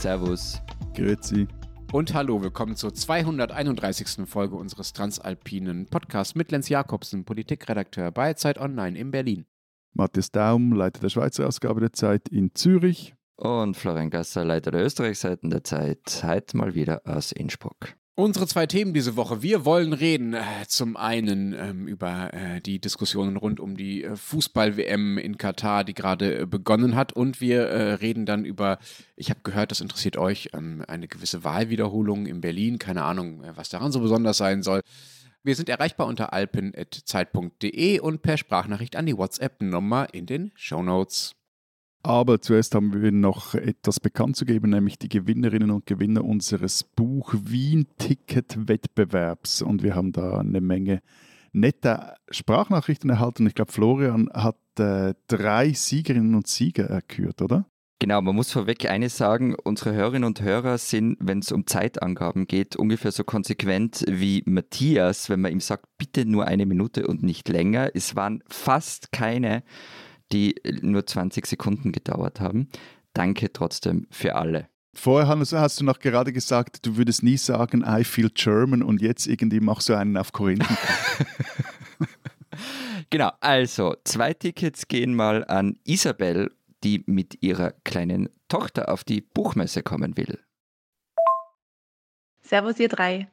Servus. 0.00 0.62
Grüezi. 0.94 1.46
Und 1.92 2.14
hallo, 2.14 2.40
willkommen 2.40 2.74
zur 2.74 2.94
231. 2.94 4.26
Folge 4.26 4.56
unseres 4.56 4.94
Transalpinen 4.94 5.88
Podcasts 5.90 6.34
mit 6.34 6.50
Lenz 6.50 6.70
Jakobsen, 6.70 7.26
Politikredakteur 7.26 8.10
bei 8.10 8.32
Zeit 8.32 8.56
Online 8.56 8.98
in 8.98 9.10
Berlin. 9.10 9.44
Matthias 9.92 10.30
Daum, 10.30 10.72
Leiter 10.72 11.00
der 11.00 11.10
Schweizer 11.10 11.46
Ausgabe 11.46 11.80
der 11.80 11.92
Zeit 11.92 12.30
in 12.30 12.54
Zürich. 12.54 13.14
Und 13.36 13.76
Florian 13.76 14.08
Gasser, 14.08 14.42
Leiter 14.42 14.70
der 14.70 14.86
Österreichseiten 14.86 15.50
der 15.50 15.64
Zeit, 15.64 16.22
heute 16.24 16.56
mal 16.56 16.74
wieder 16.74 17.02
aus 17.04 17.32
Innsbruck. 17.32 17.94
Unsere 18.20 18.46
zwei 18.46 18.66
Themen 18.66 18.92
diese 18.92 19.16
Woche. 19.16 19.40
Wir 19.40 19.64
wollen 19.64 19.94
reden 19.94 20.34
äh, 20.34 20.42
zum 20.68 20.98
einen 20.98 21.54
ähm, 21.54 21.88
über 21.88 22.34
äh, 22.34 22.60
die 22.60 22.78
Diskussionen 22.78 23.38
rund 23.38 23.60
um 23.60 23.78
die 23.78 24.04
äh, 24.04 24.14
Fußball-WM 24.14 25.16
in 25.16 25.38
Katar, 25.38 25.84
die 25.84 25.94
gerade 25.94 26.40
äh, 26.40 26.46
begonnen 26.46 26.96
hat. 26.96 27.14
Und 27.14 27.40
wir 27.40 27.68
äh, 27.68 27.94
reden 27.94 28.26
dann 28.26 28.44
über, 28.44 28.78
ich 29.16 29.30
habe 29.30 29.40
gehört, 29.42 29.70
das 29.70 29.80
interessiert 29.80 30.18
euch, 30.18 30.50
ähm, 30.52 30.84
eine 30.86 31.08
gewisse 31.08 31.44
Wahlwiederholung 31.44 32.26
in 32.26 32.42
Berlin. 32.42 32.78
Keine 32.78 33.04
Ahnung, 33.04 33.42
äh, 33.42 33.56
was 33.56 33.70
daran 33.70 33.90
so 33.90 34.00
besonders 34.00 34.36
sein 34.36 34.62
soll. 34.62 34.82
Wir 35.42 35.56
sind 35.56 35.70
erreichbar 35.70 36.06
unter 36.06 36.34
alpen.zeit.de 36.34 38.00
und 38.00 38.20
per 38.20 38.36
Sprachnachricht 38.36 38.96
an 38.96 39.06
die 39.06 39.16
WhatsApp-Nummer 39.16 40.12
in 40.12 40.26
den 40.26 40.52
Show 40.56 40.82
Notes. 40.82 41.39
Aber 42.02 42.40
zuerst 42.40 42.74
haben 42.74 43.02
wir 43.02 43.12
noch 43.12 43.54
etwas 43.54 44.00
bekannt 44.00 44.36
zu 44.36 44.46
geben, 44.46 44.70
nämlich 44.70 44.98
die 44.98 45.10
Gewinnerinnen 45.10 45.70
und 45.70 45.84
Gewinner 45.84 46.24
unseres 46.24 46.82
Buch 46.82 47.34
Wien-Ticket-Wettbewerbs. 47.34 49.60
Und 49.60 49.82
wir 49.82 49.94
haben 49.94 50.12
da 50.12 50.38
eine 50.38 50.62
Menge 50.62 51.02
netter 51.52 52.16
Sprachnachrichten 52.30 53.10
erhalten. 53.10 53.46
Ich 53.46 53.54
glaube, 53.54 53.72
Florian 53.72 54.30
hat 54.32 54.56
äh, 54.78 55.12
drei 55.26 55.72
Siegerinnen 55.72 56.34
und 56.34 56.46
Sieger 56.46 56.84
erkürt, 56.84 57.42
oder? 57.42 57.66
Genau, 57.98 58.22
man 58.22 58.34
muss 58.34 58.50
vorweg 58.50 58.88
eines 58.88 59.18
sagen, 59.18 59.54
unsere 59.62 59.92
Hörerinnen 59.92 60.24
und 60.24 60.40
Hörer 60.40 60.78
sind, 60.78 61.18
wenn 61.20 61.40
es 61.40 61.52
um 61.52 61.66
Zeitangaben 61.66 62.46
geht, 62.46 62.76
ungefähr 62.76 63.12
so 63.12 63.24
konsequent 63.24 64.06
wie 64.08 64.42
Matthias, 64.46 65.28
wenn 65.28 65.42
man 65.42 65.52
ihm 65.52 65.60
sagt, 65.60 65.84
bitte 65.98 66.24
nur 66.24 66.46
eine 66.46 66.64
Minute 66.64 67.06
und 67.06 67.22
nicht 67.22 67.50
länger. 67.50 67.90
Es 67.92 68.16
waren 68.16 68.42
fast 68.48 69.12
keine 69.12 69.64
die 70.32 70.54
nur 70.82 71.06
20 71.06 71.46
Sekunden 71.46 71.92
gedauert 71.92 72.40
haben. 72.40 72.68
Danke 73.12 73.52
trotzdem 73.52 74.06
für 74.10 74.36
alle. 74.36 74.68
Vorher 74.92 75.28
hast 75.28 75.80
du 75.80 75.84
noch 75.84 76.00
gerade 76.00 76.32
gesagt, 76.32 76.84
du 76.84 76.96
würdest 76.96 77.22
nie 77.22 77.36
sagen, 77.36 77.84
I 77.86 78.02
feel 78.02 78.30
German 78.34 78.82
und 78.82 79.00
jetzt 79.00 79.26
irgendwie 79.26 79.60
machst 79.60 79.88
du 79.88 79.94
einen 79.94 80.16
auf 80.16 80.32
Korinthen. 80.32 80.76
genau, 83.10 83.30
also 83.40 83.94
zwei 84.04 84.34
Tickets 84.34 84.88
gehen 84.88 85.14
mal 85.14 85.44
an 85.44 85.78
Isabel, 85.84 86.50
die 86.82 87.04
mit 87.06 87.40
ihrer 87.42 87.72
kleinen 87.84 88.28
Tochter 88.48 88.88
auf 88.88 89.04
die 89.04 89.20
Buchmesse 89.20 89.82
kommen 89.82 90.16
will. 90.16 90.40
Servus 92.42 92.80
ihr 92.80 92.88
drei. 92.88 93.28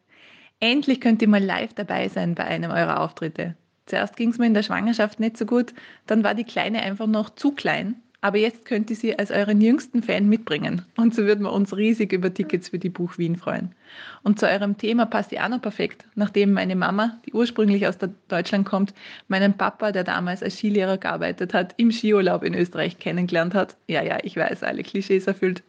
Endlich 0.59 1.01
könnt 1.01 1.21
ihr 1.23 1.27
mal 1.27 1.43
live 1.43 1.73
dabei 1.73 2.07
sein 2.07 2.35
bei 2.35 2.43
einem 2.43 2.69
eurer 2.69 2.99
Auftritte. 3.01 3.55
Zuerst 3.87 4.15
ging 4.15 4.29
es 4.29 4.37
mir 4.37 4.45
in 4.45 4.53
der 4.53 4.63
Schwangerschaft 4.63 5.19
nicht 5.19 5.37
so 5.37 5.45
gut, 5.45 5.73
dann 6.05 6.23
war 6.23 6.35
die 6.35 6.43
Kleine 6.43 6.81
einfach 6.81 7.07
noch 7.07 7.31
zu 7.31 7.53
klein 7.53 8.01
aber 8.27 8.39
jetzt 8.39 8.65
könnt 8.65 8.89
ihr 8.89 8.97
sie 8.97 9.17
als 9.17 9.31
euren 9.31 9.61
jüngsten 9.61 10.03
Fan 10.03 10.27
mitbringen. 10.27 10.81
Und 10.97 11.15
so 11.15 11.23
würden 11.23 11.43
wir 11.43 11.53
uns 11.53 11.77
riesig 11.77 12.11
über 12.11 12.33
Tickets 12.33 12.67
für 12.67 12.77
die 12.77 12.89
Buch 12.89 13.17
Wien 13.17 13.37
freuen. 13.37 13.73
Und 14.21 14.37
zu 14.37 14.49
eurem 14.49 14.77
Thema 14.77 15.05
passt 15.05 15.31
die 15.31 15.39
auch 15.39 15.47
noch 15.47 15.61
perfekt, 15.61 16.03
nachdem 16.15 16.51
meine 16.51 16.75
Mama, 16.75 17.17
die 17.25 17.31
ursprünglich 17.31 17.87
aus 17.87 17.97
Deutschland 18.27 18.65
kommt, 18.65 18.93
meinen 19.29 19.55
Papa, 19.55 19.93
der 19.93 20.03
damals 20.03 20.43
als 20.43 20.57
Skilehrer 20.57 20.97
gearbeitet 20.97 21.53
hat, 21.53 21.73
im 21.77 21.89
Skiurlaub 21.89 22.43
in 22.43 22.53
Österreich 22.53 22.99
kennengelernt 22.99 23.53
hat. 23.53 23.77
Ja, 23.87 24.03
ja, 24.03 24.17
ich 24.23 24.35
weiß, 24.35 24.61
alle 24.61 24.83
Klischees 24.83 25.25
erfüllt. 25.25 25.63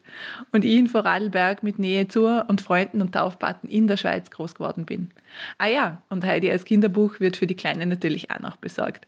Und 0.51 0.65
ich 0.65 0.75
in 0.75 0.89
Vorarlberg 0.89 1.63
mit 1.63 1.79
Nähe 1.79 2.09
zur 2.09 2.45
und 2.49 2.61
Freunden 2.61 3.01
und 3.03 3.13
Taufpaten 3.13 3.69
in 3.69 3.87
der 3.87 3.97
Schweiz 3.97 4.33
groß 4.33 4.57
geworden 4.57 4.85
bin. 4.85 5.13
Ah 5.59 5.69
ja, 5.69 6.03
und 6.09 6.25
Heidi 6.25 6.51
als 6.51 6.65
Kinderbuch 6.65 7.21
wird 7.21 7.37
für 7.37 7.47
die 7.47 7.55
Kleine 7.55 7.87
natürlich 7.87 8.33
auch 8.33 8.41
noch 8.41 8.57
besorgt. 8.57 9.07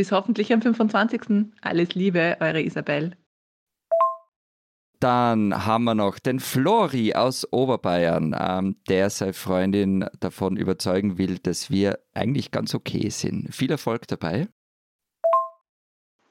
Bis 0.00 0.12
hoffentlich 0.12 0.50
am 0.50 0.62
25. 0.62 1.52
Alles 1.60 1.94
Liebe, 1.94 2.38
eure 2.40 2.62
Isabel. 2.62 3.18
Dann 4.98 5.66
haben 5.66 5.84
wir 5.84 5.94
noch 5.94 6.18
den 6.18 6.40
Flori 6.40 7.12
aus 7.12 7.46
Oberbayern, 7.52 8.34
ähm, 8.34 8.76
der 8.88 9.10
seine 9.10 9.34
Freundin 9.34 10.06
davon 10.18 10.56
überzeugen 10.56 11.18
will, 11.18 11.36
dass 11.36 11.70
wir 11.70 11.98
eigentlich 12.14 12.50
ganz 12.50 12.74
okay 12.74 13.10
sind. 13.10 13.54
Viel 13.54 13.70
Erfolg 13.70 14.08
dabei. 14.08 14.48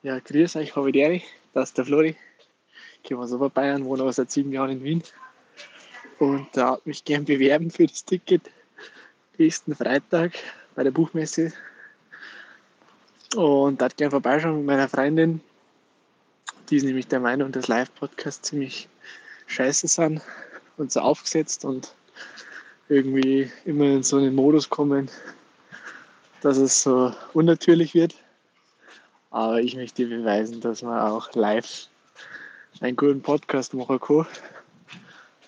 Ja, 0.01 0.17
grüß 0.17 0.55
euch, 0.55 0.75
habe 0.75 0.89
ich 0.89 1.23
das 1.53 1.69
ist 1.69 1.77
der 1.77 1.85
Flori. 1.85 2.15
Ich 3.03 3.07
komme 3.07 3.21
aus 3.21 3.31
Oberbayern, 3.31 3.85
wohne 3.85 4.01
aber 4.01 4.13
seit 4.13 4.31
sieben 4.31 4.51
Jahren 4.51 4.71
in 4.71 4.83
Wien 4.83 5.03
und 6.17 6.47
da 6.53 6.73
äh, 6.73 6.77
mich 6.85 7.05
gern 7.05 7.23
bewerben 7.23 7.69
für 7.69 7.85
das 7.85 8.03
Ticket 8.03 8.49
nächsten 9.37 9.75
Freitag 9.75 10.33
bei 10.73 10.81
der 10.81 10.89
Buchmesse 10.89 11.53
und 13.35 13.79
da 13.79 13.85
hat 13.85 13.97
gerne 13.97 14.11
vorbeischauen 14.11 14.57
mit 14.57 14.65
meiner 14.65 14.89
Freundin. 14.89 15.41
Die 16.69 16.77
ist 16.77 16.83
nämlich 16.83 17.07
der 17.07 17.19
Meinung, 17.19 17.51
dass 17.51 17.67
Live-Podcasts 17.67 18.49
ziemlich 18.49 18.87
scheiße 19.47 19.87
sind 19.87 20.21
und 20.77 20.91
so 20.91 21.01
aufgesetzt 21.01 21.65
und 21.65 21.93
irgendwie 22.89 23.51
immer 23.65 23.85
in 23.85 24.03
so 24.03 24.17
einen 24.17 24.35
Modus 24.35 24.69
kommen, 24.69 25.09
dass 26.41 26.57
es 26.57 26.81
so 26.81 27.13
unnatürlich 27.33 27.93
wird. 27.93 28.15
Aber 29.31 29.61
ich 29.61 29.75
möchte 29.75 30.07
beweisen, 30.07 30.61
dass 30.61 30.81
man 30.81 30.99
auch 30.99 31.33
live 31.35 31.87
einen 32.81 32.95
guten 32.95 33.21
Podcast 33.21 33.73
machen 33.73 33.99
kann. 33.99 34.25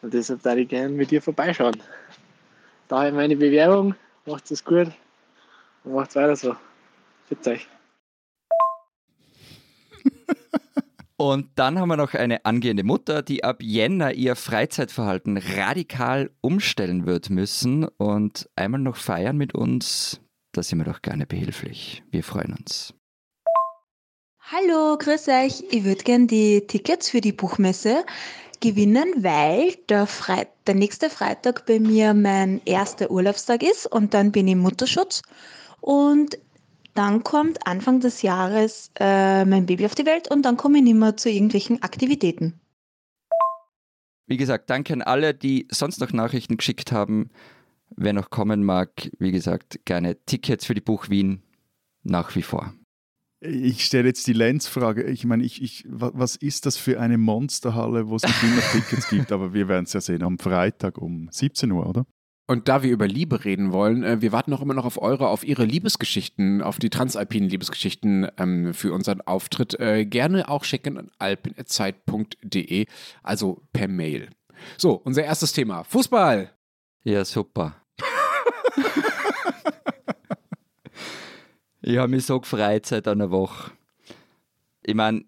Und 0.02 0.14
deshalb 0.14 0.42
darf 0.44 0.58
ich 0.58 0.68
gerne 0.68 0.90
mit 0.90 1.12
dir 1.12 1.22
vorbeischauen. 1.22 1.82
Daher 2.88 3.12
meine 3.12 3.36
Bewerbung. 3.36 3.96
Macht 4.26 4.52
es 4.52 4.64
gut 4.64 4.92
und 5.84 5.94
macht 5.94 6.16
weiter 6.16 6.36
so. 6.36 6.56
Bitte 7.32 7.52
euch. 7.52 7.68
Und 11.16 11.48
dann 11.56 11.80
haben 11.80 11.88
wir 11.88 11.96
noch 11.96 12.14
eine 12.14 12.44
angehende 12.44 12.84
Mutter, 12.84 13.22
die 13.22 13.46
ab 13.46 13.62
Jänner 13.62 14.12
ihr 14.12 14.36
Freizeitverhalten 14.36 15.38
radikal 15.38 16.32
umstellen 16.42 17.06
wird 17.06 17.30
müssen 17.30 17.86
und 17.86 18.50
einmal 18.56 18.82
noch 18.82 18.98
feiern 18.98 19.38
mit 19.38 19.56
uns. 19.56 20.20
Da 20.52 20.62
sind 20.62 20.80
wir 20.80 20.86
doch 20.86 21.02
gerne 21.02 21.26
behilflich. 21.26 22.04
Wir 22.12 22.24
freuen 22.24 22.56
uns. 22.60 22.94
Hallo, 24.40 24.98
grüß 24.98 25.30
euch. 25.30 25.64
Ich 25.70 25.86
würde 25.86 26.04
gerne 26.04 26.28
die 26.28 26.68
Tickets 26.68 27.12
für 27.12 27.22
die 27.22 27.32
Buchmesse 27.32 28.04
gewinnen, 28.60 29.14
weil 29.24 29.76
der, 29.88 30.06
Fre 30.06 30.48
der 30.68 30.76
nächste 30.76 31.10
Freitag 31.10 31.66
bei 31.66 31.80
mir 31.80 32.14
mein 32.14 32.60
erster 32.66 33.10
Urlaubstag 33.10 33.64
ist 33.64 33.86
und 33.86 34.14
dann 34.14 34.34
bin 34.34 34.48
ich 34.48 34.54
im 34.54 34.60
Mutterschutz. 34.60 35.22
Und 35.80 36.38
dann 36.94 37.24
kommt 37.24 37.66
Anfang 37.66 38.00
des 38.00 38.22
Jahres 38.22 38.92
äh, 39.00 39.46
mein 39.46 39.66
Baby 39.66 39.86
auf 39.86 39.96
die 39.96 40.06
Welt 40.06 40.30
und 40.30 40.44
dann 40.44 40.58
komme 40.58 40.80
ich 40.80 40.84
nicht 40.84 40.96
mehr 40.96 41.18
zu 41.18 41.30
irgendwelchen 41.30 41.82
Aktivitäten. 41.82 42.60
Wie 44.28 44.38
gesagt, 44.38 44.70
danke 44.70 44.94
an 44.94 45.02
alle, 45.02 45.34
die 45.34 45.68
sonst 45.72 46.00
noch 46.00 46.14
Nachrichten 46.14 46.58
geschickt 46.58 46.92
haben. 46.92 47.30
Wer 47.90 48.14
noch 48.14 48.30
kommen 48.30 48.64
mag, 48.64 49.12
wie 49.20 49.32
gesagt, 49.32 49.82
gerne 49.86 50.18
Tickets 50.26 50.66
für 50.66 50.74
die 50.74 50.82
Buch 50.82 51.10
Wien 51.10 51.44
nach 52.04 52.36
wie 52.36 52.42
vor. 52.42 52.74
Ich 53.42 53.86
stelle 53.86 54.08
jetzt 54.08 54.28
die 54.28 54.34
Lenz-Frage. 54.34 55.04
Ich 55.04 55.26
meine, 55.26 55.44
ich, 55.44 55.62
ich, 55.62 55.84
was 55.88 56.36
ist 56.36 56.66
das 56.66 56.78
für 56.78 57.00
eine 57.00 57.18
Monsterhalle, 57.18 58.08
wo 58.08 58.16
es 58.16 58.24
nicht 58.24 58.44
immer 58.44 58.62
Tickets 58.72 59.10
gibt? 59.10 59.32
Aber 59.34 59.54
wir 59.54 59.68
werden 59.68 59.86
es 59.86 59.94
ja 59.94 60.02
sehen 60.02 60.24
am 60.24 60.38
Freitag 60.38 61.00
um 61.00 61.28
17 61.32 61.72
Uhr, 61.72 61.88
oder? 61.88 62.06
Und 62.52 62.68
da 62.68 62.84
wir 62.84 62.92
über 62.92 63.08
Liebe 63.08 63.46
reden 63.46 63.72
wollen, 63.72 64.04
äh, 64.04 64.20
wir 64.22 64.34
warten 64.34 64.52
auch 64.52 64.62
immer 64.62 64.74
noch 64.74 64.84
auf 64.84 65.02
eure, 65.02 65.30
auf 65.30 65.46
ihre 65.46 65.64
Liebesgeschichten, 65.64 66.62
auf 66.62 66.80
die 66.80 66.90
transalpinen 66.90 67.48
Liebesgeschichten 67.48 68.28
ähm, 68.38 68.74
für 68.74 68.92
unseren 68.92 69.22
Auftritt. 69.22 69.80
Äh, 69.80 70.06
gerne 70.06 70.50
auch 70.50 70.66
schicken 70.66 70.98
an 70.98 71.10
alpenzeit.de, 71.18 72.88
also 73.24 73.62
per 73.72 73.88
Mail. 73.88 74.32
So, 74.78 74.96
unser 74.96 75.24
erstes 75.24 75.54
Thema: 75.54 75.86
Fußball. 75.86 76.52
Ja, 77.06 77.24
super. 77.24 77.78
ich 81.82 81.96
habe 81.96 82.10
mich 82.10 82.26
so 82.26 82.42
gefreut 82.42 82.86
seit 82.86 83.08
einer 83.08 83.32
Woche. 83.32 83.72
Ich 84.84 84.96
meine, 84.96 85.24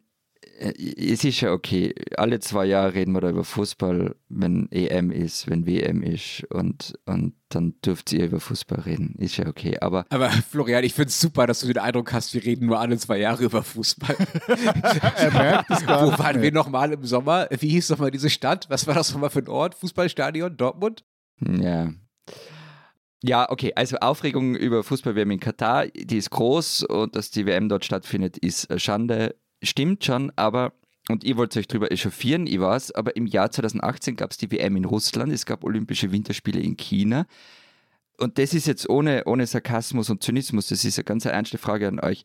es 0.64 1.24
ist 1.26 1.42
ja 1.42 1.52
okay. 1.52 1.94
Alle 2.16 2.40
zwei 2.40 2.66
Jahre 2.66 2.94
reden 2.94 3.12
wir 3.12 3.22
da 3.22 3.30
über 3.30 3.44
Fußball, 3.44 4.16
wenn 4.30 4.72
EM 4.72 5.12
ist, 5.12 5.50
wenn 5.50 5.66
WM 5.66 6.02
ist 6.02 6.46
und, 6.52 6.94
und 7.06 7.34
dann 7.50 7.74
dürft 7.86 8.14
ihr 8.14 8.26
über 8.26 8.40
Fußball 8.40 8.80
reden. 8.82 9.16
Ist 9.18 9.38
ja 9.38 9.48
okay. 9.48 9.78
Aber, 9.82 10.06
Aber 10.10 10.30
Florian, 10.30 10.84
ich 10.84 10.94
finde 10.94 11.10
es 11.10 11.20
super, 11.20 11.48
dass 11.48 11.60
du 11.60 11.68
den 11.68 11.80
Eindruck 11.80 12.14
hast, 12.14 12.34
wir 12.34 12.44
reden 12.44 12.68
nur 12.68 12.80
alle 12.80 12.98
zwei 12.98 13.18
Jahre 13.18 13.44
über 13.44 13.62
Fußball. 13.62 14.16
er 15.18 15.32
merkt 15.32 15.70
es 15.70 15.86
gar 15.86 16.08
Wo 16.08 16.18
waren 16.18 16.42
wir 16.42 16.52
nochmal 16.54 16.94
im 16.94 17.04
Sommer? 17.04 17.48
Wie 17.52 17.70
hieß 17.70 17.90
nochmal 17.90 18.12
diese 18.12 18.30
Stadt? 18.30 18.70
Was 18.70 18.88
war 18.88 18.96
das 18.96 19.12
nochmal 19.14 19.32
für 19.32 19.40
ein 19.40 19.50
Ort? 19.50 19.76
Fußballstadion? 19.76 20.56
Dortmund? 20.56 21.04
Ja. 21.42 21.92
Ja, 23.26 23.50
okay, 23.50 23.72
also 23.76 23.98
Aufregung 23.98 24.56
über 24.56 24.84
Fußball-WM 24.84 25.32
in 25.32 25.40
Katar, 25.40 25.88
die 25.88 26.18
ist 26.18 26.30
groß 26.30 26.84
und 26.84 27.16
dass 27.16 27.32
die 27.32 27.46
WM 27.46 27.70
dort 27.70 27.86
stattfindet, 27.86 28.38
ist 28.38 28.68
Schande 28.82 29.36
stimmt 29.64 30.04
schon, 30.04 30.32
aber 30.36 30.74
und 31.10 31.24
ihr 31.26 31.36
wollt 31.36 31.56
euch 31.58 31.68
darüber 31.68 31.92
echauffieren, 31.92 32.48
ich 32.48 32.60
weiß, 32.60 32.92
aber 32.92 33.16
im 33.18 33.28
Jahr 33.28 33.52
2018 33.52 34.16
gab 34.16 34.32
es 34.32 34.38
die 34.38 34.52
WM 34.52 34.78
in 34.78 34.86
Russland, 34.86 35.34
es 35.34 35.46
gab 35.46 35.64
Olympische 35.66 36.12
Winterspiele 36.12 36.62
in 36.62 36.78
China. 36.78 37.26
Und 38.18 38.38
das 38.38 38.54
ist 38.54 38.68
jetzt 38.68 38.90
ohne, 38.90 39.24
ohne 39.26 39.46
Sarkasmus 39.46 40.10
und 40.10 40.24
Zynismus, 40.24 40.68
das 40.68 40.86
ist 40.86 40.98
eine 40.98 41.04
ganz 41.04 41.26
ernste 41.26 41.58
Frage 41.58 41.88
an 41.88 42.00
euch. 42.00 42.24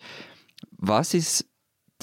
Was 0.71 1.15
ist 1.15 1.47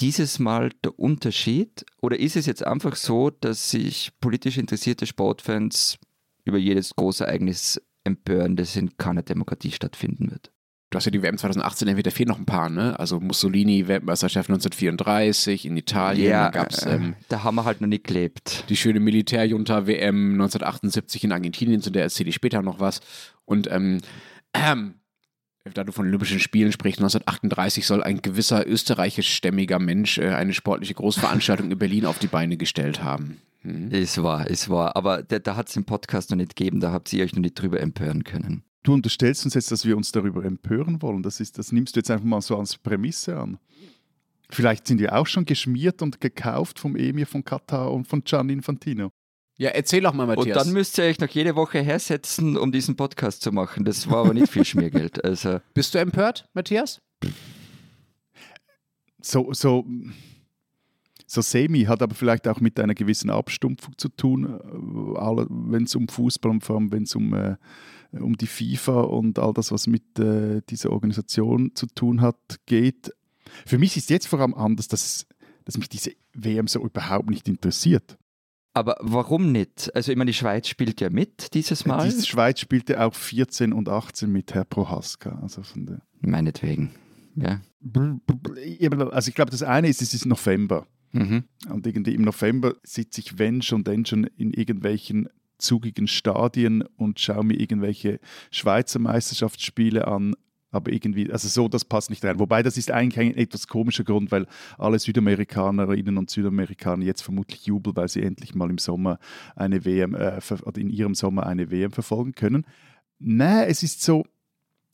dieses 0.00 0.38
Mal 0.38 0.70
der 0.84 0.98
Unterschied? 0.98 1.86
Oder 2.02 2.18
ist 2.20 2.36
es 2.36 2.44
jetzt 2.46 2.66
einfach 2.66 2.96
so, 2.96 3.30
dass 3.30 3.70
sich 3.70 4.12
politisch 4.20 4.58
interessierte 4.58 5.06
Sportfans 5.06 5.98
über 6.44 6.58
jedes 6.58 6.94
Großereignis 6.94 7.80
empören, 8.04 8.56
das 8.56 8.76
in 8.76 8.96
keiner 8.98 9.22
Demokratie 9.22 9.72
stattfinden 9.72 10.30
wird? 10.30 10.52
Du 10.90 10.96
hast 10.96 11.04
ja 11.04 11.10
die 11.10 11.22
WM 11.22 11.36
2018 11.36 11.88
erwähnt, 11.88 12.06
da 12.06 12.10
fehlen 12.12 12.28
noch 12.28 12.38
ein 12.38 12.46
paar, 12.46 12.70
ne? 12.70 12.96
Also 12.98 13.18
Mussolini, 13.18 13.88
Weltmeisterschaft 13.88 14.48
1934 14.48 15.66
in 15.66 15.76
Italien, 15.76 16.30
Ja, 16.30 16.44
da 16.44 16.62
gab's 16.62 16.84
äh, 16.84 16.94
ähm, 16.94 17.16
da 17.28 17.42
haben 17.42 17.56
wir 17.56 17.64
halt 17.64 17.80
noch 17.80 17.88
nicht 17.88 18.04
gelebt. 18.04 18.64
die 18.68 18.76
schöne 18.76 19.00
Militärjunta 19.00 19.88
WM 19.88 20.34
1978 20.34 21.24
in 21.24 21.32
Argentinien, 21.32 21.80
zu 21.82 21.90
der 21.90 22.04
erzähle 22.04 22.28
ich 22.28 22.36
später 22.36 22.62
noch 22.62 22.78
was. 22.78 23.00
Und 23.44 23.68
ähm, 23.70 23.98
ähm, 24.54 24.94
da 25.74 25.82
du 25.82 25.90
von 25.90 26.06
Olympischen 26.06 26.38
Spielen 26.38 26.70
sprichst, 26.70 27.00
1938 27.00 27.84
soll 27.84 28.04
ein 28.04 28.22
gewisser 28.22 28.66
österreichischstämmiger 28.66 29.80
Mensch 29.80 30.18
äh, 30.18 30.28
eine 30.28 30.54
sportliche 30.54 30.94
Großveranstaltung 30.94 31.70
in 31.70 31.78
Berlin 31.78 32.06
auf 32.06 32.20
die 32.20 32.28
Beine 32.28 32.56
gestellt 32.56 33.02
haben. 33.02 33.40
Hm. 33.62 33.88
Es 33.90 34.22
war, 34.22 34.48
es 34.48 34.68
war. 34.68 34.94
Aber 34.94 35.24
da, 35.24 35.40
da 35.40 35.56
hat 35.56 35.66
es 35.66 35.74
den 35.74 35.84
Podcast 35.84 36.30
noch 36.30 36.36
nicht 36.36 36.54
gegeben, 36.54 36.78
da 36.78 36.92
habt 36.92 37.12
ihr 37.12 37.24
euch 37.24 37.34
noch 37.34 37.42
nicht 37.42 37.60
drüber 37.60 37.80
empören 37.80 38.22
können. 38.22 38.62
Du 38.86 38.94
unterstellst 38.94 39.44
uns 39.44 39.54
jetzt, 39.54 39.72
dass 39.72 39.84
wir 39.84 39.96
uns 39.96 40.12
darüber 40.12 40.44
empören 40.44 41.02
wollen. 41.02 41.20
Das, 41.20 41.40
ist, 41.40 41.58
das 41.58 41.72
nimmst 41.72 41.96
du 41.96 41.98
jetzt 41.98 42.08
einfach 42.08 42.24
mal 42.24 42.40
so 42.40 42.56
als 42.56 42.78
Prämisse 42.78 43.36
an. 43.36 43.58
Vielleicht 44.48 44.86
sind 44.86 45.00
wir 45.00 45.16
auch 45.16 45.26
schon 45.26 45.44
geschmiert 45.44 46.02
und 46.02 46.20
gekauft 46.20 46.78
vom 46.78 46.94
Emir 46.94 47.26
von 47.26 47.44
Katar 47.44 47.92
und 47.92 48.06
von 48.06 48.22
Gian 48.22 48.48
Infantino. 48.48 49.10
Ja, 49.58 49.70
erzähl 49.70 50.02
doch 50.02 50.12
mal, 50.12 50.22
Und 50.22 50.36
Matthias. 50.36 50.62
dann 50.62 50.72
müsst 50.72 50.96
ihr 50.98 51.04
euch 51.04 51.18
noch 51.18 51.30
jede 51.30 51.56
Woche 51.56 51.80
hersetzen, 51.80 52.56
um 52.56 52.70
diesen 52.70 52.94
Podcast 52.94 53.42
zu 53.42 53.50
machen. 53.50 53.84
Das 53.84 54.08
war 54.08 54.18
aber 54.18 54.34
nicht 54.34 54.52
viel 54.52 54.64
Schmiergeld. 54.64 55.18
Also, 55.24 55.58
Bist 55.74 55.92
du 55.92 55.98
empört, 55.98 56.48
Matthias? 56.54 57.02
So, 59.20 59.52
so, 59.52 59.84
so 61.26 61.40
semi 61.40 61.86
hat 61.86 62.02
aber 62.02 62.14
vielleicht 62.14 62.46
auch 62.46 62.60
mit 62.60 62.78
einer 62.78 62.94
gewissen 62.94 63.30
Abstumpfung 63.30 63.98
zu 63.98 64.10
tun, 64.10 64.60
wenn 65.70 65.82
es 65.82 65.96
um 65.96 66.06
Fußball 66.06 66.52
und 66.52 66.60
vor 66.62 66.76
allem 66.76 66.92
wenn 66.92 67.02
es 67.02 67.16
um, 67.16 67.34
äh, 67.34 67.56
um 68.20 68.36
die 68.36 68.46
FIFA 68.46 69.02
und 69.02 69.38
all 69.38 69.52
das, 69.52 69.72
was 69.72 69.86
mit 69.86 70.18
äh, 70.18 70.62
dieser 70.68 70.90
Organisation 70.90 71.72
zu 71.74 71.86
tun 71.86 72.20
hat, 72.20 72.36
geht. 72.66 73.12
Für 73.64 73.78
mich 73.78 73.96
ist 73.96 74.10
jetzt 74.10 74.28
vor 74.28 74.40
allem 74.40 74.54
anders, 74.54 74.88
dass, 74.88 75.26
dass 75.64 75.78
mich 75.78 75.88
diese 75.88 76.12
WM 76.34 76.66
so 76.66 76.84
überhaupt 76.84 77.30
nicht 77.30 77.48
interessiert. 77.48 78.18
aber 78.74 78.96
warum 79.00 79.52
nicht? 79.52 79.94
Also, 79.94 80.12
ich 80.12 80.18
meine, 80.18 80.30
die 80.30 80.36
Schweiz 80.36 80.68
spielt 80.68 81.00
ja 81.00 81.10
mit 81.10 81.54
dieses 81.54 81.86
Mal. 81.86 82.08
Die 82.08 82.26
Schweiz 82.26 82.60
spielte 82.60 83.00
auch 83.02 83.14
14 83.14 83.72
und 83.72 83.88
18 83.88 84.30
mit 84.30 84.54
Herr 84.54 84.64
Prohaska. 84.64 85.38
Also, 85.42 85.62
von 85.62 85.86
der 85.86 86.02
Meinetwegen. 86.20 86.90
Ja. 87.36 87.60
also 89.10 89.28
ich 89.28 89.34
glaube, 89.34 89.50
das 89.50 89.62
eine 89.62 89.88
ist, 89.88 90.02
es 90.02 90.14
ist 90.14 90.26
November. 90.26 90.86
Mhm. 91.12 91.44
Und 91.70 91.86
irgendwie 91.86 92.14
im 92.14 92.22
November 92.22 92.74
sitze 92.82 93.20
ich, 93.20 93.38
wenn 93.38 93.62
schon, 93.62 93.84
denn 93.84 94.04
schon 94.04 94.24
in 94.24 94.52
irgendwelchen 94.52 95.28
zugigen 95.58 96.08
Stadien 96.08 96.82
und 96.96 97.20
schaue 97.20 97.44
mir 97.44 97.58
irgendwelche 97.58 98.20
Schweizer 98.50 98.98
Meisterschaftsspiele 98.98 100.06
an. 100.06 100.34
Aber 100.70 100.92
irgendwie, 100.92 101.32
also 101.32 101.48
so, 101.48 101.68
das 101.68 101.84
passt 101.84 102.10
nicht 102.10 102.24
rein. 102.24 102.38
Wobei, 102.38 102.62
das 102.62 102.76
ist 102.76 102.90
eigentlich 102.90 103.18
ein 103.18 103.36
etwas 103.36 103.66
komischer 103.66 104.04
Grund, 104.04 104.30
weil 104.30 104.46
alle 104.76 104.98
Südamerikanerinnen 104.98 106.18
und 106.18 106.28
Südamerikaner 106.28 107.04
jetzt 107.04 107.22
vermutlich 107.22 107.66
jubeln, 107.66 107.96
weil 107.96 108.08
sie 108.08 108.22
endlich 108.22 108.54
mal 108.54 108.68
im 108.68 108.78
Sommer 108.78 109.18
eine 109.54 109.84
WM, 109.84 110.14
äh, 110.14 110.38
in 110.76 110.90
ihrem 110.90 111.14
Sommer 111.14 111.46
eine 111.46 111.70
WM 111.70 111.92
verfolgen 111.92 112.32
können. 112.32 112.66
Nein, 113.18 113.66
es 113.68 113.82
ist 113.82 114.02
so, 114.02 114.24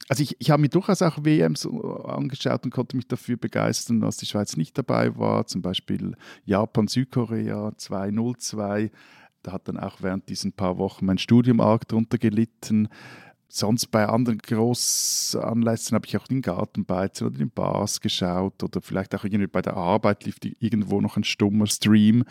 also 0.08 0.22
ich, 0.22 0.36
ich 0.40 0.50
habe 0.50 0.60
mir 0.60 0.68
durchaus 0.68 1.02
auch 1.02 1.24
WMs 1.24 1.66
angeschaut 1.66 2.64
und 2.64 2.70
konnte 2.70 2.96
mich 2.96 3.08
dafür 3.08 3.36
begeistern, 3.36 4.00
dass 4.00 4.16
die 4.16 4.26
Schweiz 4.26 4.56
nicht 4.56 4.76
dabei 4.76 5.16
war. 5.16 5.46
Zum 5.46 5.62
Beispiel 5.62 6.16
Japan, 6.44 6.88
Südkorea 6.88 7.68
2-0-2. 7.78 8.90
Da 9.42 9.52
hat 9.52 9.68
dann 9.68 9.78
auch 9.78 10.02
während 10.02 10.28
diesen 10.28 10.52
paar 10.52 10.78
Wochen 10.78 11.06
mein 11.06 11.18
Studium 11.18 11.60
arg 11.60 11.88
drunter 11.88 12.18
gelitten. 12.18 12.88
Sonst 13.48 13.88
bei 13.88 14.08
anderen 14.08 14.38
Großanlässen 14.38 15.94
habe 15.94 16.06
ich 16.06 16.16
auch 16.16 16.26
den 16.26 16.40
Gartenbeizen 16.40 17.26
oder 17.26 17.36
den 17.36 17.50
Bars 17.50 18.00
geschaut 18.00 18.62
oder 18.62 18.80
vielleicht 18.80 19.14
auch 19.14 19.24
irgendwie 19.24 19.46
bei 19.46 19.60
der 19.60 19.76
Arbeit 19.76 20.24
lief 20.24 20.36
irgendwo 20.58 21.02
noch 21.02 21.18
ein 21.18 21.24
stummer 21.24 21.66
Stream. 21.66 22.24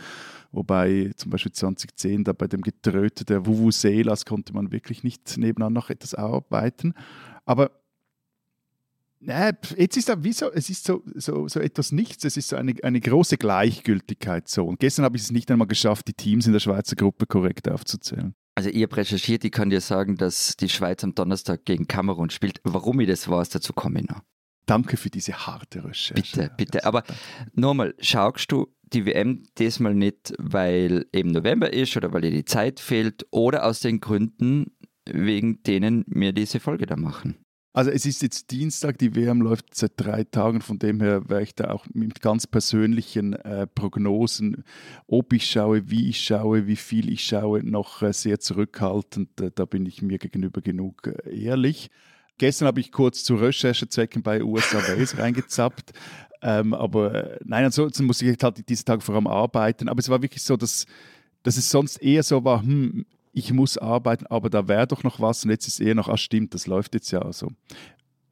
Wobei 0.52 1.12
zum 1.18 1.30
Beispiel 1.30 1.52
2010 1.52 2.24
da 2.24 2.34
bei 2.34 2.48
dem 2.48 2.62
Getröte 2.62 3.24
der 3.24 3.46
Vuvuzelas 3.46 4.26
konnte 4.26 4.54
man 4.54 4.72
wirklich 4.72 5.04
nicht 5.04 5.38
nebenan 5.38 5.74
noch 5.74 5.92
etwas 5.92 6.16
arbeiten. 6.16 6.96
Aber 7.46 7.70
äh, 9.28 9.54
jetzt 9.78 9.98
ist 9.98 10.10
da 10.10 10.24
wie 10.24 10.34
so, 10.34 10.52
es 10.52 10.70
ist 10.70 10.86
so, 10.86 11.04
so, 11.16 11.48
so 11.48 11.60
etwas 11.60 11.92
nichts, 11.92 12.24
es 12.24 12.38
ist 12.38 12.50
so 12.50 12.56
eine, 12.56 12.74
eine 12.84 13.00
große 13.00 13.38
Gleichgültigkeit 13.38 14.48
so. 14.48 14.66
Und 14.66 14.80
gestern 14.80 15.06
habe 15.06 15.18
ich 15.18 15.24
es 15.24 15.32
nicht 15.32 15.52
einmal 15.52 15.68
geschafft, 15.68 16.08
die 16.08 16.14
Teams 16.14 16.48
in 16.48 16.54
der 16.54 16.60
Schweizer 16.60 16.96
Gruppe 16.96 17.26
korrekt 17.26 17.70
aufzuzählen. 17.70 18.34
Also 18.56 18.70
ich 18.70 18.84
habe 18.84 18.98
recherchiert, 18.98 19.46
ich 19.46 19.52
kann 19.52 19.70
dir 19.70 19.82
sagen, 19.82 20.18
dass 20.18 20.58
die 20.58 20.70
Schweiz 20.70 21.04
am 21.04 21.16
Donnerstag 21.16 21.66
gegen 21.66 21.88
Kamerun 21.88 22.30
spielt. 22.30 22.60
Warum 22.64 23.00
ich 23.00 23.08
das 23.08 23.30
weiß, 23.30 23.50
dazu 23.50 23.74
komme 23.74 24.02
ich 24.02 24.10
noch. 24.10 24.22
Danke 24.66 24.98
für 24.98 25.10
diese 25.10 25.34
harte 25.34 25.84
Recherche. 25.84 26.14
Bitte, 26.14 26.52
bitte. 26.58 26.86
Also, 26.86 26.88
Aber 26.88 27.04
nochmal, 27.54 27.96
schaust 28.00 28.52
du 28.52 28.68
die 28.94 29.06
WM 29.06 29.44
diesmal 29.58 29.96
nicht, 29.96 30.34
weil 30.38 31.06
eben 31.14 31.32
November 31.32 31.72
ist 31.72 31.96
oder 31.96 32.14
weil 32.14 32.22
dir 32.22 32.32
die 32.32 32.46
Zeit 32.46 32.80
fehlt 32.80 33.26
oder 33.32 33.66
aus 33.66 33.80
den 33.80 34.02
Gründen, 34.02 34.76
wegen 35.10 35.64
denen 35.64 36.04
wir 36.08 36.34
diese 36.34 36.60
Folge 36.60 36.86
da 36.86 36.98
machen? 36.98 37.38
Also 37.74 37.90
es 37.90 38.06
ist 38.06 38.22
jetzt 38.22 38.52
Dienstag, 38.52 38.98
die 38.98 39.16
WM 39.16 39.42
läuft 39.42 39.76
seit 39.76 39.94
drei 39.96 40.26
Tagen, 40.26 40.60
von 40.60 40.78
dem 40.78 41.00
her 41.00 41.30
wäre 41.30 41.42
ich 41.42 41.56
da 41.56 41.72
auch 41.72 41.86
mit 41.94 42.22
ganz 42.22 42.46
persönlichen 42.46 43.32
äh, 43.34 43.66
Prognosen, 43.66 44.66
ob 45.08 45.32
ich 45.32 45.50
schaue, 45.50 45.90
wie 45.90 46.10
ich 46.10 46.20
schaue, 46.20 46.68
wie 46.68 46.76
viel 46.76 47.10
ich 47.10 47.24
schaue, 47.24 47.64
noch 47.64 48.02
äh, 48.02 48.12
sehr 48.12 48.42
zurückhaltend. 48.42 49.40
Äh, 49.40 49.52
da 49.56 49.64
bin 49.64 49.86
ich 49.86 50.02
mir 50.02 50.18
gegenüber 50.18 50.60
genug 50.60 51.08
äh, 51.08 51.44
ehrlich. 51.44 51.90
Gestern 52.38 52.68
habe 52.68 52.82
ich 52.82 52.92
kurz 52.92 53.24
zu 53.24 53.36
Recherchezwecken 53.36 54.22
bei 54.22 54.44
USA 54.44 54.80
Wales 54.80 55.18
reingezappt. 55.18 55.94
Ähm, 56.42 56.74
aber 56.74 57.14
äh, 57.14 57.40
nein, 57.46 57.66
ansonsten 57.66 58.04
muss 58.04 58.22
ich 58.22 58.38
halt 58.42 58.68
diese 58.68 58.84
Tage 58.84 59.00
vor 59.00 59.16
allem 59.16 59.28
arbeiten. 59.28 59.88
Aber 59.88 60.00
es 60.00 60.10
war 60.10 60.22
wirklich 60.22 60.44
so, 60.44 60.58
dass, 60.58 60.88
dass 61.44 61.56
es 61.56 61.70
sonst 61.70 62.02
eher 62.02 62.24
so 62.24 62.44
war, 62.44 62.64
hm, 62.64 63.06
ich 63.34 63.54
muss 63.54 63.78
arbeiten, 63.78 64.28
aber 64.28 64.50
da 64.50 64.68
wäre 64.68 64.88
doch 64.88 65.04
noch 65.04 65.20
was. 65.20 65.44
Und 65.44 65.52
jetzt 65.52 65.68
ist 65.68 65.80
eher 65.80 65.96
noch, 65.96 66.10
ah 66.10 66.18
stimmt, 66.18 66.54
das 66.54 66.68
läuft 66.68 66.94
jetzt 66.94 67.12
ja. 67.12 67.22
Also. 67.22 67.52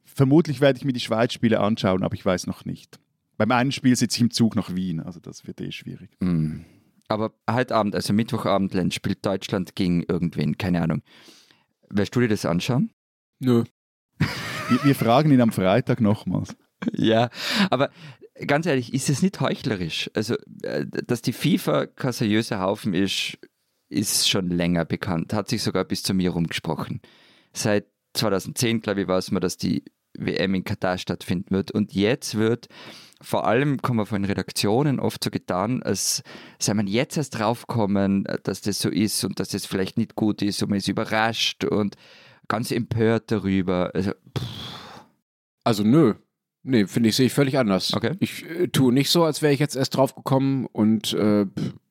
Vermutlich 0.04 0.60
werde 0.60 0.78
ich 0.78 0.84
mir 0.84 0.92
die 0.92 1.00
Schweiz-Spiele 1.00 1.60
anschauen, 1.60 2.02
aber 2.02 2.14
ich 2.14 2.24
weiß 2.24 2.46
noch 2.46 2.64
nicht. 2.64 2.98
Beim 3.36 3.52
einen 3.52 3.72
Spiel 3.72 3.96
sitze 3.96 4.16
ich 4.16 4.22
im 4.22 4.30
Zug 4.30 4.54
nach 4.54 4.74
Wien, 4.74 5.00
also 5.00 5.18
das 5.18 5.46
wird 5.46 5.60
eh 5.60 5.72
schwierig. 5.72 6.10
Hm. 6.20 6.66
Aber 7.08 7.32
heute 7.50 7.74
Abend, 7.74 7.94
also 7.94 8.12
Mittwochabend, 8.12 8.74
Len, 8.74 8.90
spielt 8.90 9.24
Deutschland 9.24 9.74
gegen 9.74 10.02
irgendwen, 10.02 10.58
keine 10.58 10.82
Ahnung. 10.82 11.02
Wirst 11.88 12.14
du 12.14 12.20
dir 12.20 12.28
das 12.28 12.44
anschauen? 12.44 12.90
Nö. 13.38 13.64
Wir, 14.68 14.84
wir 14.84 14.94
fragen 14.94 15.32
ihn 15.32 15.40
am 15.40 15.50
Freitag 15.50 16.00
nochmals. 16.00 16.54
Ja, 16.92 17.30
aber 17.70 17.90
ganz 18.46 18.66
ehrlich, 18.66 18.94
ist 18.94 19.10
es 19.10 19.20
nicht 19.20 19.40
heuchlerisch? 19.40 20.08
Also, 20.14 20.36
äh, 20.62 20.86
dass 20.86 21.22
die 21.22 21.32
FIFA 21.32 21.86
kein 21.86 22.12
seriöser 22.12 22.60
Haufen 22.60 22.94
ist, 22.94 23.38
ist 23.90 24.28
schon 24.28 24.48
länger 24.48 24.84
bekannt, 24.84 25.32
hat 25.32 25.48
sich 25.48 25.62
sogar 25.62 25.84
bis 25.84 26.02
zu 26.02 26.14
mir 26.14 26.30
rumgesprochen. 26.30 27.00
Seit 27.52 27.86
2010, 28.14 28.80
glaube 28.80 29.02
ich, 29.02 29.08
weiß 29.08 29.30
man, 29.32 29.40
dass 29.40 29.56
die 29.56 29.84
WM 30.16 30.54
in 30.54 30.64
Katar 30.64 30.98
stattfinden 30.98 31.54
wird. 31.54 31.70
Und 31.70 31.92
jetzt 31.92 32.36
wird 32.36 32.68
vor 33.22 33.46
allem, 33.46 33.82
kommen 33.82 34.06
von 34.06 34.24
Redaktionen 34.24 34.98
oft 34.98 35.22
so 35.22 35.30
getan, 35.30 35.82
als 35.82 36.22
sei 36.58 36.74
man 36.74 36.86
jetzt 36.86 37.16
erst 37.16 37.38
draufkommen, 37.38 38.26
dass 38.44 38.62
das 38.62 38.78
so 38.78 38.88
ist 38.88 39.22
und 39.24 39.38
dass 39.40 39.50
das 39.50 39.66
vielleicht 39.66 39.98
nicht 39.98 40.14
gut 40.14 40.40
ist 40.42 40.62
und 40.62 40.70
man 40.70 40.78
ist 40.78 40.88
überrascht 40.88 41.64
und 41.64 41.96
ganz 42.48 42.70
empört 42.70 43.30
darüber. 43.30 43.90
Also, 43.94 44.12
Also 45.64 45.84
nö. 45.84 46.14
Nee, 46.62 46.86
finde 46.86 47.08
ich, 47.08 47.16
sehe 47.16 47.26
ich 47.26 47.32
völlig 47.32 47.58
anders. 47.58 47.94
Okay. 47.94 48.16
Ich 48.20 48.44
äh, 48.44 48.68
tue 48.68 48.92
nicht 48.92 49.10
so, 49.10 49.24
als 49.24 49.40
wäre 49.40 49.52
ich 49.52 49.60
jetzt 49.60 49.76
erst 49.76 49.96
drauf 49.96 50.14
gekommen 50.14 50.66
und 50.66 51.14
äh, 51.14 51.46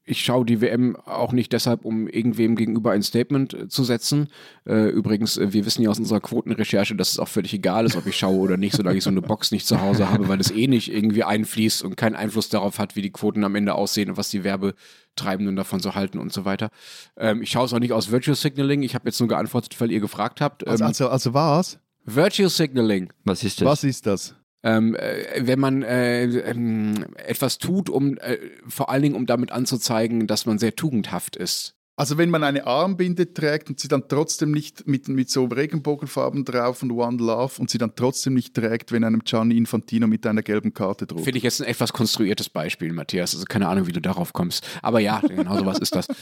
ich 0.09 0.21
schaue 0.23 0.43
die 0.43 0.59
WM 0.59 0.95
auch 1.05 1.33
nicht 1.33 1.53
deshalb, 1.53 1.85
um 1.85 2.07
irgendwem 2.07 2.55
gegenüber 2.55 2.91
ein 2.91 3.03
Statement 3.03 3.53
äh, 3.53 3.67
zu 3.67 3.83
setzen. 3.83 4.27
Äh, 4.65 4.89
übrigens, 4.89 5.37
äh, 5.37 5.53
wir 5.53 5.65
wissen 5.65 5.83
ja 5.83 5.89
aus 5.91 5.99
unserer 5.99 6.19
Quotenrecherche, 6.19 6.95
dass 6.95 7.11
es 7.11 7.19
auch 7.19 7.27
völlig 7.27 7.53
egal 7.53 7.85
ist, 7.85 7.95
ob 7.95 8.07
ich 8.07 8.17
schaue 8.17 8.37
oder 8.39 8.57
nicht, 8.57 8.75
solange 8.75 8.97
ich 8.97 9.03
so 9.03 9.11
eine 9.11 9.21
Box 9.21 9.51
nicht 9.51 9.67
zu 9.67 9.79
Hause 9.81 10.09
habe, 10.09 10.27
weil 10.27 10.39
es 10.39 10.49
eh 10.49 10.67
nicht 10.67 10.91
irgendwie 10.91 11.23
einfließt 11.23 11.83
und 11.83 11.95
keinen 11.95 12.15
Einfluss 12.15 12.49
darauf 12.49 12.79
hat, 12.79 12.95
wie 12.95 13.03
die 13.03 13.11
Quoten 13.11 13.43
am 13.43 13.53
Ende 13.55 13.75
aussehen 13.75 14.09
und 14.09 14.17
was 14.17 14.29
die 14.29 14.43
Werbetreibenden 14.43 15.55
davon 15.55 15.79
so 15.79 15.93
halten 15.93 16.17
und 16.17 16.33
so 16.33 16.43
weiter. 16.43 16.69
Ähm, 17.15 17.41
ich 17.43 17.51
schaue 17.51 17.65
es 17.65 17.73
auch 17.73 17.79
nicht 17.79 17.93
aus 17.93 18.09
Virtual 18.09 18.35
Signaling. 18.35 18.81
Ich 18.81 18.95
habe 18.95 19.07
jetzt 19.07 19.19
nur 19.19 19.29
geantwortet, 19.29 19.79
weil 19.79 19.91
ihr 19.91 19.99
gefragt 19.99 20.41
habt. 20.41 20.63
Ähm, 20.63 20.69
Also, 20.69 20.85
also, 20.85 21.09
also 21.09 21.33
was? 21.33 21.79
Virtual 22.05 22.49
Signaling. 22.49 23.13
was 23.25 23.43
ist 23.43 23.61
das? 23.61 23.67
Was 23.67 23.83
ist 23.83 24.07
das? 24.07 24.35
Ähm, 24.61 24.95
äh, 24.95 25.47
wenn 25.47 25.59
man 25.59 25.83
äh, 25.83 26.25
ähm, 26.25 27.05
etwas 27.15 27.59
tut, 27.59 27.89
um 27.89 28.17
äh, 28.17 28.37
vor 28.67 28.89
allen 28.89 29.03
Dingen, 29.03 29.15
um 29.15 29.25
damit 29.25 29.51
anzuzeigen, 29.51 30.27
dass 30.27 30.45
man 30.45 30.59
sehr 30.59 30.75
tugendhaft 30.75 31.37
ist. 31.37 31.75
Also 31.99 32.17
wenn 32.17 32.29
man 32.29 32.45
eine 32.45 32.65
Armbinde 32.65 33.33
trägt 33.33 33.69
und 33.69 33.77
sie 33.81 33.89
dann 33.89 34.07
trotzdem 34.07 34.51
nicht 34.51 34.87
mit, 34.87 35.09
mit 35.09 35.29
so 35.29 35.43
Regenbogenfarben 35.43 36.45
drauf 36.45 36.81
und 36.81 36.91
One 36.91 37.17
Love 37.17 37.59
und 37.59 37.69
sie 37.69 37.77
dann 37.77 37.93
trotzdem 37.93 38.35
nicht 38.35 38.53
trägt, 38.53 38.93
wenn 38.93 39.03
einem 39.03 39.21
Gianni 39.25 39.57
Infantino 39.57 40.07
mit 40.07 40.25
einer 40.25 40.41
gelben 40.41 40.73
Karte 40.73 41.05
droht. 41.05 41.25
Finde 41.25 41.39
ich 41.39 41.43
jetzt 41.43 41.61
ein 41.61 41.67
etwas 41.67 41.91
konstruiertes 41.91 42.47
Beispiel, 42.49 42.93
Matthias. 42.93 43.33
Also 43.33 43.43
keine 43.43 43.67
Ahnung, 43.67 43.85
wie 43.87 43.91
du 43.91 43.99
darauf 43.99 44.31
kommst. 44.31 44.65
Aber 44.81 45.01
ja, 45.01 45.19
genau 45.19 45.57
so 45.57 45.65
was 45.65 45.79
ist 45.79 45.93
das. 45.93 46.07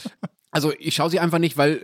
Also 0.50 0.72
ich 0.78 0.94
schaue 0.94 1.10
sie 1.10 1.20
einfach 1.20 1.38
nicht, 1.38 1.58
weil 1.58 1.82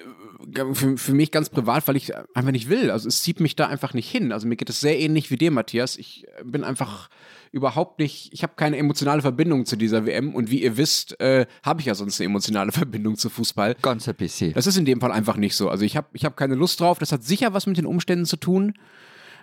für, 0.72 0.96
für 0.96 1.14
mich 1.14 1.30
ganz 1.30 1.48
privat, 1.48 1.86
weil 1.88 1.96
ich 1.96 2.14
einfach 2.16 2.52
nicht 2.52 2.68
will. 2.68 2.90
Also 2.90 3.08
es 3.08 3.22
zieht 3.22 3.40
mich 3.40 3.56
da 3.56 3.66
einfach 3.66 3.94
nicht 3.94 4.10
hin. 4.10 4.32
Also 4.32 4.46
mir 4.46 4.56
geht 4.56 4.70
es 4.70 4.80
sehr 4.80 4.98
ähnlich 4.98 5.30
wie 5.30 5.36
dir, 5.36 5.50
Matthias. 5.50 5.96
Ich 5.96 6.26
bin 6.44 6.64
einfach 6.64 7.08
überhaupt 7.52 8.00
nicht, 8.00 8.32
ich 8.32 8.42
habe 8.42 8.54
keine 8.56 8.76
emotionale 8.78 9.22
Verbindung 9.22 9.64
zu 9.64 9.76
dieser 9.76 10.06
WM 10.06 10.34
und 10.34 10.50
wie 10.50 10.62
ihr 10.62 10.76
wisst, 10.76 11.20
äh, 11.20 11.46
habe 11.62 11.80
ich 11.80 11.86
ja 11.86 11.94
sonst 11.94 12.20
eine 12.20 12.26
emotionale 12.26 12.72
Verbindung 12.72 13.16
zu 13.16 13.30
Fußball. 13.30 13.76
Ganz 13.80 14.08
ein 14.08 14.14
bisschen. 14.16 14.52
Das 14.54 14.66
ist 14.66 14.76
in 14.76 14.84
dem 14.84 15.00
Fall 15.00 15.12
einfach 15.12 15.36
nicht 15.36 15.54
so. 15.54 15.68
Also 15.68 15.84
ich 15.84 15.96
habe 15.96 16.08
ich 16.12 16.24
hab 16.24 16.36
keine 16.36 16.56
Lust 16.56 16.80
drauf. 16.80 16.98
Das 16.98 17.12
hat 17.12 17.22
sicher 17.22 17.54
was 17.54 17.66
mit 17.66 17.76
den 17.76 17.86
Umständen 17.86 18.26
zu 18.26 18.36
tun. 18.36 18.74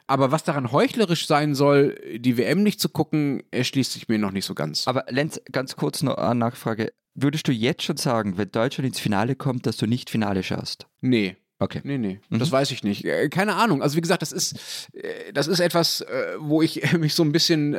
Aber 0.08 0.32
was 0.32 0.44
daran 0.44 0.74
heuchlerisch 0.74 1.26
sein 1.26 1.56
soll, 1.56 1.98
die 2.18 2.38
WM 2.38 2.64
nicht 2.64 2.82
zu 2.82 2.90
gucken, 2.90 3.44
erschließt 3.52 3.94
sich 3.94 4.10
mir 4.10 4.20
noch 4.20 4.32
nicht 4.32 4.46
so 4.46 4.56
ganz. 4.56 4.88
Aber 4.88 5.06
Lenz, 5.08 5.40
ganz 5.52 5.78
kurz 5.78 6.04
noch 6.04 6.16
eine 6.16 6.36
Nachfrage. 6.36 6.92
Würdest 7.14 7.48
du 7.48 7.52
jetzt 7.52 7.84
schon 7.84 7.98
sagen, 7.98 8.38
wenn 8.38 8.52
Deutschland 8.52 8.88
ins 8.88 9.00
Finale 9.00 9.36
kommt, 9.36 9.66
dass 9.66 9.78
du 9.78 9.86
nicht 9.86 10.10
Finale 10.10 10.44
schaust? 10.44 10.88
Nee. 11.02 11.36
Okay. 11.62 11.82
Nee, 11.84 12.00
nee, 12.00 12.20
mhm. 12.30 12.40
das 12.40 12.52
weiß 12.52 12.72
ich 12.72 12.84
nicht. 12.84 13.06
Äh, 13.06 13.30
keine 13.30 13.54
Ahnung. 13.54 13.84
Also 13.84 13.96
wie 13.96 14.02
gesagt, 14.02 14.24
das 14.24 14.32
ist, 14.32 14.56
äh, 14.94 15.32
das 15.32 15.46
ist 15.46 15.60
etwas, 15.60 16.02
äh, 16.02 16.34
wo 16.40 16.64
ich 16.64 16.92
mich 16.98 17.14
so 17.14 17.24
ein 17.24 17.32
bisschen 17.32 17.74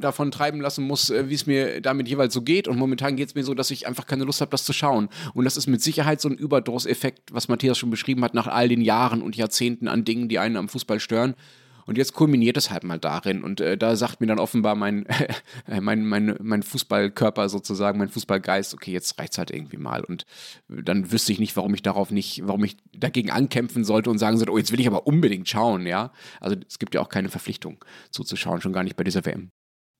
davon 0.00 0.32
treiben 0.32 0.60
lassen 0.60 0.84
muss, 0.84 1.10
wie 1.10 1.34
es 1.34 1.46
mir 1.46 1.80
damit 1.80 2.08
jeweils 2.08 2.34
so 2.34 2.42
geht. 2.42 2.66
Und 2.66 2.76
momentan 2.76 3.14
geht 3.14 3.28
es 3.28 3.34
mir 3.36 3.44
so, 3.44 3.54
dass 3.54 3.70
ich 3.70 3.86
einfach 3.86 4.06
keine 4.06 4.24
Lust 4.24 4.40
habe, 4.40 4.50
das 4.50 4.64
zu 4.64 4.72
schauen. 4.72 5.08
Und 5.32 5.44
das 5.44 5.56
ist 5.56 5.68
mit 5.68 5.80
Sicherheit 5.80 6.20
so 6.20 6.28
ein 6.28 6.36
Überdrusseffekt, 6.36 7.32
was 7.32 7.46
Matthias 7.46 7.78
schon 7.78 7.90
beschrieben 7.90 8.24
hat, 8.24 8.34
nach 8.34 8.48
all 8.48 8.68
den 8.68 8.80
Jahren 8.80 9.22
und 9.22 9.36
Jahrzehnten 9.36 9.86
an 9.86 10.04
Dingen, 10.04 10.28
die 10.28 10.40
einen 10.40 10.56
am 10.56 10.68
Fußball 10.68 10.98
stören. 10.98 11.34
Und 11.86 11.98
jetzt 11.98 12.14
kulminiert 12.14 12.56
es 12.56 12.70
halt 12.70 12.84
mal 12.84 12.98
darin. 12.98 13.42
Und 13.42 13.60
äh, 13.60 13.76
da 13.76 13.96
sagt 13.96 14.20
mir 14.20 14.26
dann 14.26 14.38
offenbar 14.38 14.74
mein, 14.74 15.06
äh, 15.06 15.28
mein, 15.80 16.04
mein, 16.06 16.36
mein 16.40 16.62
Fußballkörper 16.62 17.48
sozusagen, 17.48 17.98
mein 17.98 18.08
Fußballgeist, 18.08 18.74
okay, 18.74 18.92
jetzt 18.92 19.18
reicht's 19.18 19.38
halt 19.38 19.50
irgendwie 19.50 19.76
mal. 19.76 20.02
Und 20.04 20.24
dann 20.68 21.12
wüsste 21.12 21.32
ich 21.32 21.40
nicht, 21.40 21.56
warum 21.56 21.74
ich 21.74 21.82
darauf 21.82 22.10
nicht, 22.10 22.42
warum 22.46 22.64
ich 22.64 22.76
dagegen 22.96 23.30
ankämpfen 23.30 23.84
sollte 23.84 24.10
und 24.10 24.18
sagen 24.18 24.36
sollte, 24.36 24.52
oh, 24.52 24.58
jetzt 24.58 24.72
will 24.72 24.80
ich 24.80 24.86
aber 24.86 25.06
unbedingt 25.06 25.48
schauen, 25.48 25.86
ja. 25.86 26.12
Also 26.40 26.56
es 26.68 26.78
gibt 26.78 26.94
ja 26.94 27.00
auch 27.00 27.08
keine 27.08 27.28
Verpflichtung 27.28 27.84
zuzuschauen, 28.10 28.60
schon 28.60 28.72
gar 28.72 28.84
nicht 28.84 28.96
bei 28.96 29.04
dieser 29.04 29.24
WM 29.24 29.50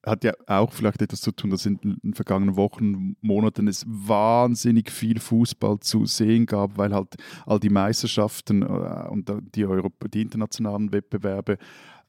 hat 0.05 0.23
ja 0.23 0.33
auch 0.47 0.71
vielleicht 0.71 1.01
etwas 1.01 1.21
zu 1.21 1.31
tun, 1.31 1.49
dass 1.49 1.65
in 1.65 1.79
den 1.81 2.13
vergangenen 2.13 2.55
Wochen, 2.55 3.15
Monaten 3.21 3.67
es 3.67 3.85
wahnsinnig 3.87 4.91
viel 4.91 5.19
Fußball 5.19 5.79
zu 5.79 6.05
sehen 6.05 6.45
gab, 6.45 6.77
weil 6.77 6.93
halt 6.93 7.15
all 7.45 7.59
die 7.59 7.69
Meisterschaften 7.69 8.61
äh, 8.61 9.07
und 9.09 9.31
die, 9.55 9.65
Europa, 9.65 10.07
die 10.07 10.21
internationalen 10.21 10.91
Wettbewerbe 10.91 11.57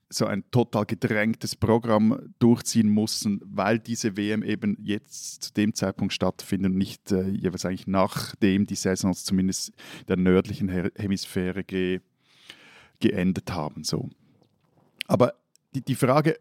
so 0.09 0.27
ein 0.27 0.45
total 0.51 0.87
gedrängtes 0.87 1.57
Programm 1.57 2.33
durchziehen 2.39 2.89
mussten, 2.89 3.41
weil 3.45 3.79
diese 3.79 4.17
WM 4.17 4.43
eben 4.43 4.77
jetzt 4.81 5.43
zu 5.43 5.53
dem 5.53 5.75
Zeitpunkt 5.75 6.13
stattfindet 6.13 6.73
und 6.73 6.79
nicht 6.79 7.11
äh, 7.11 7.29
jeweils 7.29 7.65
eigentlich 7.65 7.89
nachdem 7.89 8.67
die 8.67 8.77
Saisons 8.77 9.25
zumindest 9.25 9.73
der 10.07 10.17
nördlichen 10.17 10.69
Hemisphäre 10.69 11.65
ge 11.65 12.01
geendet 12.99 13.53
haben. 13.53 13.85
So. 13.85 14.09
Aber 15.07 15.35
die, 15.75 15.83
die 15.83 15.95
Frage, 15.95 16.39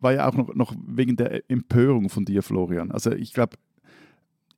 war 0.00 0.12
ja 0.12 0.28
auch 0.28 0.34
noch, 0.34 0.54
noch 0.54 0.74
wegen 0.86 1.16
der 1.16 1.48
Empörung 1.50 2.08
von 2.08 2.24
dir, 2.24 2.42
Florian. 2.42 2.90
Also 2.90 3.12
ich 3.12 3.32
glaube, 3.32 3.56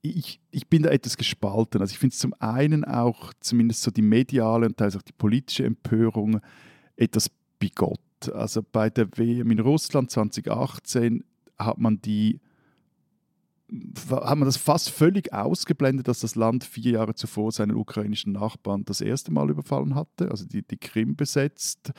ich, 0.02 0.40
ich 0.50 0.68
bin 0.68 0.82
da 0.82 0.90
etwas 0.90 1.16
gespalten. 1.16 1.80
Also 1.80 1.92
ich 1.92 1.99
finde 1.99 2.14
es 2.14 2.18
zum 2.18 2.35
einen 2.38 2.85
auch 2.85 3.32
zumindest 3.40 3.82
so 3.82 3.90
die 3.90 4.02
mediale 4.02 4.66
und 4.66 4.76
teils 4.76 4.97
auch 4.97 5.02
die 5.02 5.12
politische 5.12 5.64
Empörung 5.64 6.40
etwas 6.97 7.30
bigott. 7.59 8.00
Also 8.32 8.62
bei 8.62 8.90
der 8.90 9.09
WM 9.16 9.50
in 9.50 9.61
Russland 9.61 10.11
2018 10.11 11.25
hat 11.59 11.78
man 11.78 12.00
die 12.00 12.40
hat 14.11 14.39
man 14.39 14.47
das 14.47 14.57
fast 14.57 14.91
völlig 14.91 15.33
ausgeblendet, 15.33 16.09
dass 16.09 16.21
das 16.21 16.35
Land 16.35 16.65
vier 16.65 16.93
Jahre 16.93 17.15
zuvor 17.15 17.53
seinen 17.53 17.77
ukrainischen 17.77 18.33
Nachbarn 18.33 18.85
das 18.85 19.00
erste 19.00 19.33
Mal 19.33 19.50
überfallen 19.50 19.95
hatte, 19.95 20.31
also 20.31 20.47
die, 20.47 20.62
die 20.62 20.77
Krim 20.77 21.17
besetzt, 21.17 21.93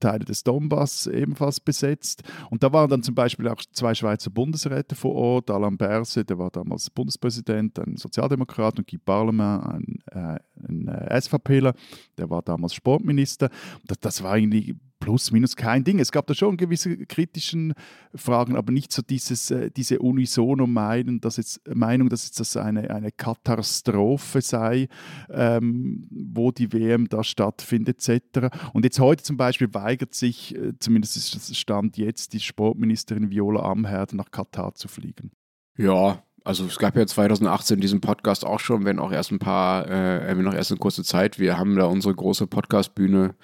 Teile 0.00 0.24
des 0.24 0.44
Donbass 0.44 1.06
ebenfalls 1.06 1.60
besetzt. 1.60 2.22
Und 2.50 2.62
da 2.62 2.72
waren 2.72 2.90
dann 2.90 3.02
zum 3.02 3.14
Beispiel 3.14 3.48
auch 3.48 3.62
zwei 3.72 3.94
Schweizer 3.94 4.30
Bundesräte 4.30 4.94
vor 4.94 5.14
Ort, 5.14 5.50
Alain 5.50 5.76
Berse, 5.76 6.24
der 6.24 6.38
war 6.38 6.50
damals 6.50 6.90
Bundespräsident, 6.90 7.78
ein 7.78 7.96
Sozialdemokrat, 7.96 8.78
und 8.78 8.88
Guy 8.88 8.98
Parlement, 8.98 9.64
ein, 9.64 9.98
äh, 10.10 10.38
ein 10.68 10.88
äh, 10.88 11.20
SVPler, 11.20 11.74
der 12.18 12.30
war 12.30 12.42
damals 12.42 12.74
Sportminister. 12.74 13.50
Das, 13.86 13.98
das 14.00 14.22
war 14.22 14.36
irgendwie 14.36 14.76
plus 15.04 15.32
minus 15.32 15.54
kein 15.54 15.84
Ding. 15.84 15.98
Es 15.98 16.12
gab 16.12 16.26
da 16.26 16.34
schon 16.34 16.56
gewisse 16.56 16.96
kritischen 17.04 17.74
Fragen, 18.14 18.56
aber 18.56 18.72
nicht 18.72 18.90
so 18.90 19.02
dieses, 19.02 19.50
äh, 19.50 19.70
diese 19.70 19.98
unisono 19.98 20.66
Meinung, 20.66 21.20
dass 21.20 21.36
jetzt, 21.36 21.60
Meinung, 21.68 22.08
dass 22.08 22.24
jetzt 22.24 22.40
das 22.40 22.56
eine, 22.56 22.88
eine 22.88 23.12
Katastrophe 23.12 24.40
sei, 24.40 24.88
ähm, 25.28 26.08
wo 26.10 26.52
die 26.52 26.72
WM 26.72 27.06
da 27.06 27.22
stattfindet 27.22 28.08
etc. 28.08 28.48
Und 28.72 28.86
jetzt 28.86 28.98
heute 28.98 29.22
zum 29.22 29.36
Beispiel 29.36 29.74
weigert 29.74 30.14
sich, 30.14 30.56
äh, 30.56 30.72
zumindest 30.78 31.18
ist 31.18 31.34
das 31.34 31.54
Stand 31.54 31.98
jetzt, 31.98 32.32
die 32.32 32.40
Sportministerin 32.40 33.30
Viola 33.30 33.60
Amherd 33.60 34.14
nach 34.14 34.30
Katar 34.30 34.74
zu 34.74 34.88
fliegen. 34.88 35.32
Ja, 35.76 36.22
also 36.44 36.66
es 36.66 36.78
gab 36.78 36.94
ja 36.94 37.06
2018 37.06 37.80
diesen 37.80 38.02
Podcast 38.02 38.44
auch 38.44 38.60
schon, 38.60 38.84
wenn 38.84 38.98
auch 38.98 39.10
erst 39.10 39.32
ein 39.32 39.38
paar, 39.38 39.88
äh, 39.88 40.36
wenn 40.36 40.44
noch 40.44 40.52
erst 40.52 40.70
eine 40.70 40.78
kurze 40.78 41.02
Zeit. 41.02 41.38
Wir 41.38 41.56
haben 41.56 41.74
da 41.74 41.86
unsere 41.86 42.14
große 42.14 42.46
Podcast-Bühne 42.46 43.34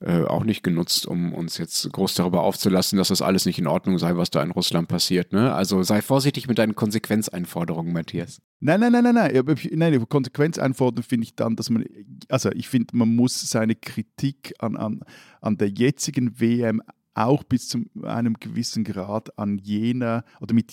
äh, 0.00 0.24
auch 0.24 0.44
nicht 0.44 0.62
genutzt, 0.62 1.06
um 1.06 1.32
uns 1.32 1.56
jetzt 1.56 1.90
groß 1.90 2.14
darüber 2.14 2.42
aufzulassen, 2.42 2.98
dass 2.98 3.08
das 3.08 3.22
alles 3.22 3.46
nicht 3.46 3.58
in 3.58 3.66
Ordnung 3.66 3.98
sei, 3.98 4.16
was 4.18 4.28
da 4.28 4.42
in 4.42 4.50
Russland 4.50 4.86
passiert. 4.86 5.32
Ne? 5.32 5.54
Also 5.54 5.82
sei 5.82 6.02
vorsichtig 6.02 6.46
mit 6.46 6.58
deinen 6.58 6.74
Konsequenzeinforderungen, 6.74 7.94
Matthias. 7.94 8.42
Nein, 8.60 8.80
nein, 8.80 8.92
nein, 8.92 9.04
nein, 9.04 9.14
nein. 9.14 9.56
Nein, 9.72 10.08
Konsequenzeinforderung 10.08 11.08
finde 11.08 11.24
ich 11.24 11.34
dann, 11.34 11.56
dass 11.56 11.70
man, 11.70 11.86
also 12.28 12.50
ich 12.52 12.68
finde, 12.68 12.94
man 12.94 13.08
muss 13.16 13.40
seine 13.50 13.74
Kritik 13.74 14.52
an, 14.58 14.76
an, 14.76 15.00
an 15.40 15.56
der 15.56 15.70
jetzigen 15.70 16.38
WM 16.38 16.82
auch 17.14 17.44
bis 17.44 17.68
zu 17.68 17.84
einem 18.02 18.34
gewissen 18.34 18.84
Grad 18.84 19.38
an 19.38 19.58
jener 19.58 20.24
oder 20.40 20.54
mit, 20.54 20.72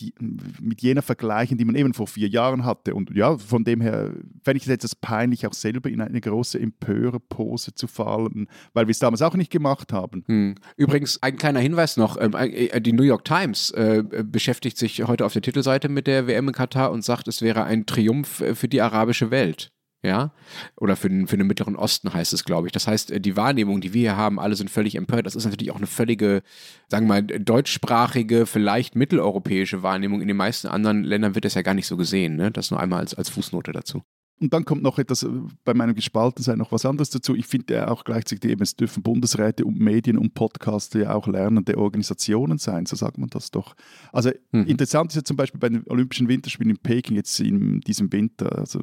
mit 0.62 0.82
jener 0.82 1.02
vergleichen, 1.02 1.58
die 1.58 1.66
man 1.66 1.76
eben 1.76 1.94
vor 1.94 2.08
vier 2.08 2.28
Jahren 2.28 2.66
hatte. 2.66 2.96
Und 2.96 3.12
ja, 3.16 3.38
von 3.38 3.64
dem 3.64 3.82
her 3.82 4.14
fände 4.44 4.58
ich 4.58 4.64
es 4.64 4.70
etwas 4.70 4.96
peinlich, 4.96 5.46
auch 5.48 5.54
selber 5.54 5.90
in 5.90 6.02
eine 6.02 6.22
große 6.22 6.60
Empörerpose 6.60 7.74
zu 7.74 7.88
fallen, 7.88 8.48
weil 8.74 8.88
wir 8.88 8.92
es 8.92 9.00
damals 9.00 9.22
auch 9.22 9.36
nicht 9.36 9.52
gemacht 9.52 9.92
haben. 9.92 10.24
Hm. 10.28 10.56
Übrigens, 10.78 11.22
ein 11.22 11.38
kleiner 11.38 11.60
Hinweis 11.60 11.98
noch: 11.98 12.20
ähm, 12.20 12.34
äh, 12.34 12.80
Die 12.82 12.94
New 12.94 13.04
York 13.04 13.26
Times 13.26 13.72
äh, 13.72 14.04
beschäftigt 14.24 14.78
sich 14.78 15.04
heute 15.04 15.26
auf 15.26 15.34
der 15.34 15.42
Titelseite 15.42 15.90
mit 15.90 16.08
der 16.08 16.28
WM 16.28 16.48
in 16.48 16.54
Katar 16.54 16.92
und 16.92 17.04
sagt, 17.04 17.28
es 17.28 17.42
wäre 17.42 17.64
ein 17.64 17.86
Triumph 17.86 18.42
äh, 18.42 18.56
für 18.56 18.68
die 18.68 18.82
arabische 18.82 19.32
Welt 19.32 19.72
ja, 20.02 20.32
oder 20.78 20.96
für 20.96 21.10
den, 21.10 21.28
für 21.28 21.38
den 21.38 21.48
Mittleren 21.48 21.76
Osten 21.76 22.14
heißt 22.14 22.32
es, 22.32 22.46
glaube 22.46 22.68
ich. 22.68 22.72
Das 22.72 22.88
heißt, 22.88 23.12
äh, 23.12 23.20
die 23.20 23.36
Wahrnehmung, 23.36 23.82
die 23.82 23.94
wir 23.94 24.02
hier 24.02 24.18
haben, 24.18 24.40
alle 24.40 24.56
sind 24.56 24.70
völlig 24.70 24.96
empört. 24.96 25.26
Das 25.26 25.36
ist 25.36 25.44
natürlich 25.44 25.72
auch 25.72 25.78
eine 25.78 25.88
völlige, 25.88 26.42
sagen 26.88 27.08
wir 27.08 27.22
mal, 27.22 27.24
deutschsprachige, 27.24 28.46
vielleicht 28.46 28.96
mitteleuropäische 28.96 29.84
Wahrnehmung. 29.84 30.22
In 30.22 30.30
den 30.30 30.38
meisten 30.38 30.68
anderen 30.68 31.04
Ländern 31.04 31.36
wird 31.36 31.46
das 31.46 31.56
ja 31.56 31.64
gar 31.64 31.74
nicht 31.74 31.88
so 31.88 31.98
gesehen. 31.98 32.38
Ne? 32.38 32.50
Das 32.52 32.72
nur 32.72 32.80
einmal 32.80 33.00
als, 33.00 33.14
als 33.14 33.30
Fußnote 33.30 33.74
dazu. 33.74 34.04
Und 34.40 34.54
dann 34.54 34.66
kommt 34.66 34.84
noch 34.84 35.00
etwas 35.00 35.24
äh, 35.24 35.30
bei 35.66 35.74
meinem 35.74 35.96
Gespaltensein 35.96 36.58
noch 36.58 36.72
was 36.72 36.86
anderes 36.86 37.10
dazu. 37.10 37.36
Ich 37.36 37.48
finde 37.48 37.74
ja 37.74 37.88
auch 37.90 38.04
gleichzeitig 38.04 38.50
eben, 38.50 38.62
es 38.62 38.76
dürfen 38.76 39.04
Bundesräte 39.04 39.66
und 39.66 39.80
Medien 39.80 40.18
und 40.18 40.34
Podcaster 40.34 41.00
ja 41.00 41.14
auch 41.14 41.28
lernende 41.28 41.78
Organisationen 41.78 42.58
sein, 42.58 42.86
so 42.86 42.96
sagt 42.96 43.18
man 43.18 43.30
das 43.30 43.52
doch. 43.52 43.76
Also 44.12 44.32
mhm. 44.52 44.66
interessant 44.66 45.12
ist 45.12 45.16
ja 45.16 45.24
zum 45.24 45.38
Beispiel 45.38 45.60
bei 45.60 45.70
den 45.70 45.84
Olympischen 45.88 46.30
Winterspielen 46.30 46.72
in 46.72 46.78
Peking 46.78 47.16
jetzt 47.16 47.40
in 47.40 47.82
diesem 47.82 48.12
Winter, 48.12 48.58
also 48.58 48.82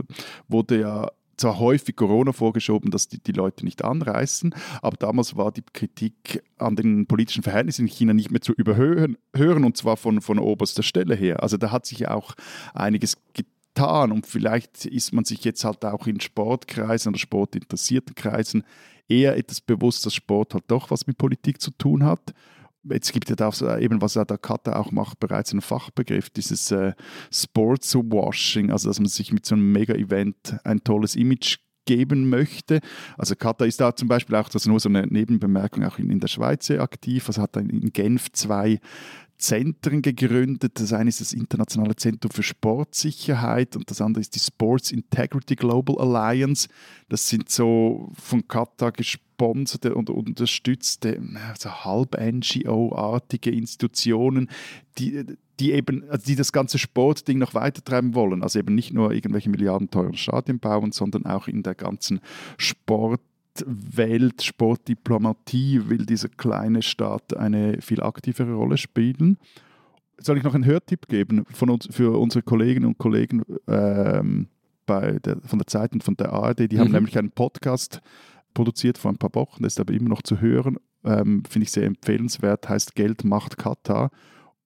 wurde 0.48 0.80
ja 0.80 1.10
zwar 1.36 1.58
häufig 1.58 1.96
Corona 1.96 2.32
vorgeschoben, 2.32 2.90
dass 2.90 3.08
die, 3.08 3.22
die 3.22 3.32
Leute 3.32 3.64
nicht 3.64 3.84
anreisen, 3.84 4.54
aber 4.80 4.96
damals 4.96 5.36
war 5.36 5.52
die 5.52 5.62
Kritik 5.72 6.42
an 6.58 6.76
den 6.76 7.06
politischen 7.06 7.42
Verhältnissen 7.42 7.82
in 7.82 7.92
China 7.92 8.14
nicht 8.14 8.30
mehr 8.30 8.40
zu 8.40 8.52
überhören, 8.54 9.18
hören, 9.34 9.64
und 9.64 9.76
zwar 9.76 9.96
von, 9.98 10.22
von 10.22 10.38
oberster 10.38 10.82
Stelle 10.82 11.14
her. 11.14 11.42
Also 11.42 11.58
da 11.58 11.70
hat 11.72 11.84
sich 11.84 12.00
ja 12.00 12.12
auch 12.12 12.34
einiges 12.74 13.16
getan 13.34 13.52
getan 13.76 14.12
und 14.12 14.26
vielleicht 14.26 14.86
ist 14.86 15.12
man 15.12 15.24
sich 15.24 15.44
jetzt 15.44 15.64
halt 15.64 15.84
auch 15.84 16.06
in 16.06 16.20
Sportkreisen 16.20 17.10
oder 17.10 17.18
sportinteressierten 17.18 18.14
Kreisen 18.14 18.64
eher 19.08 19.36
etwas 19.36 19.60
bewusst, 19.60 20.06
dass 20.06 20.14
Sport 20.14 20.54
halt 20.54 20.64
doch 20.68 20.90
was 20.90 21.06
mit 21.06 21.18
Politik 21.18 21.60
zu 21.60 21.70
tun 21.72 22.04
hat. 22.04 22.34
Jetzt 22.88 23.12
gibt 23.12 23.28
es 23.28 23.36
ja 23.38 23.46
auch 23.46 23.78
eben, 23.78 24.00
was 24.00 24.16
er 24.16 24.24
der 24.24 24.38
Kata 24.38 24.76
auch 24.76 24.92
macht, 24.92 25.18
bereits 25.18 25.50
einen 25.50 25.60
Fachbegriff, 25.60 26.30
dieses 26.30 26.70
äh, 26.70 26.92
Sportswashing, 27.32 28.70
also 28.70 28.88
dass 28.88 29.00
man 29.00 29.08
sich 29.08 29.32
mit 29.32 29.44
so 29.44 29.56
einem 29.56 29.72
Mega-Event 29.72 30.56
ein 30.64 30.82
tolles 30.84 31.16
Image 31.16 31.58
geben 31.84 32.28
möchte. 32.28 32.80
Also 33.16 33.34
Katar 33.34 33.66
ist 33.66 33.80
da 33.80 33.94
zum 33.94 34.08
Beispiel 34.08 34.36
auch, 34.36 34.48
das 34.48 34.62
ist 34.62 34.68
nur 34.68 34.80
so 34.80 34.88
eine 34.88 35.06
Nebenbemerkung, 35.06 35.84
auch 35.84 35.98
in, 35.98 36.10
in 36.10 36.20
der 36.20 36.28
Schweiz 36.28 36.66
sehr 36.66 36.80
aktiv. 36.80 37.28
Also 37.28 37.42
hat 37.42 37.56
in 37.56 37.92
Genf 37.92 38.30
zwei 38.32 38.80
Zentren 39.38 40.02
gegründet. 40.02 40.80
Das 40.80 40.92
eine 40.92 41.08
ist 41.08 41.20
das 41.20 41.32
Internationale 41.32 41.96
Zentrum 41.96 42.30
für 42.30 42.42
Sportsicherheit 42.42 43.76
und 43.76 43.90
das 43.90 44.00
andere 44.00 44.20
ist 44.20 44.34
die 44.34 44.40
Sports 44.40 44.92
Integrity 44.92 45.56
Global 45.56 45.98
Alliance. 45.98 46.68
Das 47.08 47.28
sind 47.28 47.50
so 47.50 48.10
von 48.14 48.48
Katar 48.48 48.92
gesponserte 48.92 49.94
und 49.94 50.10
unterstützte 50.10 51.20
also 51.50 51.70
halb 51.84 52.16
NGO-artige 52.18 53.50
Institutionen, 53.50 54.48
die, 54.98 55.24
die 55.60 55.72
eben 55.72 56.08
also 56.08 56.24
die 56.26 56.36
das 56.36 56.52
ganze 56.52 56.78
Sportding 56.78 57.38
noch 57.38 57.54
weitertreiben 57.54 58.14
wollen. 58.14 58.42
Also 58.42 58.58
eben 58.58 58.74
nicht 58.74 58.92
nur 58.92 59.12
irgendwelche 59.12 59.50
milliardenteuren 59.50 60.16
Stadien 60.16 60.58
bauen, 60.58 60.92
sondern 60.92 61.26
auch 61.26 61.48
in 61.48 61.62
der 61.62 61.74
ganzen 61.74 62.20
Sport 62.56 63.20
Welt, 63.66 64.42
Sportdiplomatie 64.42 65.88
will 65.88 66.06
dieser 66.06 66.28
kleine 66.28 66.82
Staat 66.82 67.36
eine 67.36 67.80
viel 67.80 68.02
aktivere 68.02 68.54
Rolle 68.54 68.76
spielen. 68.76 69.38
Soll 70.18 70.38
ich 70.38 70.44
noch 70.44 70.54
einen 70.54 70.64
Hörtipp 70.64 71.08
geben 71.08 71.44
von 71.52 71.70
uns, 71.70 71.88
für 71.90 72.18
unsere 72.18 72.42
Kolleginnen 72.42 72.86
und 72.86 72.98
Kollegen 72.98 73.42
ähm, 73.68 74.48
bei 74.86 75.18
der, 75.18 75.40
von 75.42 75.58
der 75.58 75.66
Zeit 75.66 75.92
und 75.92 76.02
von 76.02 76.16
der 76.16 76.32
ARD? 76.32 76.70
Die 76.70 76.78
haben 76.78 76.88
mhm. 76.88 76.94
nämlich 76.94 77.18
einen 77.18 77.30
Podcast 77.30 78.00
produziert 78.54 78.98
vor 78.98 79.10
ein 79.10 79.18
paar 79.18 79.34
Wochen, 79.34 79.62
der 79.62 79.68
ist 79.68 79.80
aber 79.80 79.92
immer 79.92 80.08
noch 80.08 80.22
zu 80.22 80.40
hören. 80.40 80.78
Ähm, 81.04 81.42
Finde 81.48 81.64
ich 81.64 81.72
sehr 81.72 81.84
empfehlenswert, 81.84 82.68
heißt 82.68 82.94
Geld 82.94 83.24
macht 83.24 83.58
Katar. 83.58 84.10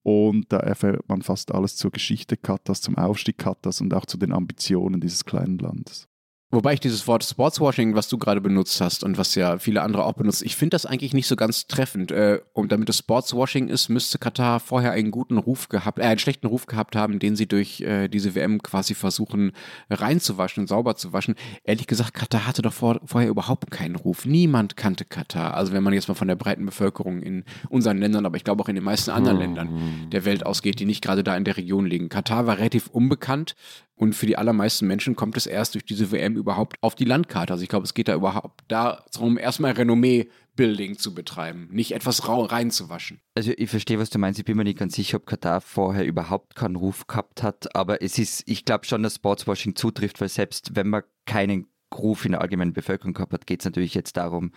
Und 0.03 0.51
da 0.51 0.57
erfährt 0.57 1.07
man 1.07 1.21
fast 1.21 1.53
alles 1.53 1.75
zur 1.75 1.91
Geschichte 1.91 2.37
Katars, 2.37 2.81
zum 2.81 2.97
Aufstieg 2.97 3.37
Katars 3.37 3.81
und 3.81 3.93
auch 3.93 4.05
zu 4.05 4.17
den 4.17 4.31
Ambitionen 4.31 4.99
dieses 4.99 5.25
kleinen 5.25 5.59
Landes. 5.59 6.07
Wobei 6.51 6.73
ich 6.73 6.81
dieses 6.81 7.07
Wort 7.07 7.23
Sportswashing, 7.23 7.95
was 7.95 8.09
du 8.09 8.17
gerade 8.17 8.41
benutzt 8.41 8.81
hast 8.81 9.05
und 9.05 9.17
was 9.17 9.35
ja 9.35 9.57
viele 9.57 9.81
andere 9.81 10.03
auch 10.03 10.13
benutzen, 10.13 10.45
ich 10.45 10.57
finde 10.57 10.75
das 10.75 10.85
eigentlich 10.85 11.13
nicht 11.13 11.27
so 11.27 11.37
ganz 11.37 11.65
treffend. 11.67 12.11
Äh, 12.11 12.41
und 12.51 12.73
damit 12.73 12.89
es 12.89 12.97
Sportswashing 12.97 13.69
ist, 13.69 13.87
müsste 13.87 14.17
Katar 14.17 14.59
vorher 14.59 14.91
einen 14.91 15.11
guten 15.11 15.37
Ruf 15.37 15.69
gehabt, 15.69 15.99
äh, 15.99 16.03
einen 16.03 16.19
schlechten 16.19 16.47
Ruf 16.47 16.65
gehabt 16.65 16.97
haben, 16.97 17.19
den 17.19 17.37
sie 17.37 17.47
durch 17.47 17.79
äh, 17.79 18.09
diese 18.09 18.35
WM 18.35 18.61
quasi 18.61 18.95
versuchen 18.95 19.53
reinzuwaschen, 19.89 20.67
sauber 20.67 20.97
zu 20.97 21.13
waschen. 21.13 21.35
Ehrlich 21.63 21.87
gesagt, 21.87 22.13
Katar 22.13 22.45
hatte 22.45 22.61
doch 22.61 22.73
vor, 22.73 22.99
vorher 23.05 23.29
überhaupt 23.29 23.71
keinen 23.71 23.95
Ruf. 23.95 24.25
Niemand 24.25 24.75
kannte 24.75 25.05
Katar. 25.05 25.53
Also 25.53 25.71
wenn 25.71 25.83
man 25.83 25.93
jetzt 25.93 26.09
mal 26.09 26.15
von 26.15 26.27
der 26.27 26.35
breiten 26.35 26.65
Bevölkerung 26.65 27.21
in 27.21 27.45
unseren 27.69 27.97
Ländern, 27.97 28.25
aber 28.25 28.35
ich 28.35 28.43
glaube 28.43 28.61
auch 28.61 28.69
in 28.69 28.75
den 28.75 28.83
meisten 28.83 29.11
anderen 29.11 29.37
mhm. 29.37 29.43
Ländern 29.43 30.09
der 30.11 30.25
Welt 30.25 30.45
ausgeht, 30.45 30.79
die 30.79 30.85
nicht 30.85 31.01
gerade 31.01 31.23
da 31.23 31.37
in 31.37 31.45
der 31.45 31.55
Region 31.55 31.85
liegen. 31.85 32.09
Katar 32.09 32.45
war 32.45 32.57
relativ 32.57 32.87
unbekannt. 32.87 33.55
Und 34.01 34.15
für 34.15 34.25
die 34.25 34.35
allermeisten 34.35 34.87
Menschen 34.87 35.15
kommt 35.15 35.37
es 35.37 35.45
erst 35.45 35.75
durch 35.75 35.85
diese 35.85 36.11
WM 36.11 36.35
überhaupt 36.41 36.77
auf 36.81 36.95
die 36.95 37.05
Landkarte. 37.05 37.53
Also 37.53 37.63
ich 37.63 37.69
glaube, 37.69 37.85
es 37.85 37.93
geht 37.93 38.07
da 38.07 38.15
überhaupt 38.15 38.63
darum, 38.67 39.37
erstmal 39.37 39.71
Renommee-Building 39.71 40.97
zu 40.97 41.13
betreiben, 41.13 41.69
nicht 41.71 41.93
etwas 41.93 42.27
reinzuwaschen. 42.27 43.21
Also 43.35 43.51
ich 43.55 43.69
verstehe, 43.69 43.99
was 43.99 44.09
du 44.09 44.19
meinst. 44.19 44.39
Ich 44.39 44.45
bin 44.45 44.57
mir 44.57 44.63
nicht 44.63 44.79
ganz 44.79 44.95
sicher, 44.95 45.17
ob 45.17 45.25
Katar 45.25 45.61
vorher 45.61 46.05
überhaupt 46.05 46.55
keinen 46.55 46.75
Ruf 46.75 47.07
gehabt 47.07 47.43
hat. 47.43 47.75
Aber 47.75 48.01
es 48.01 48.17
ist, 48.17 48.43
ich 48.47 48.65
glaube 48.65 48.85
schon, 48.85 49.03
dass 49.03 49.15
Sportswashing 49.15 49.75
zutrifft, 49.75 50.19
weil 50.19 50.29
selbst 50.29 50.75
wenn 50.75 50.89
man 50.89 51.03
keinen 51.25 51.67
Ruf 51.93 52.25
in 52.25 52.31
der 52.31 52.41
allgemeinen 52.41 52.73
Bevölkerung 52.73 53.13
gehabt 53.13 53.33
hat, 53.33 53.47
geht 53.47 53.61
es 53.61 53.65
natürlich 53.65 53.93
jetzt 53.93 54.17
darum, 54.17 54.51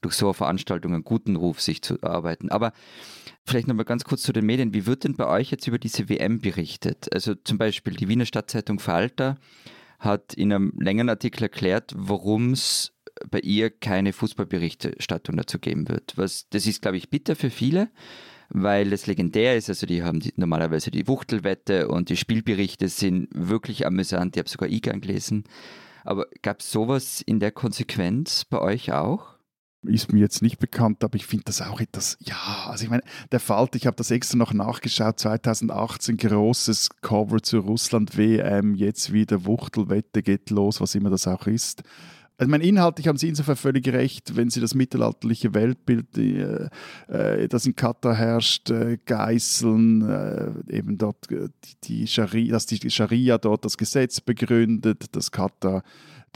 durch 0.00 0.14
so 0.14 0.26
eine 0.26 0.34
Veranstaltung 0.34 0.92
einen 0.92 1.04
guten 1.04 1.36
Ruf 1.36 1.60
sich 1.60 1.82
zu 1.82 1.98
erarbeiten. 2.00 2.50
Aber 2.50 2.72
Vielleicht 3.46 3.68
nochmal 3.68 3.84
ganz 3.84 4.04
kurz 4.04 4.22
zu 4.22 4.32
den 4.32 4.46
Medien. 4.46 4.72
Wie 4.72 4.86
wird 4.86 5.04
denn 5.04 5.16
bei 5.16 5.26
euch 5.26 5.50
jetzt 5.50 5.66
über 5.66 5.78
diese 5.78 6.08
WM 6.08 6.40
berichtet? 6.40 7.12
Also 7.12 7.34
zum 7.34 7.58
Beispiel 7.58 7.94
die 7.94 8.08
Wiener 8.08 8.24
Stadtzeitung 8.24 8.78
Falter 8.78 9.36
hat 10.04 10.34
in 10.34 10.52
einem 10.52 10.72
längeren 10.80 11.08
Artikel 11.08 11.44
erklärt, 11.44 11.92
warum 11.96 12.52
es 12.52 12.92
bei 13.30 13.40
ihr 13.40 13.70
keine 13.70 14.12
Fußballberichterstattung 14.12 15.36
dazu 15.36 15.58
geben 15.58 15.88
wird. 15.88 16.14
Was, 16.16 16.48
das 16.50 16.66
ist, 16.66 16.82
glaube 16.82 16.96
ich, 16.96 17.10
bitter 17.10 17.36
für 17.36 17.50
viele, 17.50 17.90
weil 18.48 18.92
es 18.92 19.06
legendär 19.06 19.56
ist. 19.56 19.68
Also 19.68 19.86
die 19.86 20.02
haben 20.02 20.20
die, 20.20 20.32
normalerweise 20.36 20.90
die 20.90 21.06
Wuchtelwette 21.06 21.88
und 21.88 22.08
die 22.08 22.16
Spielberichte 22.16 22.88
sind 22.88 23.28
wirklich 23.32 23.86
amüsant. 23.86 24.36
Ich 24.36 24.40
habe 24.40 24.48
sogar 24.48 24.68
IGAN 24.68 25.00
gelesen. 25.00 25.44
Aber 26.04 26.26
gab 26.42 26.60
es 26.60 26.70
sowas 26.70 27.22
in 27.22 27.40
der 27.40 27.50
Konsequenz 27.50 28.44
bei 28.44 28.60
euch 28.60 28.92
auch? 28.92 29.33
Ist 29.86 30.12
mir 30.12 30.20
jetzt 30.20 30.42
nicht 30.42 30.58
bekannt, 30.58 31.02
aber 31.04 31.16
ich 31.16 31.26
finde 31.26 31.44
das 31.46 31.62
auch 31.62 31.80
etwas, 31.80 32.16
ja, 32.20 32.66
also 32.66 32.84
ich 32.84 32.90
meine, 32.90 33.02
der 33.32 33.40
Falt, 33.40 33.74
ich 33.76 33.86
habe 33.86 33.96
das 33.96 34.10
extra 34.10 34.36
noch 34.36 34.52
nachgeschaut, 34.52 35.20
2018 35.20 36.16
großes 36.16 36.88
Cover 37.00 37.42
zur 37.42 37.62
Russland-WM, 37.64 38.74
jetzt 38.74 39.12
wieder 39.12 39.44
Wuchtelwette 39.44 40.22
geht 40.22 40.50
los, 40.50 40.80
was 40.80 40.94
immer 40.94 41.10
das 41.10 41.26
auch 41.26 41.46
ist. 41.46 41.82
Also 42.36 42.50
mein 42.50 42.62
inhaltlich 42.62 43.06
haben 43.06 43.16
Sie 43.16 43.28
insofern 43.28 43.54
völlig 43.54 43.86
recht, 43.88 44.34
wenn 44.34 44.50
Sie 44.50 44.60
das 44.60 44.74
mittelalterliche 44.74 45.54
Weltbild, 45.54 46.18
äh, 46.18 46.68
äh, 47.06 47.48
das 47.48 47.64
in 47.64 47.76
Katar 47.76 48.16
herrscht, 48.16 48.70
äh, 48.70 48.98
geißeln, 49.04 50.02
äh, 50.02 50.76
eben 50.76 50.98
dort 50.98 51.30
äh, 51.30 51.48
die, 51.64 51.76
die 51.84 52.06
Scharia, 52.08 52.52
dass 52.52 52.66
die 52.66 52.90
Scharia 52.90 53.38
dort 53.38 53.64
das 53.64 53.78
Gesetz 53.78 54.20
begründet, 54.20 55.14
dass 55.14 55.30
Katar 55.30 55.84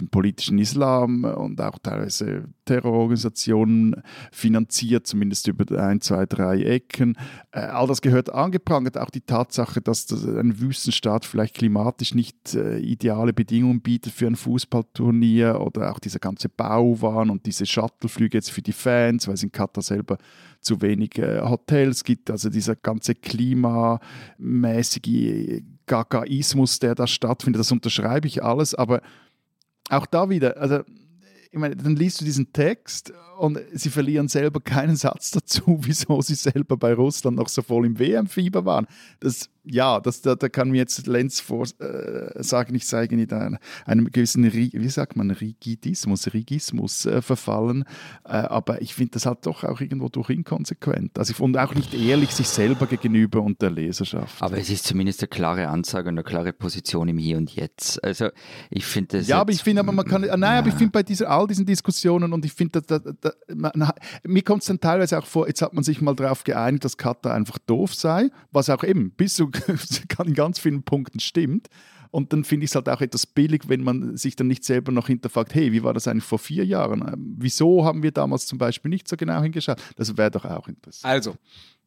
den 0.00 0.08
politischen 0.08 0.58
Islam 0.58 1.24
und 1.24 1.60
auch 1.60 1.78
teilweise 1.78 2.44
Terrororganisationen 2.64 4.02
finanziert, 4.30 5.06
zumindest 5.06 5.48
über 5.48 5.78
ein, 5.78 6.00
zwei, 6.00 6.26
drei 6.26 6.62
Ecken. 6.62 7.16
Äh, 7.50 7.60
all 7.60 7.86
das 7.86 8.02
gehört 8.02 8.32
angeprangert. 8.32 8.98
Auch 8.98 9.10
die 9.10 9.22
Tatsache, 9.22 9.80
dass 9.80 10.06
das 10.06 10.24
ein 10.24 10.60
Wüstenstaat 10.60 11.24
vielleicht 11.24 11.54
klimatisch 11.54 12.14
nicht 12.14 12.54
äh, 12.54 12.78
ideale 12.78 13.32
Bedingungen 13.32 13.80
bietet 13.80 14.12
für 14.12 14.26
ein 14.26 14.36
Fußballturnier 14.36 15.60
oder 15.60 15.92
auch 15.92 15.98
dieser 15.98 16.18
ganze 16.18 16.48
Bauwahn 16.48 17.30
und 17.30 17.46
diese 17.46 17.66
Shuttleflüge 17.66 18.38
jetzt 18.38 18.50
für 18.50 18.62
die 18.62 18.72
Fans, 18.72 19.26
weil 19.26 19.34
es 19.34 19.42
in 19.42 19.52
Katar 19.52 19.82
selber 19.82 20.18
zu 20.60 20.82
wenig 20.82 21.18
äh, 21.18 21.40
Hotels 21.40 22.04
gibt. 22.04 22.30
Also 22.30 22.50
dieser 22.50 22.76
ganze 22.76 23.14
klimamäßige 23.14 25.62
Gagaismus, 25.86 26.78
der 26.78 26.94
da 26.94 27.06
stattfindet, 27.06 27.60
das 27.60 27.72
unterschreibe 27.72 28.28
ich 28.28 28.44
alles, 28.44 28.74
aber 28.74 29.00
auch 29.88 30.06
da 30.06 30.28
wieder, 30.28 30.56
also 30.58 30.82
ich 31.50 31.58
meine, 31.58 31.76
dann 31.76 31.96
liest 31.96 32.20
du 32.20 32.24
diesen 32.24 32.52
Text 32.52 33.12
und 33.38 33.58
sie 33.72 33.90
verlieren 33.90 34.28
selber 34.28 34.60
keinen 34.60 34.96
Satz 34.96 35.30
dazu, 35.30 35.78
wieso 35.82 36.20
sie 36.20 36.34
selber 36.34 36.76
bei 36.76 36.92
Russland 36.92 37.36
noch 37.36 37.48
so 37.48 37.62
voll 37.62 37.86
im 37.86 37.98
WM-Fieber 37.98 38.64
waren. 38.64 38.86
Das, 39.20 39.48
ja, 39.70 40.00
das, 40.00 40.22
da, 40.22 40.34
da 40.34 40.48
kann 40.48 40.70
mir 40.70 40.78
jetzt 40.78 41.06
Lenz 41.06 41.40
vor, 41.40 41.66
äh, 41.80 42.42
sagen, 42.42 42.74
ich 42.74 42.86
sei 42.86 43.06
nicht 43.10 43.32
einem, 43.32 43.58
einem 43.84 44.10
gewissen, 44.10 44.52
wie 44.52 44.88
sagt 44.88 45.16
man, 45.16 45.30
Rigidismus, 45.30 46.32
Rigismus 46.32 47.06
äh, 47.06 47.22
verfallen. 47.22 47.84
Äh, 48.24 48.32
aber 48.32 48.82
ich 48.82 48.94
finde 48.94 49.12
das 49.12 49.26
halt 49.26 49.46
doch 49.46 49.64
auch 49.64 49.80
irgendwo 49.80 50.08
durch 50.08 50.30
inkonsequent. 50.30 51.18
Also 51.18 51.32
ich, 51.32 51.40
und 51.40 51.56
auch 51.56 51.74
nicht 51.74 51.94
ehrlich 51.94 52.30
sich 52.30 52.48
selber 52.48 52.86
gegenüber 52.86 53.42
und 53.42 53.60
der 53.60 53.70
Leserschaft. 53.70 54.42
Aber 54.42 54.58
es 54.58 54.70
ist 54.70 54.84
zumindest 54.84 55.22
eine 55.22 55.28
klare 55.28 55.68
Ansage 55.68 56.08
und 56.08 56.14
eine 56.14 56.24
klare 56.24 56.52
Position 56.52 57.08
im 57.08 57.18
Hier 57.18 57.36
und 57.36 57.54
Jetzt. 57.54 58.02
Also 58.02 58.28
ich 58.70 58.84
finde 58.84 59.18
das. 59.18 59.28
Ja, 59.28 59.40
aber 59.40 59.52
ich 59.52 59.62
finde, 59.62 59.80
aber 59.80 59.92
man 59.92 60.06
kann, 60.06 60.22
nein, 60.22 60.40
ja. 60.40 60.58
aber 60.58 60.68
ich 60.68 60.74
finde 60.74 60.92
bei 60.92 61.02
dieser, 61.02 61.30
all 61.30 61.46
diesen 61.46 61.66
Diskussionen 61.66 62.32
und 62.32 62.44
ich 62.44 62.52
finde, 62.52 62.82
mir 64.24 64.42
kommt 64.42 64.62
es 64.62 64.68
dann 64.68 64.80
teilweise 64.80 65.18
auch 65.18 65.26
vor, 65.26 65.46
jetzt 65.46 65.62
hat 65.62 65.74
man 65.74 65.84
sich 65.84 66.00
mal 66.00 66.14
darauf 66.14 66.44
geeinigt, 66.44 66.84
dass 66.84 66.96
Katar 66.96 67.34
einfach 67.34 67.58
doof 67.58 67.94
sei, 67.94 68.30
was 68.50 68.70
auch 68.70 68.84
eben 68.84 69.10
bis 69.10 69.34
zu 69.34 69.50
in 70.24 70.34
ganz 70.34 70.58
vielen 70.58 70.82
Punkten 70.82 71.20
stimmt. 71.20 71.68
Und 72.10 72.32
dann 72.32 72.44
finde 72.44 72.64
ich 72.64 72.70
es 72.70 72.74
halt 72.74 72.88
auch 72.88 73.00
etwas 73.00 73.26
billig, 73.26 73.68
wenn 73.68 73.82
man 73.82 74.16
sich 74.16 74.34
dann 74.34 74.46
nicht 74.46 74.64
selber 74.64 74.92
noch 74.92 75.08
hinterfragt, 75.08 75.54
hey, 75.54 75.72
wie 75.72 75.82
war 75.82 75.92
das 75.92 76.08
eigentlich 76.08 76.24
vor 76.24 76.38
vier 76.38 76.64
Jahren? 76.64 77.02
Ähm, 77.06 77.36
wieso 77.38 77.84
haben 77.84 78.02
wir 78.02 78.12
damals 78.12 78.46
zum 78.46 78.58
Beispiel 78.58 78.88
nicht 78.88 79.08
so 79.08 79.16
genau 79.16 79.42
hingeschaut? 79.42 79.82
Das 79.96 80.16
wäre 80.16 80.30
doch 80.30 80.44
auch 80.44 80.68
interessant. 80.68 81.04
Also, 81.04 81.36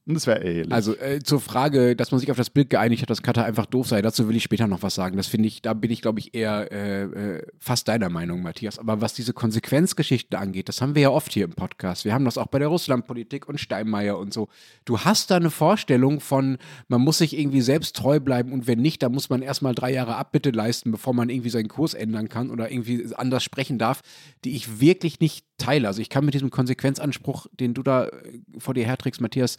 und 0.08 0.16
das 0.16 0.26
wäre 0.26 0.44
ehrlich. 0.44 0.72
Also 0.72 0.98
äh, 0.98 1.20
zur 1.20 1.40
Frage, 1.40 1.96
dass 1.96 2.12
man 2.12 2.20
sich 2.20 2.32
auf 2.32 2.38
das 2.38 2.50
Bild 2.50 2.72
geeinigt 2.72 3.04
hat, 3.04 3.10
dass 3.12 3.22
Katar 3.22 3.46
einfach 3.46 3.68
doof 3.68 3.88
sei, 3.88 4.02
dazu 4.02 4.28
will 4.28 4.36
ich 4.36 4.42
später 4.42 4.66
noch 4.66 4.82
was 4.82 4.96
sagen. 4.96 5.16
Das 5.16 5.28
finde 5.28 5.48
ich, 5.48 5.62
da 5.62 5.74
bin 5.74 5.92
ich, 5.92 6.02
glaube 6.02 6.20
ich, 6.20 6.34
eher 6.34 6.72
äh, 6.72 7.04
äh, 7.04 7.46
fast 7.60 7.88
deiner 7.88 8.10
Meinung, 8.10 8.42
Matthias. 8.42 8.80
Aber 8.80 9.00
was 9.00 9.14
diese 9.14 9.34
Konsequenzgeschichten 9.34 10.38
angeht, 10.40 10.70
das 10.70 10.82
haben 10.82 10.96
wir 10.96 11.04
ja 11.04 11.10
oft 11.12 11.32
hier 11.32 11.46
im 11.46 11.52
Podcast. 11.52 12.04
Wir 12.04 12.16
haben 12.16 12.26
das 12.26 12.40
auch 12.40 12.48
bei 12.48 12.58
der 12.58 12.70
Russlandpolitik 12.70 13.48
und 13.48 13.60
Steinmeier 13.60 14.18
und 14.18 14.34
so. 14.34 14.48
Du 14.86 15.00
hast 15.00 15.30
da 15.30 15.36
eine 15.36 15.52
Vorstellung 15.52 16.20
von, 16.20 16.58
man 16.88 17.02
muss 17.02 17.20
sich 17.20 17.38
irgendwie 17.38 17.62
selbst 17.62 17.96
treu 17.96 18.20
bleiben 18.20 18.54
und 18.54 18.66
wenn 18.66 18.80
nicht, 18.80 19.04
dann 19.04 19.12
muss 19.12 19.30
man 19.30 19.44
erstmal 19.44 19.76
drei 19.76 19.94
Jahre 19.94 20.16
Abbitte 20.16 20.50
leisten, 20.50 20.92
bevor 20.92 21.14
man 21.14 21.30
irgendwie 21.30 21.52
seinen 21.52 21.68
Kurs 21.68 21.94
ändern 21.94 22.28
kann 22.28 22.50
oder 22.50 22.72
irgendwie 22.72 23.06
anders 23.16 23.44
sprechen 23.44 23.78
darf, 23.78 24.02
die 24.46 24.56
ich 24.56 24.80
wirklich 24.82 25.20
nicht 25.20 25.46
teile. 25.62 25.88
Also 25.88 26.02
ich 26.02 26.10
kann 26.10 26.26
mit 26.26 26.34
diesem 26.34 26.50
Konsequenzanspruch, 26.50 27.48
den 27.60 27.74
du 27.74 27.84
da 27.84 28.08
äh, 28.08 28.42
vor 28.58 28.74
dir 28.74 28.86
herträgst, 28.86 29.22
Matthias, 29.22 29.58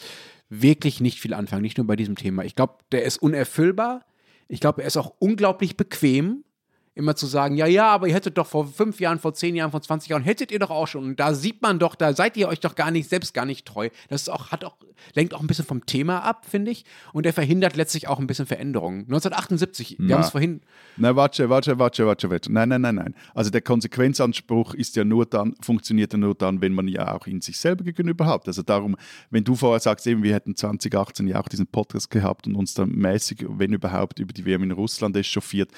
wirklich 0.49 1.01
nicht 1.01 1.21
viel 1.21 1.35
anfangen, 1.35 1.62
nicht 1.62 1.79
nur 1.79 1.87
bei 1.87 1.97
diesem 1.97 2.17
Thema. 2.17 2.45
Ich 2.45 2.55
glaube, 2.55 2.75
der 2.93 3.05
ist 3.05 3.19
unerfüllbar. 3.19 4.05
Ich 4.49 4.61
glaube, 4.61 4.83
er 4.83 4.88
ist 4.88 4.97
auch 4.97 5.15
unglaublich 5.19 5.77
bequem. 5.77 6.45
Immer 6.94 7.16
zu 7.16 7.26
sagen, 7.26 7.57
ja, 7.57 7.66
ja, 7.66 7.88
aber 7.88 8.07
ihr 8.09 8.14
hättet 8.14 8.37
doch 8.37 8.46
vor 8.46 8.66
fünf 8.66 9.00
Jahren, 9.00 9.18
vor 9.18 9.33
zehn 9.33 9.57
Jahren, 9.57 9.70
vor 9.70 9.81
20 9.81 10.11
Jahren, 10.11 10.22
hättet 10.22 10.52
ihr 10.52 10.59
doch 10.59 10.70
auch 10.70 10.87
schon. 10.87 11.05
Und 11.05 11.20
da 11.20 11.33
sieht 11.33 11.62
man 11.62 11.78
doch, 11.78 11.94
da 11.94 12.12
seid 12.12 12.37
ihr 12.37 12.48
euch 12.48 12.61
doch 12.61 12.74
gar 12.74 12.90
nicht, 12.90 13.09
selbst 13.09 13.33
gar 13.33 13.46
nicht 13.46 13.64
treu. 13.66 13.88
Das 14.09 14.28
auch, 14.28 14.50
hat 14.50 14.64
auch, 14.64 14.76
lenkt 15.14 15.33
auch 15.33 15.40
ein 15.40 15.46
bisschen 15.46 15.64
vom 15.64 15.87
Thema 15.87 16.18
ab, 16.18 16.44
finde 16.46 16.70
ich. 16.70 16.85
Und 17.14 17.24
er 17.24 17.33
verhindert 17.33 17.76
letztlich 17.76 18.09
auch 18.09 18.18
ein 18.18 18.26
bisschen 18.26 18.44
Veränderungen. 18.44 19.00
1978, 19.05 19.96
wir 20.00 20.14
haben 20.14 20.22
es 20.22 20.31
vorhin, 20.31 20.61
Na, 20.98 21.16
warte, 21.16 21.48
warte, 21.48 21.78
warte, 21.78 22.07
warte, 22.07 22.28
warte. 22.31 22.52
Nein, 22.52 22.68
nein, 22.68 22.83
nein, 22.83 22.96
nein. 22.96 23.14
Also 23.35 23.50
der 23.50 23.62
Konsequenzanspruch 23.62 24.74
ist 24.74 24.94
ja 24.96 25.05
nur 25.05 25.24
dann, 25.24 25.55
funktioniert 25.62 26.12
ja 26.12 26.18
nur 26.18 26.35
dann, 26.35 26.61
wenn 26.61 26.74
man 26.74 26.88
ja 26.88 27.14
auch 27.14 27.26
in 27.26 27.40
sich 27.40 27.59
selber 27.59 27.85
gegenüber 27.85 28.26
hat. 28.26 28.46
Also 28.46 28.62
darum, 28.62 28.96
wenn 29.31 29.44
du 29.44 29.55
vorher 29.55 29.81
sagst, 29.81 30.07
eben, 30.07 30.22
wir 30.22 30.35
hätten 30.35 30.57
2018 30.57 31.26
ja 31.26 31.40
auch 31.40 31.48
diesen 31.48 31.66
Podcast 31.66 32.11
gehabt 32.11 32.46
und 32.46 32.55
uns 32.55 32.74
dann 32.74 32.90
mäßig, 32.90 33.46
wenn 33.48 33.72
überhaupt, 33.72 34.18
über 34.18 34.35
die 34.35 34.44
WM 34.44 34.62
in 34.64 34.72
Russland 34.72 35.16
echauffiert, 35.16 35.70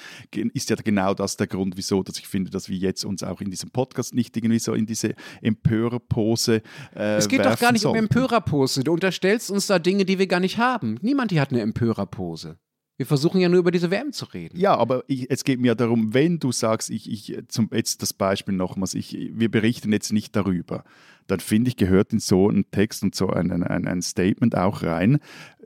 ist 0.53 0.69
ja 0.69 0.75
genau 0.75 1.04
das 1.13 1.37
der 1.37 1.47
Grund, 1.47 1.77
wieso, 1.77 2.03
dass 2.03 2.17
ich 2.17 2.27
finde, 2.27 2.49
dass 2.49 2.69
wir 2.69 2.77
jetzt 2.77 3.05
uns 3.05 3.23
auch 3.23 3.41
in 3.41 3.51
diesem 3.51 3.71
Podcast 3.71 4.15
nicht 4.15 4.35
irgendwie 4.35 4.59
so 4.59 4.73
in 4.73 4.85
diese 4.85 5.15
Empörerpose 5.41 6.61
äh, 6.95 7.15
es 7.17 7.27
geht 7.27 7.45
doch 7.45 7.59
gar 7.59 7.71
nicht 7.71 7.85
um 7.85 7.93
sollten. 7.93 8.05
Empörerpose. 8.05 8.83
Du 8.83 8.93
unterstellst 8.93 9.51
uns 9.51 9.67
da 9.67 9.79
Dinge, 9.79 10.05
die 10.05 10.19
wir 10.19 10.27
gar 10.27 10.39
nicht 10.39 10.57
haben. 10.57 10.97
Niemand 11.01 11.31
hier 11.31 11.41
hat 11.41 11.51
eine 11.51 11.61
Empörerpose. 11.61 12.57
Wir 12.97 13.05
versuchen 13.05 13.41
ja 13.41 13.49
nur 13.49 13.59
über 13.59 13.71
diese 13.71 13.91
WM 13.91 14.13
zu 14.13 14.25
reden. 14.25 14.57
Ja, 14.57 14.77
aber 14.77 15.03
ich, 15.07 15.29
es 15.29 15.43
geht 15.43 15.59
mir 15.59 15.67
ja 15.67 15.75
darum, 15.75 16.13
wenn 16.13 16.39
du 16.39 16.53
sagst, 16.53 16.89
ich, 16.89 17.11
ich 17.11 17.37
zum, 17.49 17.69
jetzt 17.73 18.01
das 18.01 18.13
Beispiel 18.13 18.55
nochmals, 18.55 18.93
ich, 18.93 19.17
wir 19.33 19.51
berichten 19.51 19.91
jetzt 19.91 20.13
nicht 20.13 20.33
darüber, 20.33 20.85
dann 21.27 21.41
finde 21.41 21.69
ich, 21.69 21.75
gehört 21.75 22.13
in 22.13 22.19
so 22.19 22.47
einen 22.47 22.71
Text 22.71 23.03
und 23.03 23.13
so 23.13 23.29
ein, 23.29 23.51
ein, 23.51 23.87
ein 23.87 24.01
Statement 24.01 24.55
auch 24.55 24.83
rein. 24.83 25.19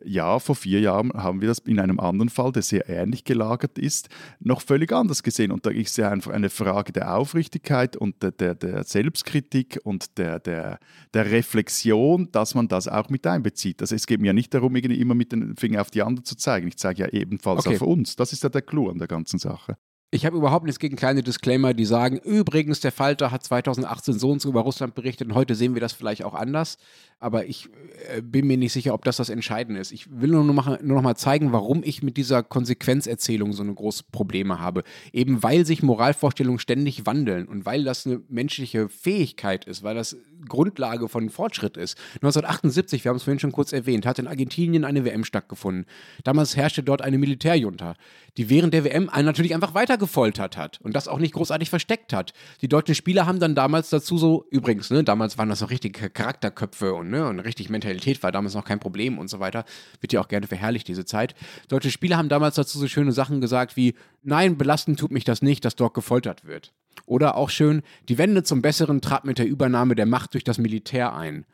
Ja, 0.06 0.40
vor 0.40 0.56
vier 0.56 0.80
Jahren 0.80 1.12
haben 1.14 1.42
wir 1.42 1.48
das 1.48 1.60
in 1.60 1.80
einem 1.80 2.00
anderen 2.00 2.30
Fall, 2.30 2.52
der 2.52 2.62
sehr 2.62 2.88
ähnlich 2.90 3.24
gelagert 3.24 3.78
ist, 3.78 4.10
noch 4.40 4.62
völlig 4.62 4.92
anders 4.94 5.24
gesehen. 5.24 5.52
Und 5.52 5.66
da 5.66 5.70
ist 5.72 5.98
ja 5.98 6.10
einfach 6.10 6.32
eine 6.32 6.50
Frage 6.50 6.92
der 6.94 7.16
Aufrichtigkeit 7.18 7.98
und 7.98 8.22
der, 8.24 8.32
der, 8.32 8.56
der 8.56 8.84
Selbstkritik 8.84 9.80
und 9.84 10.18
der, 10.18 10.40
der, 10.40 10.80
der 11.14 11.32
Reflexion, 11.32 12.32
dass 12.32 12.56
man 12.56 12.68
das 12.68 12.88
auch 12.88 13.10
mit 13.10 13.28
einbezieht. 13.28 13.82
Also 13.82 13.96
es 13.96 14.08
geht 14.08 14.22
mir 14.22 14.28
ja 14.28 14.34
nicht 14.34 14.54
darum, 14.54 14.76
irgendwie 14.76 15.00
immer 15.02 15.16
mit 15.16 15.32
dem 15.32 15.56
Finger 15.58 15.82
auf 15.82 15.92
die 15.92 16.02
anderen 16.02 16.26
zu 16.26 16.36
zeigen. 16.36 16.68
Ich 16.68 16.78
zeige 16.78 17.04
ja 17.04 17.10
ebenfalls 17.10 17.66
Okay. 17.66 17.76
auf 17.76 17.82
uns. 17.82 18.16
Das 18.16 18.32
ist 18.34 18.44
ja 18.44 18.50
der 18.50 18.62
Clou 18.62 18.90
an 18.90 19.00
der 19.00 19.08
ganzen 19.08 19.40
Sache. 19.40 19.78
Ich 20.12 20.26
habe 20.26 20.38
überhaupt 20.38 20.66
nichts 20.66 20.80
gegen 20.80 20.96
kleine 20.96 21.22
Disclaimer, 21.22 21.76
die 21.76 21.86
sagen, 21.86 22.18
übrigens, 22.18 22.80
der 22.80 22.92
Falter 22.92 23.30
hat 23.30 23.44
2018 23.44 24.18
so 24.18 24.32
und 24.32 24.42
so 24.42 24.50
über 24.50 24.62
Russland 24.62 24.96
berichtet 24.96 25.28
und 25.28 25.36
heute 25.36 25.54
sehen 25.54 25.76
wir 25.76 25.82
das 25.82 25.94
vielleicht 25.94 26.24
auch 26.24 26.34
anders. 26.34 26.80
Aber 27.20 27.46
ich 27.46 27.70
äh, 28.08 28.22
bin 28.24 28.48
mir 28.48 28.58
nicht 28.58 28.74
sicher, 28.74 28.96
ob 28.96 29.06
das 29.06 29.18
das 29.18 29.30
Entscheidende 29.30 29.80
ist. 29.80 29.92
Ich 29.92 30.10
will 30.10 30.32
nur 30.32 30.44
noch, 30.44 30.66
mal, 30.66 30.80
nur 30.82 30.96
noch 30.96 31.04
mal 31.04 31.16
zeigen, 31.16 31.52
warum 31.52 31.84
ich 31.84 32.02
mit 32.02 32.18
dieser 32.18 32.42
Konsequenzerzählung 32.42 33.54
so 33.54 33.62
eine 33.62 33.74
große 33.76 34.06
Probleme 34.12 34.60
habe. 34.60 34.84
Eben 35.14 35.44
weil 35.44 35.64
sich 35.64 35.84
Moralvorstellungen 35.84 36.60
ständig 36.60 37.06
wandeln 37.06 37.48
und 37.48 37.68
weil 37.68 37.84
das 37.84 38.08
eine 38.08 38.20
menschliche 38.30 38.90
Fähigkeit 38.90 39.66
ist, 39.66 39.84
weil 39.84 39.94
das 39.94 40.18
Grundlage 40.48 41.10
von 41.10 41.30
Fortschritt 41.30 41.78
ist. 41.78 41.98
1978, 42.16 43.04
wir 43.04 43.10
haben 43.10 43.18
es 43.18 43.24
vorhin 43.24 43.40
schon 43.40 43.52
kurz 43.52 43.74
erwähnt, 43.74 44.06
hat 44.06 44.20
in 44.20 44.28
Argentinien 44.28 44.86
eine 44.86 45.06
WM 45.06 45.24
stattgefunden. 45.24 45.86
Damals 46.24 46.56
herrschte 46.56 46.84
dort 46.84 47.02
eine 47.02 47.18
Militärjunta, 47.18 47.96
die 48.38 48.50
während 48.50 48.74
der 48.74 48.84
WM 48.84 49.10
einen 49.10 49.26
natürlich 49.26 49.54
einfach 49.54 49.74
weiter 49.74 49.98
gefoltert 49.98 50.58
hat 50.58 50.80
und 50.82 50.96
das 50.96 51.08
auch 51.08 51.20
nicht 51.20 51.34
großartig 51.34 51.70
versteckt 51.70 52.14
hat. 52.14 52.34
Die 52.62 52.68
deutschen 52.68 52.96
Spieler 52.96 53.26
haben 53.26 53.40
dann 53.40 53.56
damals 53.56 53.90
dazu 53.90 54.18
so, 54.18 54.46
übrigens, 54.50 54.90
ne, 54.90 55.04
damals 55.04 55.38
waren 55.38 55.50
das 55.50 55.62
noch 55.62 55.70
richtige 55.70 56.10
Charakterköpfe 56.10 56.94
und, 56.94 57.10
ne, 57.10 57.28
und 57.28 57.40
richtig 57.40 57.70
Mentalität 57.70 58.22
war 58.24 58.32
damals 58.32 58.54
noch 58.54 58.66
kein 58.66 58.80
Problem 58.80 59.18
und 59.18 59.30
so 59.30 59.40
weiter. 59.40 59.66
Wird 60.02 60.14
ja 60.14 60.22
auch 60.22 60.28
gerne 60.28 60.48
verherrlicht, 60.48 60.88
diese 60.88 61.06
Zeit. 61.06 61.36
Deutsche 61.68 61.92
Spieler 61.92 62.18
haben 62.18 62.30
damals 62.30 62.56
dazu 62.56 62.80
so 62.80 62.88
schöne 62.88 63.12
Sachen 63.12 63.42
gesagt 63.42 63.76
wie, 63.76 63.96
nein, 64.24 64.58
belastend 64.58 65.00
tut 65.00 65.12
mich 65.12 65.24
das 65.24 65.42
nicht, 65.42 65.66
dass 65.66 65.76
dort 65.76 65.94
gefoltert 65.94 66.46
wird. 66.46 66.74
Oder 67.06 67.36
auch 67.36 67.50
schön, 67.50 67.82
die 68.08 68.18
Wende 68.18 68.44
zum 68.44 68.62
Besseren 68.62 69.02
trat 69.02 69.26
mit 69.26 69.40
der 69.40 69.48
Übernahme 69.48 69.96
der 69.96 70.06
Macht 70.06 70.34
durch 70.34 70.44
das 70.44 70.58
Militär 70.58 71.16
ein. 71.16 71.46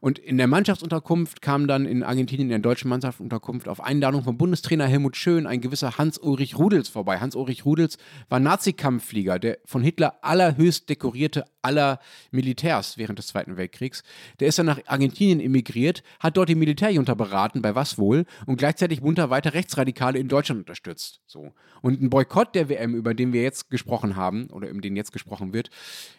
Und 0.00 0.18
in 0.18 0.38
der 0.38 0.46
Mannschaftsunterkunft 0.46 1.42
kam 1.42 1.66
dann 1.68 1.84
in 1.84 2.02
Argentinien, 2.02 2.46
in 2.46 2.50
der 2.50 2.58
deutschen 2.58 2.88
Mannschaftsunterkunft, 2.88 3.68
auf 3.68 3.82
Einladung 3.82 4.24
vom 4.24 4.38
Bundestrainer 4.38 4.86
Helmut 4.86 5.16
Schön 5.16 5.46
ein 5.46 5.60
gewisser 5.60 5.98
Hans-Ulrich 5.98 6.58
Rudels 6.58 6.88
vorbei. 6.88 7.20
Hans-Ulrich 7.20 7.64
Rudels 7.64 7.98
war 8.28 8.40
Nazi-Kampfflieger, 8.40 9.38
der 9.38 9.58
von 9.64 9.82
Hitler 9.82 10.18
allerhöchst 10.22 10.88
dekorierte 10.88 11.44
aller 11.62 12.00
Militärs 12.30 12.96
während 12.96 13.18
des 13.18 13.28
Zweiten 13.28 13.56
Weltkriegs. 13.56 14.02
Der 14.40 14.48
ist 14.48 14.58
dann 14.58 14.66
nach 14.66 14.80
Argentinien 14.86 15.40
emigriert, 15.40 16.02
hat 16.18 16.36
dort 16.36 16.48
die 16.48 16.54
Militärjunta 16.54 17.14
beraten, 17.14 17.60
bei 17.60 17.74
was 17.74 17.98
wohl, 17.98 18.24
und 18.46 18.56
gleichzeitig 18.56 19.02
munter 19.02 19.30
weiter 19.30 19.52
Rechtsradikale 19.54 20.18
in 20.18 20.28
Deutschland 20.28 20.60
unterstützt. 20.60 21.20
So. 21.26 21.52
Und 21.82 22.00
ein 22.00 22.10
Boykott 22.10 22.54
der 22.54 22.68
WM, 22.68 22.94
über 22.94 23.14
den 23.14 23.32
wir 23.32 23.42
jetzt 23.42 23.70
gesprochen 23.70 24.16
haben, 24.16 24.46
oder 24.50 24.68
über 24.68 24.80
den 24.80 24.96
jetzt 24.96 25.12
gesprochen 25.12 25.52
wird, 25.52 25.70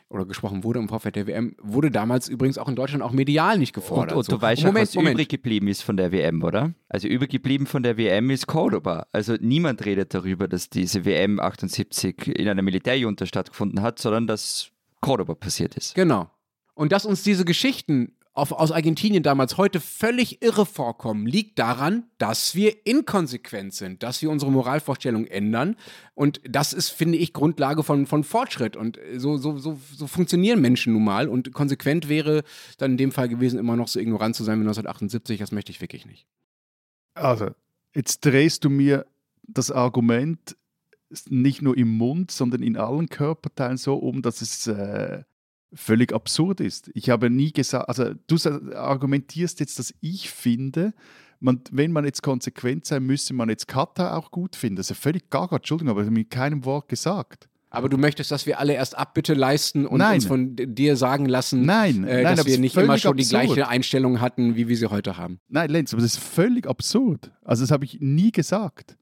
oder 0.10 0.26
gesprochen 0.26 0.63
wurde 0.63 0.80
im 0.80 0.89
Vorfeld 0.89 1.15
der 1.15 1.26
WM, 1.26 1.56
wurde 1.62 1.89
damals 1.89 2.28
übrigens 2.28 2.58
auch 2.58 2.67
in 2.67 2.76
Deutschland 2.76 3.02
auch 3.02 3.12
medial 3.12 3.58
nicht 3.58 3.71
Und, 3.72 3.84
gefordert. 3.84 4.16
und 4.18 4.24
So. 4.26 4.34
du 4.36 4.42
weißt 4.42 4.62
ja, 4.62 4.68
Moment, 4.68 4.88
was 4.88 4.96
Moment. 4.96 5.14
übrig 5.16 5.30
geblieben 5.30 5.68
ist 5.68 5.82
von 5.82 5.98
der 5.98 6.12
WM, 6.12 6.44
oder? 6.44 6.74
Also 6.90 7.08
übrig 7.08 7.30
geblieben 7.32 7.66
von 7.66 7.84
der 7.84 7.98
WM 7.98 8.30
ist 8.30 8.48
Cordoba. 8.48 9.08
Also 9.12 9.36
niemand 9.40 9.86
redet 9.86 10.14
darüber, 10.14 10.48
dass 10.48 10.70
diese 10.70 11.06
WM 11.06 11.40
78 11.40 12.28
in 12.28 12.48
einer 12.48 12.62
Militärjunta 12.62 13.26
stattgefunden 13.26 13.82
hat, 13.82 14.00
sondern 14.00 14.28
dass 14.28 14.72
Cordoba 15.02 15.36
passiert 15.36 15.76
ist. 15.76 15.96
Genau. 15.96 16.30
Und 16.74 16.92
dass 16.92 17.06
uns 17.06 17.24
diese 17.24 17.46
Geschichten 17.46 18.14
auf, 18.34 18.54
aus 18.54 18.72
Argentinien 18.72 19.24
damals 19.24 19.58
heute 19.58 19.82
völlig 19.82 20.41
irre 20.41 20.65
vorkommen, 20.65 21.26
liegt 21.26 21.60
daran, 21.60 22.04
dass 22.17 22.56
wir 22.56 22.86
inkonsequent 22.86 23.74
sind, 23.74 24.04
dass 24.04 24.22
wir 24.22 24.30
unsere 24.30 24.52
Moralvorstellung 24.52 25.26
ändern. 25.28 25.76
Und 26.13 26.39
das 26.48 26.72
ist, 26.72 26.89
finde 26.89 27.17
ich, 27.17 27.34
Grundlage 27.34 27.84
von, 27.84 28.06
von 28.06 28.24
Fortschritt. 28.24 28.78
Und 28.78 28.98
so, 29.17 29.38
so, 29.38 29.58
so, 29.58 29.78
so 29.94 30.08
funktionieren 30.08 30.62
Menschen 30.62 30.94
nun 30.94 31.04
mal. 31.04 31.28
Und 31.28 31.52
konsequent 31.52 32.08
wäre 32.08 32.44
dann 32.78 32.91
in 32.91 32.98
dem 32.98 33.12
Fall 33.12 33.28
gewesen, 33.28 33.60
immer 33.60 33.76
noch 33.76 33.89
so 33.89 34.00
ignorant 34.00 34.36
zu 34.36 34.44
sein 34.44 34.60
wie 34.60 34.63
1978. 34.63 35.38
Das 35.38 35.52
möchte 35.52 35.72
ich 35.72 35.82
wirklich 35.82 36.06
nicht. 36.06 36.26
Also, 37.13 37.50
jetzt 37.94 38.22
drehst 38.22 38.63
du 38.63 38.70
mir 38.70 39.06
das 39.44 39.72
Argument 39.72 40.56
nicht 41.28 41.62
nur 41.62 41.78
im 41.78 41.98
Mund, 41.98 42.32
sondern 42.32 42.63
in 42.63 42.78
allen 42.78 43.10
Körperteilen 43.10 43.76
so 43.76 43.96
um, 43.96 44.22
dass 44.22 44.41
es 44.41 44.67
äh, 44.67 45.24
völlig 45.74 46.14
absurd 46.14 46.60
ist. 46.60 46.92
Ich 46.94 47.10
habe 47.10 47.30
nie 47.30 47.52
gesagt, 47.52 47.88
also 47.88 48.14
du 48.28 48.36
argumentierst 48.76 49.60
jetzt, 49.60 49.80
dass 49.80 49.94
ich 50.02 50.30
finde, 50.30 50.94
man, 51.40 51.62
wenn 51.72 51.92
man 51.92 52.06
jetzt 52.06 52.22
konsequent 52.22 52.86
sein 52.86 53.04
müsse, 53.04 53.34
man 53.34 53.50
jetzt 53.50 53.68
Katar 53.68 54.18
auch 54.18 54.32
gut 54.32 54.56
finden. 54.56 54.78
Das 54.78 54.88
ist 54.90 54.98
ja 54.98 55.02
völlig 55.02 55.30
gaga, 55.30 55.58
Entschuldigung, 55.58 55.92
aber 55.92 56.10
mit 56.10 56.30
keinem 56.30 56.66
Wort 56.66 56.88
gesagt. 56.88 57.48
Aber 57.74 57.88
du 57.88 57.98
möchtest, 57.98 58.32
dass 58.32 58.46
wir 58.46 58.60
alle 58.60 58.74
erst 58.74 58.98
Abbitte 58.98 59.34
leisten 59.34 59.86
und 59.86 60.00
Nein. 60.00 60.16
uns 60.16 60.26
von 60.26 60.56
dir 60.58 60.98
sagen 60.98 61.26
lassen, 61.26 61.62
Nein, 61.62 62.04
äh, 62.04 62.24
nein, 62.24 62.36
dass 62.36 62.46
wir 62.46 62.60
nicht 62.60 62.76
immer 62.76 62.98
schon 62.98 63.16
die 63.16 63.24
absurd. 63.24 63.46
gleiche 63.46 63.68
Einstellung 63.70 64.20
hatten, 64.20 64.58
wie 64.58 64.68
wir 64.68 64.76
sie 64.76 64.90
heute 64.90 65.16
haben. 65.16 65.40
Nein, 65.48 65.70
Lenz, 65.70 65.94
aber 65.94 66.02
das 66.02 66.16
ist 66.16 66.24
völlig 66.24 66.68
absurd. 66.68 67.32
Also 67.46 67.64
das 67.64 67.72
habe 67.72 67.86
ich 67.86 68.02
nie 68.02 68.34
gesagt. 68.34 68.98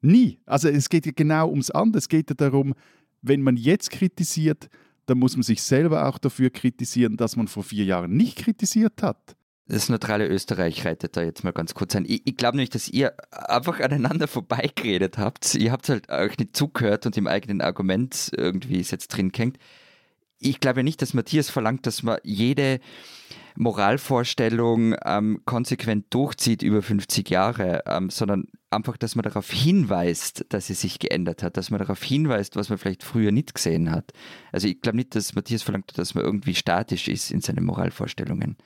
Nie. 0.00 0.40
Also 0.46 0.68
es 0.68 0.88
geht 0.88 1.06
ja 1.06 1.12
genau 1.14 1.48
ums 1.48 1.70
andere. 1.70 1.98
Es 1.98 2.08
geht 2.08 2.28
ja 2.28 2.34
darum, 2.34 2.74
wenn 3.22 3.40
man 3.40 3.56
jetzt 3.56 3.90
kritisiert, 3.90 4.68
dann 5.08 5.18
muss 5.18 5.36
man 5.36 5.42
sich 5.42 5.62
selber 5.62 6.06
auch 6.06 6.18
dafür 6.18 6.50
kritisieren, 6.50 7.16
dass 7.16 7.36
man 7.36 7.48
vor 7.48 7.62
vier 7.62 7.84
Jahren 7.84 8.12
nicht 8.12 8.36
kritisiert 8.36 9.02
hat. 9.02 9.36
Das 9.66 9.88
neutrale 9.88 10.26
Österreich 10.26 10.84
reitet 10.84 11.16
da 11.16 11.22
jetzt 11.22 11.44
mal 11.44 11.52
ganz 11.52 11.74
kurz 11.74 11.96
ein. 11.96 12.04
Ich, 12.06 12.22
ich 12.26 12.36
glaube 12.36 12.56
nicht, 12.56 12.74
dass 12.74 12.88
ihr 12.88 13.14
einfach 13.30 13.80
aneinander 13.80 14.28
vorbeigeredet 14.28 15.18
habt. 15.18 15.54
Ihr 15.54 15.72
habt 15.72 15.88
halt 15.88 16.10
euch 16.10 16.38
nicht 16.38 16.56
zugehört 16.56 17.06
und 17.06 17.16
im 17.16 17.26
eigenen 17.26 17.60
Argument 17.60 18.30
irgendwie 18.36 18.80
ist 18.80 18.92
jetzt 18.92 19.08
drin 19.08 19.32
hängt. 19.34 19.58
Ich 20.38 20.60
glaube 20.60 20.84
nicht, 20.84 21.02
dass 21.02 21.14
Matthias 21.14 21.50
verlangt, 21.50 21.86
dass 21.86 22.02
man 22.02 22.18
jede 22.22 22.80
Moralvorstellung 23.58 24.94
ähm, 25.04 25.42
konsequent 25.44 26.06
durchzieht 26.10 26.62
über 26.62 26.80
50 26.80 27.28
Jahre, 27.28 27.82
ähm, 27.86 28.08
sondern 28.08 28.44
einfach, 28.70 28.96
dass 28.96 29.16
man 29.16 29.24
darauf 29.24 29.50
hinweist, 29.50 30.46
dass 30.50 30.68
sie 30.68 30.74
sich 30.74 31.00
geändert 31.00 31.42
hat, 31.42 31.56
dass 31.56 31.70
man 31.70 31.80
darauf 31.80 32.02
hinweist, 32.02 32.54
was 32.54 32.68
man 32.68 32.78
vielleicht 32.78 33.02
früher 33.02 33.32
nicht 33.32 33.54
gesehen 33.54 33.90
hat. 33.90 34.12
Also 34.52 34.68
ich 34.68 34.80
glaube 34.80 34.96
nicht, 34.96 35.14
dass 35.16 35.34
Matthias 35.34 35.62
verlangt, 35.62 35.98
dass 35.98 36.14
man 36.14 36.24
irgendwie 36.24 36.54
statisch 36.54 37.08
ist 37.08 37.32
in 37.32 37.40
seinen 37.40 37.64
Moralvorstellungen. 37.64 38.56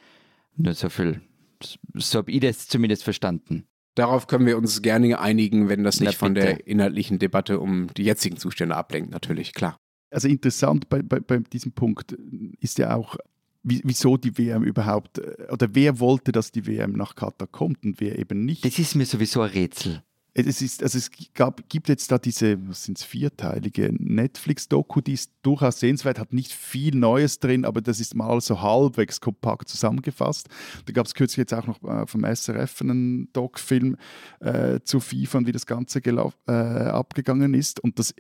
Nur 0.57 0.75
so 0.75 0.91
viel. 0.91 1.23
So 1.95 2.19
habe 2.19 2.31
ich 2.31 2.41
das 2.41 2.69
zumindest 2.69 3.05
verstanden. 3.05 3.65
Darauf 3.95 4.27
können 4.27 4.47
wir 4.47 4.59
uns 4.59 4.83
gerne 4.83 5.19
einigen, 5.19 5.69
wenn 5.69 5.85
das 5.85 6.01
Na, 6.01 6.07
nicht 6.07 6.19
von 6.19 6.35
bitte. 6.35 6.47
der 6.47 6.67
inhaltlichen 6.67 7.19
Debatte 7.19 7.61
um 7.61 7.89
die 7.95 8.05
jetzigen 8.05 8.37
Zustände 8.37 8.77
ablenkt, 8.77 9.11
natürlich, 9.11 9.55
klar. 9.55 9.79
Also 10.11 10.29
interessant 10.29 10.91
bei, 10.91 11.01
bei, 11.01 11.21
bei 11.21 11.39
diesem 11.39 11.73
Punkt 11.73 12.13
ist 12.61 12.79
ja 12.79 12.95
auch, 12.95 13.17
wieso 13.63 14.17
die 14.17 14.37
WM 14.37 14.63
überhaupt, 14.63 15.19
äh, 15.19 15.49
oder 15.51 15.69
wer 15.73 16.01
wollte, 16.01 16.33
dass 16.33 16.53
die 16.53 16.67
WM 16.67 16.93
nach 16.93 17.15
Katar 17.15 17.49
kommt 17.49 17.85
und 17.85 18.01
wer 18.01 18.19
eben 18.19 18.45
nicht. 18.45 18.65
Das 18.65 18.79
ist 18.79 18.95
mir 18.95 19.07
sowieso 19.07 19.43
ein 19.43 19.51
Rätsel. 19.51 20.03
Es, 20.35 20.63
ist, 20.63 20.83
also 20.83 20.97
es 20.97 21.11
gab, 21.35 21.69
gibt 21.69 21.91
jetzt 21.91 22.11
da 22.11 22.17
diese, 22.17 22.57
was 22.67 22.85
sind 22.85 22.97
es, 22.97 23.05
vierteilige 23.05 23.93
Netflix-Doku, 23.99 25.03
die 25.03 25.13
ist 25.13 25.31
durchaus 25.43 25.79
sehenswert, 25.79 26.19
hat 26.19 26.33
nicht 26.33 26.53
viel 26.53 26.95
Neues 26.97 27.39
drin, 27.39 27.67
aber 27.67 27.83
das 27.83 28.01
ist 28.01 28.15
mal 28.15 28.41
so 28.41 28.63
halbwegs 28.63 29.21
kompakt 29.21 29.69
zusammengefasst. 29.69 30.49
Da 30.87 30.93
gab 30.95 31.05
es 31.05 31.15
kürzlich 31.15 31.37
jetzt 31.37 31.53
auch 31.53 31.67
noch 31.67 31.83
äh, 31.83 32.07
vom 32.07 32.25
SRF 32.25 32.81
einen 32.81 33.31
Doc-Film 33.35 33.99
äh, 34.41 34.81
zu 34.85 35.01
FIFA 35.01 35.39
und 35.39 35.47
wie 35.49 35.53
das 35.53 35.67
Ganze 35.67 35.99
äh, 35.99 36.51
abgegangen 36.51 37.53
ist. 37.53 37.81
Und 37.81 37.99
das 37.99 38.15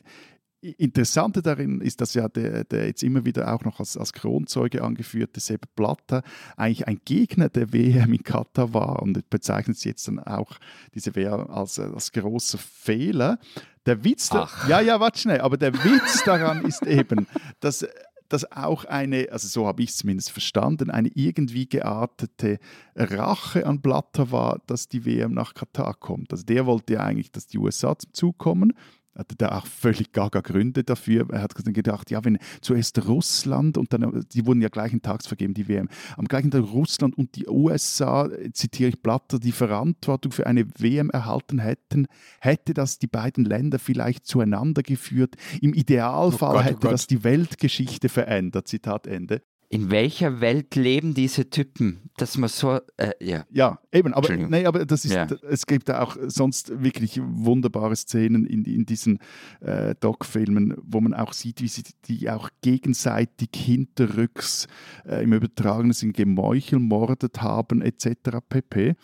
Interessante 0.62 1.42
darin 1.42 1.80
ist, 1.80 2.00
dass 2.00 2.14
ja 2.14 2.28
der, 2.28 2.62
der 2.62 2.86
jetzt 2.86 3.02
immer 3.02 3.24
wieder 3.24 3.52
auch 3.52 3.64
noch 3.64 3.80
als, 3.80 3.96
als 3.96 4.12
Kronzeuge 4.12 4.84
angeführte 4.84 5.40
Sepp 5.40 5.74
Blatter 5.74 6.22
eigentlich 6.56 6.86
ein 6.86 7.00
Gegner 7.04 7.48
der 7.48 7.72
WM 7.72 8.12
in 8.12 8.22
Katar 8.22 8.72
war 8.72 9.02
und 9.02 9.28
bezeichnet 9.28 9.76
sie 9.76 9.88
jetzt 9.88 10.06
dann 10.06 10.20
auch 10.20 10.58
diese 10.94 11.16
WM 11.16 11.48
als, 11.50 11.80
als 11.80 12.12
großer 12.12 12.58
Fehler. 12.58 13.40
Der 13.86 14.04
Witz, 14.04 14.28
da, 14.28 14.48
ja, 14.68 14.80
ja, 14.80 15.00
warte 15.00 15.18
schnell, 15.18 15.40
aber 15.40 15.56
der 15.56 15.74
Witz 15.74 16.22
daran 16.24 16.64
ist 16.64 16.86
eben, 16.86 17.26
dass 17.58 17.84
dass 18.28 18.50
auch 18.50 18.86
eine, 18.86 19.28
also 19.30 19.46
so 19.46 19.66
habe 19.66 19.82
ich 19.82 19.90
es 19.90 19.98
zumindest 19.98 20.30
verstanden, 20.30 20.90
eine 20.90 21.10
irgendwie 21.14 21.68
geartete 21.68 22.60
Rache 22.96 23.66
an 23.66 23.82
Blatter 23.82 24.30
war, 24.30 24.62
dass 24.66 24.88
die 24.88 25.04
WM 25.04 25.34
nach 25.34 25.52
Katar 25.52 25.94
kommt. 25.94 26.32
Also 26.32 26.44
der 26.44 26.64
wollte 26.64 26.94
ja 26.94 27.00
eigentlich, 27.00 27.30
dass 27.30 27.46
die 27.46 27.58
USA 27.58 27.98
zum 27.98 28.14
Zug 28.14 28.38
kommen 28.38 28.72
hatte 29.16 29.36
da 29.36 29.58
auch 29.58 29.66
völlig 29.66 30.12
gaga 30.12 30.40
Gründe 30.40 30.84
dafür. 30.84 31.26
Er 31.30 31.42
hat 31.42 31.54
gedacht, 31.54 32.10
ja, 32.10 32.24
wenn 32.24 32.38
zuerst 32.60 33.06
Russland 33.06 33.76
und 33.76 33.92
dann, 33.92 34.24
die 34.32 34.46
wurden 34.46 34.62
ja 34.62 34.68
gleichen 34.68 35.02
Tags 35.02 35.26
vergeben, 35.26 35.54
die 35.54 35.68
WM, 35.68 35.88
am 36.16 36.26
gleichen 36.26 36.50
Tag 36.50 36.62
Russland 36.62 37.16
und 37.16 37.36
die 37.36 37.46
USA, 37.48 38.28
zitiere 38.52 38.90
ich 38.90 39.02
Blatter, 39.02 39.38
die 39.38 39.52
Verantwortung 39.52 40.32
für 40.32 40.46
eine 40.46 40.66
WM 40.78 41.10
erhalten 41.10 41.58
hätten, 41.58 42.06
hätte 42.40 42.74
das 42.74 42.98
die 42.98 43.06
beiden 43.06 43.44
Länder 43.44 43.78
vielleicht 43.78 44.26
zueinander 44.26 44.82
geführt. 44.82 45.36
Im 45.60 45.74
Idealfall 45.74 46.50
oh 46.50 46.52
Gott, 46.54 46.62
oh 46.62 46.64
hätte 46.64 46.88
oh 46.88 46.90
das 46.90 47.06
die 47.06 47.24
Weltgeschichte 47.24 48.08
verändert. 48.08 48.68
Zitat 48.68 49.06
Ende 49.06 49.42
in 49.72 49.90
welcher 49.90 50.42
Welt 50.42 50.76
leben 50.76 51.14
diese 51.14 51.48
Typen, 51.48 52.10
dass 52.18 52.36
man 52.36 52.50
so, 52.50 52.78
äh, 52.98 53.12
ja. 53.20 53.46
Ja, 53.50 53.78
eben, 53.90 54.12
aber, 54.12 54.36
nee, 54.36 54.66
aber 54.66 54.84
das 54.84 55.06
ist, 55.06 55.14
ja. 55.14 55.26
es 55.48 55.64
gibt 55.64 55.90
auch 55.90 56.14
sonst 56.26 56.82
wirklich 56.82 57.18
wunderbare 57.22 57.96
Szenen 57.96 58.44
in, 58.44 58.66
in 58.66 58.84
diesen 58.84 59.18
äh, 59.60 59.94
Doc-Filmen, 59.98 60.76
wo 60.82 61.00
man 61.00 61.14
auch 61.14 61.32
sieht, 61.32 61.62
wie 61.62 61.68
sie 61.68 61.84
die 62.04 62.28
auch 62.28 62.50
gegenseitig 62.60 63.48
hinterrücks 63.54 64.66
äh, 65.06 65.24
im 65.24 65.32
übertragenen 65.32 65.94
Sinn 65.94 66.12
gemeuchelmordet 66.12 67.40
haben, 67.40 67.80
etc. 67.80 68.40
pp. 68.46 68.94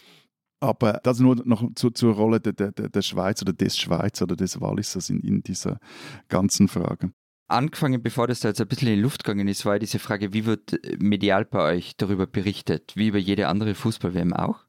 Aber 0.61 1.01
das 1.03 1.19
nur 1.19 1.37
noch 1.47 1.67
zu, 1.77 1.89
zur 1.93 2.13
Rolle 2.15 2.41
der, 2.41 2.53
der, 2.53 2.73
der 2.73 3.03
Schweiz 3.03 3.41
oder 3.41 3.55
des 3.55 3.79
Schweiz 3.79 4.21
oder 4.21 4.37
des 4.37 4.61
Wallisers 4.61 5.09
in, 5.09 5.21
in 5.21 5.43
dieser 5.43 5.81
ganzen 6.29 6.69
Frage 6.69 7.11
angefangen, 7.49 8.03
bevor 8.03 8.27
das 8.27 8.41
da 8.41 8.49
jetzt 8.49 8.61
ein 8.61 8.69
bisschen 8.69 8.89
in 8.89 8.97
die 8.97 9.03
Luft 9.03 9.25
gegangen 9.25 9.49
ist, 9.49 9.65
war 9.65 9.79
diese 9.79 9.99
Frage, 9.99 10.33
wie 10.33 10.45
wird 10.45 10.79
medial 10.99 11.45
bei 11.45 11.77
euch 11.77 11.97
darüber 11.97 12.27
berichtet? 12.27 12.93
Wie 12.95 13.09
über 13.09 13.19
jede 13.19 13.49
andere 13.49 13.75
Fußball-WM 13.75 14.33
auch? 14.33 14.65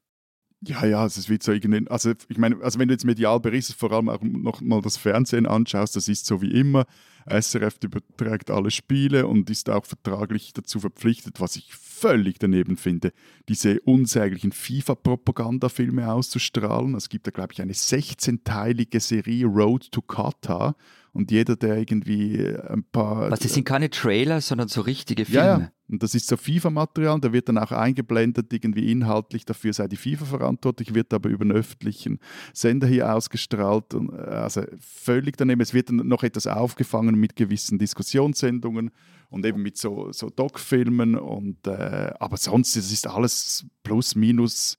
Ja, 0.62 0.84
ja, 0.84 1.06
es 1.06 1.28
wird 1.28 1.42
so 1.42 1.52
irgendwie, 1.52 1.88
also 1.88 2.12
ich 2.28 2.36
meine, 2.36 2.62
also 2.62 2.78
wenn 2.78 2.88
du 2.88 2.94
jetzt 2.94 3.06
medial 3.06 3.40
berichtest, 3.40 3.78
vor 3.78 3.92
allem 3.92 4.10
auch 4.10 4.20
noch 4.20 4.60
mal 4.60 4.82
das 4.82 4.98
Fernsehen 4.98 5.46
anschaust, 5.46 5.96
das 5.96 6.06
ist 6.06 6.26
so 6.26 6.42
wie 6.42 6.50
immer. 6.50 6.84
SRF 7.30 7.76
überträgt 7.82 8.50
alle 8.50 8.70
Spiele 8.70 9.26
und 9.26 9.48
ist 9.50 9.70
auch 9.70 9.84
vertraglich 9.84 10.52
dazu 10.52 10.80
verpflichtet, 10.80 11.40
was 11.40 11.56
ich 11.56 11.74
völlig 11.74 12.38
daneben 12.38 12.76
finde, 12.76 13.12
diese 13.48 13.80
unsäglichen 13.80 14.52
FIFA-Propagandafilme 14.52 16.10
auszustrahlen. 16.12 16.94
Es 16.94 17.08
gibt 17.08 17.26
da, 17.26 17.30
glaube 17.30 17.52
ich, 17.52 17.60
eine 17.60 17.72
16-teilige 17.72 19.00
Serie 19.00 19.46
Road 19.46 19.90
to 19.92 20.02
Qatar 20.02 20.76
und 21.12 21.30
jeder, 21.30 21.56
der 21.56 21.76
irgendwie 21.76 22.46
ein 22.68 22.84
paar. 22.84 23.30
Was, 23.30 23.40
das 23.40 23.54
sind 23.54 23.64
keine 23.64 23.90
Trailer, 23.90 24.40
sondern 24.40 24.68
so 24.68 24.80
richtige 24.80 25.24
Filme. 25.24 25.46
Ja, 25.46 25.58
ja. 25.58 25.72
Und 25.88 26.04
das 26.04 26.14
ist 26.14 26.28
so 26.28 26.36
FIFA-Material, 26.36 27.20
da 27.20 27.32
wird 27.32 27.48
dann 27.48 27.58
auch 27.58 27.72
eingeblendet, 27.72 28.52
irgendwie 28.52 28.92
inhaltlich, 28.92 29.44
dafür 29.44 29.72
sei 29.72 29.88
die 29.88 29.96
FIFA 29.96 30.24
verantwortlich, 30.24 30.94
wird 30.94 31.12
aber 31.12 31.28
über 31.28 31.42
einen 31.42 31.50
öffentlichen 31.50 32.20
Sender 32.52 32.86
hier 32.86 33.12
ausgestrahlt. 33.12 33.94
Und, 33.94 34.10
äh, 34.10 34.20
also 34.22 34.62
völlig 34.78 35.36
daneben. 35.36 35.60
Es 35.60 35.74
wird 35.74 35.88
dann 35.88 35.96
noch 35.96 36.22
etwas 36.22 36.46
aufgefangen 36.46 37.18
mit 37.20 37.36
gewissen 37.36 37.78
Diskussionssendungen 37.78 38.90
und 39.28 39.46
eben 39.46 39.62
mit 39.62 39.76
so, 39.76 40.12
so 40.12 40.30
Doc-Filmen. 40.30 41.14
äh, 41.66 42.12
aber 42.18 42.36
sonst, 42.36 42.76
das 42.76 42.90
ist 42.90 43.06
alles 43.06 43.66
plus, 43.82 44.14
minus 44.14 44.78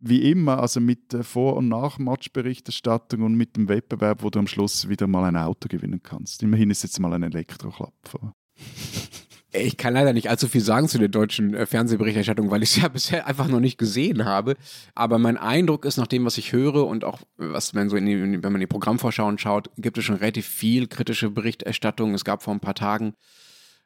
wie 0.00 0.30
immer, 0.30 0.60
also 0.60 0.80
mit 0.80 1.12
der 1.12 1.24
Vor- 1.24 1.56
und 1.56 1.68
Nach-Match-Berichterstattung 1.68 3.22
und 3.22 3.34
mit 3.34 3.56
dem 3.56 3.68
Wettbewerb, 3.68 4.22
wo 4.22 4.30
du 4.30 4.38
am 4.38 4.46
Schluss 4.46 4.88
wieder 4.88 5.06
mal 5.06 5.24
ein 5.24 5.36
Auto 5.36 5.68
gewinnen 5.68 6.00
kannst. 6.02 6.42
Immerhin 6.42 6.70
ist 6.70 6.82
jetzt 6.82 6.98
mal 7.00 7.12
ein 7.12 7.22
Elektroklapper. 7.22 8.34
Ich 9.52 9.76
kann 9.76 9.94
leider 9.94 10.12
nicht 10.12 10.30
allzu 10.30 10.46
viel 10.46 10.60
sagen 10.60 10.86
zu 10.86 10.98
der 10.98 11.08
deutschen 11.08 11.54
äh, 11.54 11.66
Fernsehberichterstattung, 11.66 12.50
weil 12.50 12.62
ich 12.62 12.76
es 12.76 12.76
ja 12.82 12.88
bisher 12.88 13.26
einfach 13.26 13.48
noch 13.48 13.60
nicht 13.60 13.78
gesehen 13.78 14.24
habe. 14.24 14.54
Aber 14.94 15.18
mein 15.18 15.36
Eindruck 15.36 15.84
ist, 15.84 15.96
nach 15.96 16.06
dem, 16.06 16.24
was 16.24 16.38
ich 16.38 16.52
höre 16.52 16.86
und 16.86 17.04
auch 17.04 17.18
was 17.36 17.72
man 17.72 17.88
so 17.88 17.96
in 17.96 18.06
die, 18.06 18.42
wenn 18.42 18.52
man 18.52 18.60
die 18.60 18.66
Programmvorschauen 18.66 19.38
schaut, 19.38 19.70
gibt 19.76 19.98
es 19.98 20.04
schon 20.04 20.16
relativ 20.16 20.46
viel 20.46 20.86
kritische 20.86 21.30
Berichterstattung. 21.30 22.14
Es 22.14 22.24
gab 22.24 22.42
vor 22.42 22.54
ein 22.54 22.60
paar 22.60 22.74
Tagen 22.74 23.14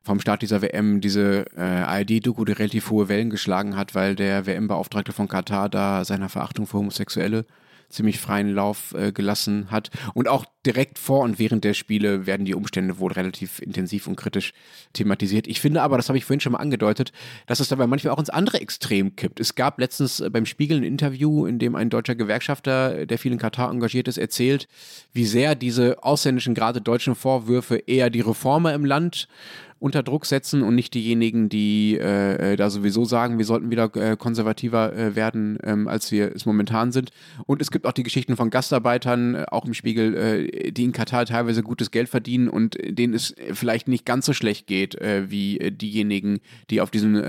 vom 0.03 0.21
Start 0.21 0.43
dieser 0.43 0.61
WM 0.61 1.01
diese 1.01 1.47
äh, 1.57 1.63
ARD-Doku, 1.63 2.45
die 2.45 2.53
relativ 2.53 2.91
hohe 2.91 3.09
Wellen 3.09 3.31
geschlagen 3.31 3.75
hat, 3.75 3.95
weil 3.95 4.15
der 4.15 4.47
WM-Beauftragte 4.47 5.13
von 5.13 5.29
Katar 5.29 5.71
da 5.71 6.05
seiner 6.05 6.29
Verachtung 6.29 6.67
für 6.67 6.77
Homosexuelle 6.77 7.47
ziemlich 7.89 8.19
freien 8.19 8.53
Lauf 8.53 8.95
äh, 8.95 9.13
gelassen 9.13 9.71
hat. 9.71 9.91
Und 10.15 10.29
auch 10.29 10.45
direkt 10.67 10.99
vor 10.99 11.21
und 11.21 11.39
während 11.39 11.65
der 11.65 11.75
Spiele 11.75 12.27
werden 12.27 12.47
die 12.47 12.55
Umstände 12.55 12.99
wohl 12.99 13.13
relativ 13.13 13.61
intensiv 13.61 14.07
und 14.07 14.17
kritisch 14.17 14.53
thematisiert. 14.93 15.47
Ich 15.47 15.61
finde 15.61 15.83
aber, 15.83 15.97
das 15.97 16.09
habe 16.09 16.19
ich 16.19 16.25
vorhin 16.25 16.41
schon 16.41 16.53
mal 16.53 16.59
angedeutet, 16.59 17.13
dass 17.47 17.61
es 17.61 17.69
dabei 17.69 17.87
manchmal 17.87 18.15
auch 18.15 18.19
ins 18.19 18.31
andere 18.31 18.61
Extrem 18.61 19.17
kippt. 19.17 19.41
Es 19.41 19.55
gab 19.55 19.79
letztens 19.79 20.21
äh, 20.21 20.31
beim 20.31 20.47
Spiegel 20.47 20.79
ein 20.79 20.85
Interview, 20.85 21.47
in 21.47 21.59
dem 21.59 21.75
ein 21.75 21.91
deutscher 21.91 22.15
Gewerkschafter, 22.15 23.07
der 23.07 23.19
viel 23.19 23.33
in 23.33 23.39
Katar 23.39 23.71
engagiert 23.71 24.09
ist, 24.09 24.19
erzählt, 24.19 24.69
wie 25.13 25.27
sehr 25.27 25.55
diese 25.55 26.03
ausländischen, 26.03 26.55
gerade 26.55 26.81
deutschen 26.81 27.15
Vorwürfe 27.15 27.77
eher 27.77 28.11
die 28.11 28.21
Reformer 28.21 28.75
im 28.75 28.85
Land 28.85 29.29
unter 29.85 30.03
Druck 30.03 30.25
setzen 30.25 30.63
und 30.63 30.75
nicht 30.75 30.95
diejenigen, 30.95 31.51
die 31.51 31.99
äh, 32.01 32.53
äh, 32.53 32.57
da 32.57 32.71
sowieso 32.71 33.05
sagen, 33.05 33.37
wir 33.37 33.45
sollten 33.45 33.71
wieder 33.71 33.95
äh, 33.97 34.17
konservativer 34.17 34.97
äh, 34.97 35.15
werden, 35.15 35.59
ähm, 35.63 35.89
als 35.89 36.11
wir 36.11 36.35
es 36.35 36.47
momentan 36.47 36.91
sind. 36.91 37.11
Und 37.45 37.61
es 37.61 37.71
gibt 37.71 37.87
auch 37.87 37.93
die 37.93 38.03
Geschichten 38.03 38.35
von 38.35 38.49
Gastarbeitern, 38.49 39.35
äh, 39.35 39.45
auch 39.51 39.67
im 39.67 39.75
Spiegel, 39.75 40.17
äh, 40.17 40.73
die 40.73 40.85
in 40.85 40.93
Katar 40.93 41.27
teilweise 41.27 41.63
gutes 41.63 41.91
Geld 41.91 42.09
verdienen 42.09 42.49
und 42.49 42.79
denen 42.83 43.13
es 43.13 43.35
vielleicht 43.53 43.87
nicht 43.87 44.07
ganz 44.07 44.25
so 44.25 44.33
schlecht 44.33 44.67
geht, 44.67 44.95
wie 44.95 45.59
diejenigen, 45.71 46.41
die 46.71 46.81
auf 46.81 46.91
diesen 46.91 47.23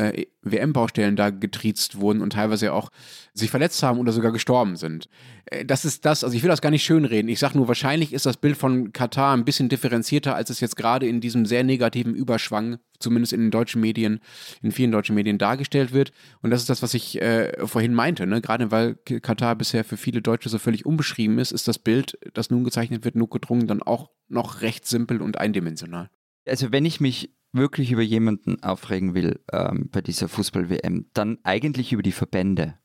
WM-Baustellen 0.45 1.15
da 1.15 1.29
getriezt 1.29 1.99
wurden 1.99 2.21
und 2.21 2.33
teilweise 2.33 2.71
auch 2.73 2.89
sich 3.33 3.49
verletzt 3.49 3.83
haben 3.83 3.99
oder 3.99 4.11
sogar 4.11 4.31
gestorben 4.31 4.77
sind. 4.77 5.09
Äh, 5.45 5.65
das 5.65 5.85
ist 5.85 6.05
das, 6.05 6.23
also 6.23 6.35
ich 6.35 6.43
will 6.43 6.49
das 6.49 6.61
gar 6.61 6.69
nicht 6.69 6.83
schönreden. 6.83 7.29
Ich 7.29 7.39
sage 7.39 7.57
nur, 7.57 7.67
wahrscheinlich 7.67 8.13
ist 8.13 8.25
das 8.25 8.37
Bild 8.37 8.57
von 8.57 8.93
Katar 8.93 9.35
ein 9.35 9.45
bisschen 9.45 9.69
differenzierter, 9.69 10.35
als 10.35 10.49
es 10.49 10.59
jetzt 10.59 10.75
gerade 10.75 11.07
in 11.07 11.19
diesem 11.19 11.45
sehr 11.45 11.63
negativen 11.63 12.15
Überschwang, 12.15 12.77
zumindest 12.99 13.33
in 13.33 13.41
den 13.41 13.51
deutschen 13.51 13.81
Medien, 13.81 14.19
in 14.61 14.71
vielen 14.71 14.91
deutschen 14.91 15.15
Medien 15.15 15.37
dargestellt 15.37 15.91
wird. 15.91 16.11
Und 16.41 16.51
das 16.51 16.61
ist 16.61 16.69
das, 16.69 16.81
was 16.81 16.93
ich 16.93 17.21
äh, 17.21 17.67
vorhin 17.67 17.93
meinte. 17.93 18.25
Ne? 18.25 18.41
Gerade 18.41 18.71
weil 18.71 18.95
Katar 18.95 19.55
bisher 19.55 19.83
für 19.83 19.97
viele 19.97 20.21
Deutsche 20.21 20.49
so 20.49 20.59
völlig 20.59 20.85
unbeschrieben 20.85 21.39
ist, 21.39 21.51
ist 21.51 21.67
das 21.67 21.79
Bild, 21.79 22.17
das 22.33 22.49
nun 22.49 22.63
gezeichnet 22.63 23.03
wird, 23.03 23.15
nur 23.15 23.29
gedrungen, 23.29 23.67
dann 23.67 23.81
auch 23.81 24.11
noch 24.27 24.61
recht 24.61 24.85
simpel 24.85 25.21
und 25.21 25.37
eindimensional. 25.37 26.09
Also 26.47 26.71
wenn 26.71 26.85
ich 26.85 26.99
mich 26.99 27.31
wirklich 27.55 27.91
über 27.91 28.01
jemanden 28.01 28.61
aufregen 28.63 29.13
will 29.13 29.39
ähm, 29.51 29.89
bei 29.91 30.01
dieser 30.01 30.27
Fußball-WM, 30.27 31.07
dann 31.13 31.39
eigentlich 31.43 31.93
über 31.93 32.03
die 32.03 32.11
Verbände. 32.11 32.75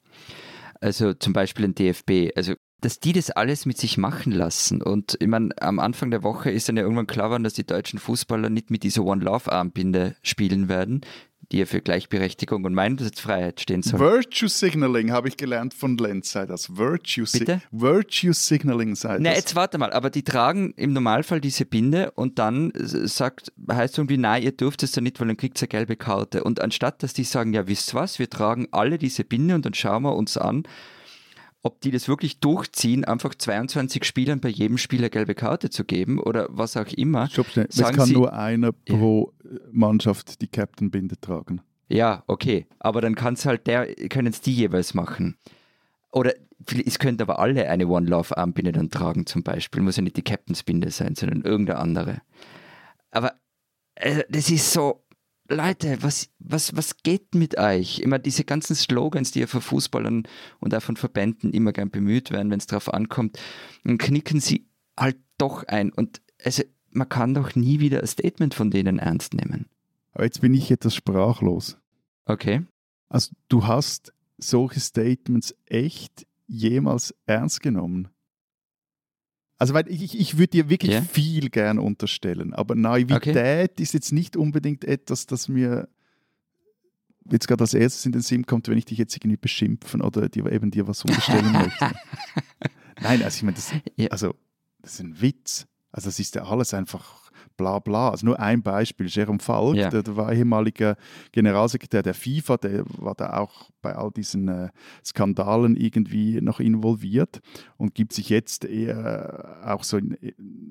Also 0.80 1.12
zum 1.12 1.32
Beispiel 1.32 1.66
ein 1.66 1.74
DFB. 1.74 2.30
Also 2.36 2.54
dass 2.80 2.98
die 2.98 3.12
das 3.12 3.30
alles 3.30 3.66
mit 3.66 3.78
sich 3.78 3.98
machen 3.98 4.32
lassen. 4.32 4.82
Und 4.82 5.16
ich 5.20 5.28
meine, 5.28 5.50
am 5.60 5.78
Anfang 5.78 6.10
der 6.10 6.22
Woche 6.22 6.50
ist 6.50 6.68
dann 6.68 6.76
ja 6.76 6.82
irgendwann 6.82 7.06
klar 7.06 7.28
geworden, 7.28 7.44
dass 7.44 7.54
die 7.54 7.66
deutschen 7.66 7.98
Fußballer 7.98 8.50
nicht 8.50 8.70
mit 8.70 8.82
dieser 8.82 9.04
One 9.04 9.22
Love 9.22 9.52
Armbinde 9.52 10.16
spielen 10.22 10.68
werden, 10.68 11.02
die 11.52 11.58
ja 11.58 11.66
für 11.66 11.80
Gleichberechtigung 11.80 12.64
und 12.64 12.74
Meinungsfreiheit 12.74 13.60
stehen 13.60 13.82
soll. 13.82 13.98
Virtue 13.98 14.48
Signaling 14.48 15.10
habe 15.10 15.28
ich 15.28 15.36
gelernt 15.36 15.74
von 15.74 15.96
Lenz, 15.96 16.32
sei 16.32 16.46
das. 16.46 16.76
Virtue, 16.76 17.24
Bitte? 17.32 17.60
Virtue 17.72 18.32
Signaling 18.32 18.94
sei 18.94 19.14
das. 19.14 19.20
Na, 19.20 19.34
jetzt 19.34 19.56
warte 19.56 19.78
mal, 19.78 19.92
aber 19.92 20.10
die 20.10 20.22
tragen 20.22 20.72
im 20.76 20.92
Normalfall 20.92 21.40
diese 21.40 21.64
Binde 21.64 22.12
und 22.12 22.38
dann 22.38 22.72
sagt, 22.74 23.52
heißt 23.70 23.98
irgendwie, 23.98 24.18
nein, 24.18 24.42
ihr 24.42 24.52
dürft 24.52 24.82
es 24.82 24.94
ja 24.94 25.02
nicht, 25.02 25.18
weil 25.20 25.26
dann 25.26 25.36
kriegt 25.36 25.60
ihr 25.60 25.62
eine 25.62 25.68
gelbe 25.68 25.96
Karte. 25.96 26.44
Und 26.44 26.60
anstatt, 26.60 27.02
dass 27.02 27.14
die 27.14 27.24
sagen, 27.24 27.52
ja, 27.52 27.66
wisst 27.66 27.94
was, 27.94 28.18
wir 28.18 28.30
tragen 28.30 28.68
alle 28.70 28.98
diese 28.98 29.24
Binde 29.24 29.54
und 29.54 29.66
dann 29.66 29.74
schauen 29.74 30.02
wir 30.02 30.14
uns 30.14 30.36
an, 30.36 30.62
ob 31.62 31.80
die 31.80 31.90
das 31.90 32.08
wirklich 32.08 32.40
durchziehen, 32.40 33.04
einfach 33.04 33.34
22 33.34 34.04
Spielern 34.04 34.40
bei 34.40 34.48
jedem 34.48 34.78
Spieler 34.78 35.10
gelbe 35.10 35.34
Karte 35.34 35.70
zu 35.70 35.84
geben 35.84 36.18
oder 36.18 36.46
was 36.50 36.76
auch 36.76 36.88
immer. 36.88 37.28
Stopp, 37.28 37.48
es 37.56 37.76
kann 37.76 38.06
Sie, 38.06 38.14
nur 38.14 38.32
einer 38.32 38.72
pro 38.72 39.32
ja. 39.44 39.58
Mannschaft 39.70 40.40
die 40.40 40.48
Captain-Binde 40.48 41.20
tragen. 41.20 41.60
Ja, 41.88 42.22
okay. 42.26 42.66
Aber 42.78 43.00
dann 43.00 43.14
kann's 43.14 43.44
halt 43.44 43.66
der, 43.66 43.94
können 44.08 44.28
es 44.28 44.40
die 44.40 44.54
jeweils 44.54 44.94
machen. 44.94 45.36
Oder 46.12 46.34
es 46.84 46.98
könnten 46.98 47.22
aber 47.22 47.38
alle 47.38 47.68
eine 47.68 47.88
One 47.88 48.08
Love 48.08 48.36
Armbinde 48.36 48.72
dann 48.72 48.90
tragen, 48.90 49.26
zum 49.26 49.42
Beispiel. 49.42 49.82
Muss 49.82 49.96
ja 49.96 50.02
nicht 50.02 50.16
die 50.16 50.22
Captains 50.22 50.62
Binde 50.62 50.90
sein, 50.90 51.14
sondern 51.14 51.42
irgendeine 51.42 51.78
andere. 51.78 52.22
Aber 53.10 53.34
äh, 53.96 54.24
das 54.28 54.50
ist 54.50 54.72
so, 54.72 55.02
Leute, 55.50 55.98
was, 56.02 56.30
was, 56.38 56.76
was 56.76 57.02
geht 57.02 57.34
mit 57.34 57.58
euch? 57.58 57.98
Immer 57.98 58.18
diese 58.18 58.44
ganzen 58.44 58.76
Slogans, 58.76 59.32
die 59.32 59.40
ja 59.40 59.46
von 59.46 59.60
Fußballern 59.60 60.22
und 60.60 60.74
auch 60.74 60.82
von 60.82 60.96
Verbänden 60.96 61.52
immer 61.52 61.72
gern 61.72 61.90
bemüht 61.90 62.30
werden, 62.30 62.50
wenn 62.50 62.60
es 62.60 62.66
darauf 62.66 62.92
ankommt, 62.92 63.38
dann 63.84 63.98
knicken 63.98 64.40
sie 64.40 64.66
halt 64.98 65.18
doch 65.38 65.64
ein. 65.64 65.92
Und 65.92 66.22
also 66.44 66.62
man 66.90 67.08
kann 67.08 67.34
doch 67.34 67.54
nie 67.56 67.80
wieder 67.80 68.00
ein 68.00 68.06
Statement 68.06 68.54
von 68.54 68.70
denen 68.70 68.98
ernst 68.98 69.34
nehmen. 69.34 69.66
Aber 70.12 70.24
jetzt 70.24 70.40
bin 70.40 70.54
ich 70.54 70.70
etwas 70.70 70.94
sprachlos. 70.94 71.78
Okay. 72.26 72.64
Also 73.08 73.32
du 73.48 73.66
hast 73.66 74.12
solche 74.38 74.80
Statements 74.80 75.54
echt 75.66 76.26
jemals 76.46 77.14
ernst 77.26 77.60
genommen? 77.60 78.08
Also 79.60 79.74
weil 79.74 79.86
ich, 79.88 80.18
ich 80.18 80.38
würde 80.38 80.48
dir 80.52 80.70
wirklich 80.70 80.92
Ja. 80.92 81.02
viel 81.02 81.50
gern 81.50 81.78
unterstellen, 81.78 82.54
aber 82.54 82.74
Naivität 82.74 83.78
ist 83.78 83.92
jetzt 83.92 84.10
nicht 84.10 84.34
unbedingt 84.34 84.86
etwas, 84.86 85.26
das 85.26 85.48
mir 85.48 85.86
jetzt 87.30 87.46
gerade 87.46 87.60
als 87.62 87.74
erstes 87.74 88.06
in 88.06 88.12
den 88.12 88.22
Sinn 88.22 88.46
kommt, 88.46 88.68
wenn 88.68 88.78
ich 88.78 88.86
dich 88.86 88.96
jetzt 88.96 89.14
irgendwie 89.14 89.36
beschimpfen 89.36 90.00
oder 90.00 90.30
dir 90.30 90.46
eben 90.50 90.70
dir 90.70 90.88
was 90.88 91.04
unterstellen 91.04 91.52
möchte. 91.52 91.92
Nein, 93.02 93.22
also 93.22 93.36
ich 93.36 93.42
meine, 93.42 93.56
das, 93.56 93.70
also, 94.10 94.34
das 94.80 94.94
ist 94.94 95.00
ein 95.00 95.20
Witz. 95.20 95.66
Also 95.92 96.08
das 96.08 96.18
ist 96.18 96.34
ja 96.36 96.44
alles 96.44 96.72
einfach 96.72 97.19
bla 97.60 97.78
bla. 97.78 98.08
Also 98.10 98.24
nur 98.24 98.40
ein 98.40 98.62
Beispiel, 98.62 99.06
Jerome 99.08 99.38
Falk, 99.38 99.76
Ja. 99.76 99.90
der, 99.90 100.02
der 100.02 100.16
war 100.16 100.32
ehemaliger 100.32 100.96
Generalsekretär 101.32 102.02
der 102.02 102.14
FIFA, 102.14 102.56
der 102.56 102.84
war 102.98 103.14
da 103.14 103.36
auch 103.38 103.70
bei 103.82 103.94
all 103.94 104.10
diesen 104.10 104.48
äh, 104.48 104.68
Skandalen 105.04 105.76
irgendwie 105.76 106.40
noch 106.40 106.58
involviert 106.60 107.40
und 107.76 107.94
gibt 107.94 108.12
sich 108.14 108.30
jetzt 108.30 108.64
eher 108.64 109.60
auch 109.64 109.84
so, 109.84 109.98
in, 109.98 110.16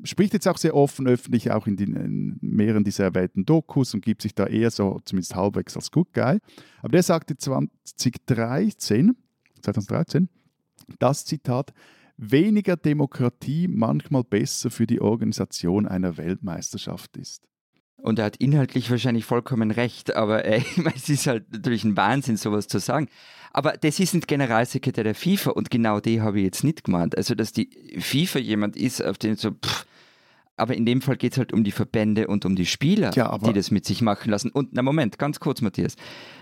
spricht 0.04 0.34
jetzt 0.34 0.48
auch 0.48 0.58
sehr 0.58 0.76
offen 0.76 1.08
öffentlich, 1.08 1.52
auch 1.52 1.68
in, 1.68 1.76
den, 1.78 1.96
in 1.96 2.38
mehreren 2.42 2.84
dieser 2.84 3.04
erwähnten 3.06 3.46
Dokus 3.46 3.94
und 3.94 4.04
gibt 4.04 4.22
sich 4.24 4.34
da 4.34 4.48
eher 4.48 4.72
so 4.72 5.00
zumindest 5.06 5.36
halbwegs 5.36 5.76
als 5.76 5.92
Good 5.92 6.12
Guy. 6.14 6.40
Aber 6.82 6.92
der 6.92 7.04
sagte 7.04 7.38
2013, 7.38 9.16
2013, 9.62 10.30
das 10.98 11.26
Zitat, 11.26 11.74
weniger 12.20 12.76
Demokratie 12.76 13.68
manchmal 13.68 14.24
besser 14.24 14.72
für 14.72 14.86
die 14.86 15.02
Organisation 15.02 15.88
einer 15.88 16.18
Weltmeisterschaft 16.18 17.16
ist. 17.18 17.48
Und 18.02 18.20
er 18.20 18.26
hat 18.26 18.38
inhaltlich 18.38 18.90
wahrscheinlich 18.92 19.26
vollkommen 19.26 19.72
recht, 19.72 20.16
aber 20.16 20.46
äh, 20.46 20.58
ich 20.76 20.78
meine, 20.78 20.96
es 20.96 21.10
ist 21.10 21.28
halt 21.28 21.52
natürlich 21.52 21.84
ein 21.84 21.98
Wahnsinn, 21.98 22.38
sowas 22.38 22.68
zu 22.68 22.80
sagen. 22.80 23.08
Aber 23.52 23.74
das 23.74 24.00
ist 24.00 24.14
ein 24.14 24.22
Generalsekretär 24.22 25.04
der 25.04 25.16
FIFA 25.16 25.52
und 25.52 25.72
genau 25.72 26.00
die 26.00 26.22
habe 26.22 26.40
ich 26.40 26.46
jetzt 26.46 26.64
nicht 26.64 26.84
gemeint. 26.84 27.18
Also, 27.18 27.36
dass 27.36 27.52
die 27.52 27.70
FIFA 28.00 28.40
jemand 28.40 28.76
ist, 28.76 29.04
auf 29.04 29.18
den 29.18 29.36
so, 29.38 29.52
pff, 29.52 29.86
aber 30.56 30.76
in 30.76 30.86
dem 30.86 31.02
Fall 31.02 31.16
geht 31.16 31.32
es 31.32 31.38
halt 31.38 31.54
um 31.54 31.64
die 31.64 31.72
Verbände 31.72 32.28
und 32.28 32.46
um 32.46 32.56
die 32.56 32.66
Spieler, 32.66 33.12
Ja, 33.16 33.38
die 33.38 33.54
das 33.54 33.72
mit 33.72 33.86
sich 33.86 34.02
machen 34.02 34.30
lassen. 34.30 34.52
Und 34.52 34.74
na 34.74 34.82
Moment, 34.82 35.18
ganz 35.18 35.40
kurz, 35.40 35.62
Matthias. 35.62 35.96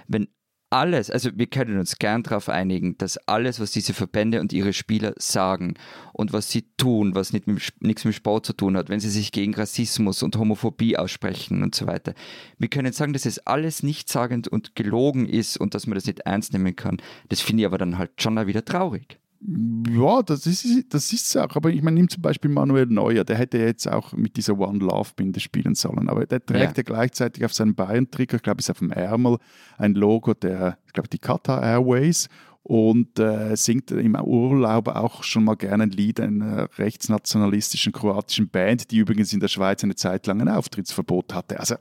Wenn 0.08 0.28
alles, 0.70 1.10
also 1.10 1.30
wir 1.36 1.48
können 1.48 1.80
uns 1.80 1.98
gern 1.98 2.24
darauf 2.24 2.50
einigen, 2.50 2.98
dass 2.98 3.18
alles, 3.28 3.60
was 3.60 3.72
diese 3.72 3.94
Verbände 3.94 4.42
und 4.42 4.52
ihre 4.52 4.74
Spieler 4.74 5.14
sagen 5.18 5.76
und 6.14 6.34
was 6.34 6.52
sie 6.52 6.66
tun, 6.78 7.16
was 7.16 7.32
nicht 7.32 7.48
mit, 7.48 7.74
nichts 7.80 8.04
mit 8.06 8.16
Sport 8.16 8.46
zu 8.46 8.54
tun 8.54 8.76
hat, 8.76 8.90
wenn 8.90 9.00
sie 9.00 9.10
sich 9.10 9.32
gegen 9.32 9.56
Rassismus 9.56 10.24
und 10.24 10.36
Homophobie 10.38 10.98
aussprechen 10.98 11.64
und 11.64 11.76
so 11.76 11.88
weiter. 11.88 12.14
Wir 12.58 12.68
können 12.68 12.94
sagen, 12.94 13.14
dass 13.14 13.26
es 13.26 13.40
alles 13.40 13.84
nichtssagend 13.84 14.48
und 14.48 14.76
gelogen 14.76 15.28
ist 15.28 15.58
und 15.58 15.74
dass 15.74 15.88
man 15.88 15.96
das 15.96 16.06
nicht 16.06 16.22
ernst 16.22 16.54
nehmen 16.54 16.76
kann. 16.76 16.98
Das 17.30 17.40
finde 17.40 17.62
ich 17.62 17.66
aber 17.68 17.78
dann 17.78 17.98
halt 17.98 18.12
schon 18.22 18.36
wieder 18.48 18.66
traurig. 18.66 19.20
Ja, 19.40 20.24
das 20.24 20.48
ist 20.48 20.94
das 20.94 21.14
ist 21.14 21.38
auch. 21.38 21.56
Aber 21.56 21.70
ich 21.70 21.82
meine, 21.82 21.96
nimm 21.96 22.10
zum 22.10 22.22
Beispiel 22.22 22.50
Manuel 22.50 22.88
Neuer, 22.88 23.24
der 23.24 23.38
hätte 23.38 23.58
jetzt 23.60 23.88
auch 23.88 24.14
mit 24.14 24.36
dieser 24.36 24.58
One 24.58 24.80
Love 24.80 25.12
Binde 25.16 25.40
spielen 25.40 25.76
sollen. 25.76 26.10
Aber 26.10 26.26
der 26.26 26.44
trägt 26.46 26.78
ja, 26.78 26.84
Ja. 26.84 26.84
gleichzeitig 26.84 27.46
auf 27.46 27.54
seinem 27.54 27.76
Bayern-Trikot, 27.76 28.38
ich 28.38 28.44
glaube, 28.44 28.60
ist 28.60 28.70
auf 28.72 28.80
dem 28.80 28.92
Ärmel 28.92 29.38
ein 29.78 29.94
Logo 29.94 30.34
der, 30.34 30.78
ich 30.88 30.94
glaube, 30.94 31.10
die 31.10 31.20
Qatar 31.20 31.62
Airways 31.62 32.30
und 32.64 33.18
äh, 33.20 33.56
singt 33.56 33.92
im 33.92 34.16
Urlaub 34.16 34.90
auch 34.90 35.24
schon 35.24 35.44
mal 35.46 35.56
gerne 35.56 35.84
ein 35.84 35.92
Lied 35.92 36.20
einer 36.20 36.68
rechtsnationalistischen 36.78 37.94
kroatischen 37.94 38.50
Band, 38.50 38.92
die 38.92 38.98
übrigens 38.98 39.32
in 39.34 39.40
der 39.40 39.48
Schweiz 39.48 39.84
eine 39.84 39.96
Zeit 39.96 40.28
lang 40.28 40.42
ein 40.42 40.50
Auftrittsverbot 40.50 41.34
hatte. 41.34 41.60
Also, 41.60 41.76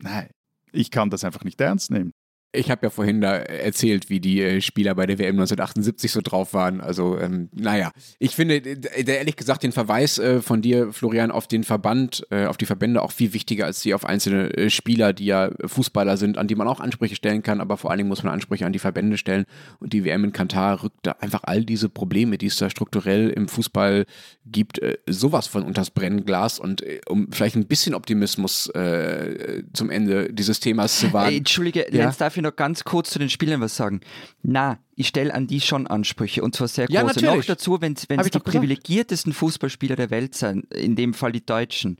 nein, 0.00 0.28
ich 0.72 0.90
kann 0.90 1.10
das 1.10 1.24
einfach 1.24 1.44
nicht 1.44 1.60
ernst 1.60 1.90
nehmen. 1.90 2.10
Ich 2.56 2.70
habe 2.70 2.86
ja 2.86 2.90
vorhin 2.90 3.20
da 3.20 3.36
erzählt, 3.36 4.10
wie 4.10 4.20
die 4.20 4.40
äh, 4.40 4.60
Spieler 4.60 4.94
bei 4.94 5.06
der 5.06 5.18
WM 5.18 5.36
1978 5.36 6.10
so 6.10 6.20
drauf 6.22 6.54
waren. 6.54 6.80
Also, 6.80 7.18
ähm, 7.18 7.48
naja, 7.52 7.92
ich 8.18 8.34
finde, 8.34 8.56
äh, 8.56 9.04
der, 9.04 9.18
ehrlich 9.18 9.36
gesagt, 9.36 9.62
den 9.62 9.72
Verweis 9.72 10.18
äh, 10.18 10.40
von 10.40 10.62
dir, 10.62 10.92
Florian, 10.92 11.30
auf 11.30 11.46
den 11.46 11.64
Verband, 11.64 12.26
äh, 12.30 12.46
auf 12.46 12.56
die 12.56 12.66
Verbände 12.66 13.02
auch 13.02 13.12
viel 13.12 13.32
wichtiger 13.32 13.66
als 13.66 13.80
die 13.80 13.94
auf 13.94 14.04
einzelne 14.04 14.52
äh, 14.56 14.70
Spieler, 14.70 15.12
die 15.12 15.26
ja 15.26 15.50
Fußballer 15.64 16.16
sind, 16.16 16.38
an 16.38 16.48
die 16.48 16.54
man 16.54 16.68
auch 16.68 16.80
Ansprüche 16.80 17.14
stellen 17.14 17.42
kann. 17.42 17.60
Aber 17.60 17.76
vor 17.76 17.90
allen 17.90 17.98
Dingen 17.98 18.08
muss 18.08 18.22
man 18.22 18.32
Ansprüche 18.32 18.66
an 18.66 18.72
die 18.72 18.78
Verbände 18.78 19.18
stellen. 19.18 19.44
Und 19.78 19.92
die 19.92 20.04
WM 20.04 20.24
in 20.24 20.32
Katar 20.32 20.82
rückt 20.82 20.98
da 21.02 21.12
einfach 21.20 21.42
all 21.44 21.64
diese 21.64 21.88
Probleme, 21.88 22.38
die 22.38 22.46
es 22.46 22.56
da 22.56 22.70
strukturell 22.70 23.30
im 23.30 23.48
Fußball 23.48 24.06
gibt, 24.46 24.78
äh, 24.78 24.98
sowas 25.06 25.46
von 25.46 25.62
unters 25.62 25.90
Brennglas. 25.90 26.58
Und 26.58 26.82
äh, 26.82 27.00
um 27.08 27.28
vielleicht 27.32 27.56
ein 27.56 27.66
bisschen 27.66 27.94
Optimismus 27.94 28.68
äh, 28.70 29.62
zum 29.72 29.90
Ende 29.90 30.32
dieses 30.32 30.60
Themas 30.60 30.98
zu. 31.00 31.06
Ey, 31.14 31.38
Entschuldige, 31.38 31.86
Ja? 31.90 32.04
Lenz, 32.04 32.18
darf 32.18 32.36
ich 32.36 32.42
noch 32.46 32.56
ganz 32.56 32.84
kurz 32.84 33.10
zu 33.10 33.18
den 33.18 33.30
Spielern 33.30 33.60
was 33.60 33.76
sagen? 33.76 34.00
Na, 34.42 34.78
ich 34.98 35.08
stelle 35.08 35.32
an 35.34 35.46
die 35.46 35.60
schon 35.60 35.86
Ansprüche 35.86 36.42
und 36.42 36.56
zwar 36.56 36.68
sehr 36.68 36.86
große. 36.86 36.94
Ja, 36.94 37.02
Noch 37.02 37.14
natürlich. 37.14 37.46
dazu, 37.46 37.80
wenn 37.82 37.92
es 37.92 38.06
die 38.06 38.38
privilegiertesten 38.38 39.34
Fußballspieler 39.34 39.94
der 39.94 40.10
Welt 40.10 40.34
sind, 40.34 40.72
in 40.72 40.96
dem 40.96 41.12
Fall 41.12 41.32
die 41.32 41.44
Deutschen. 41.44 41.98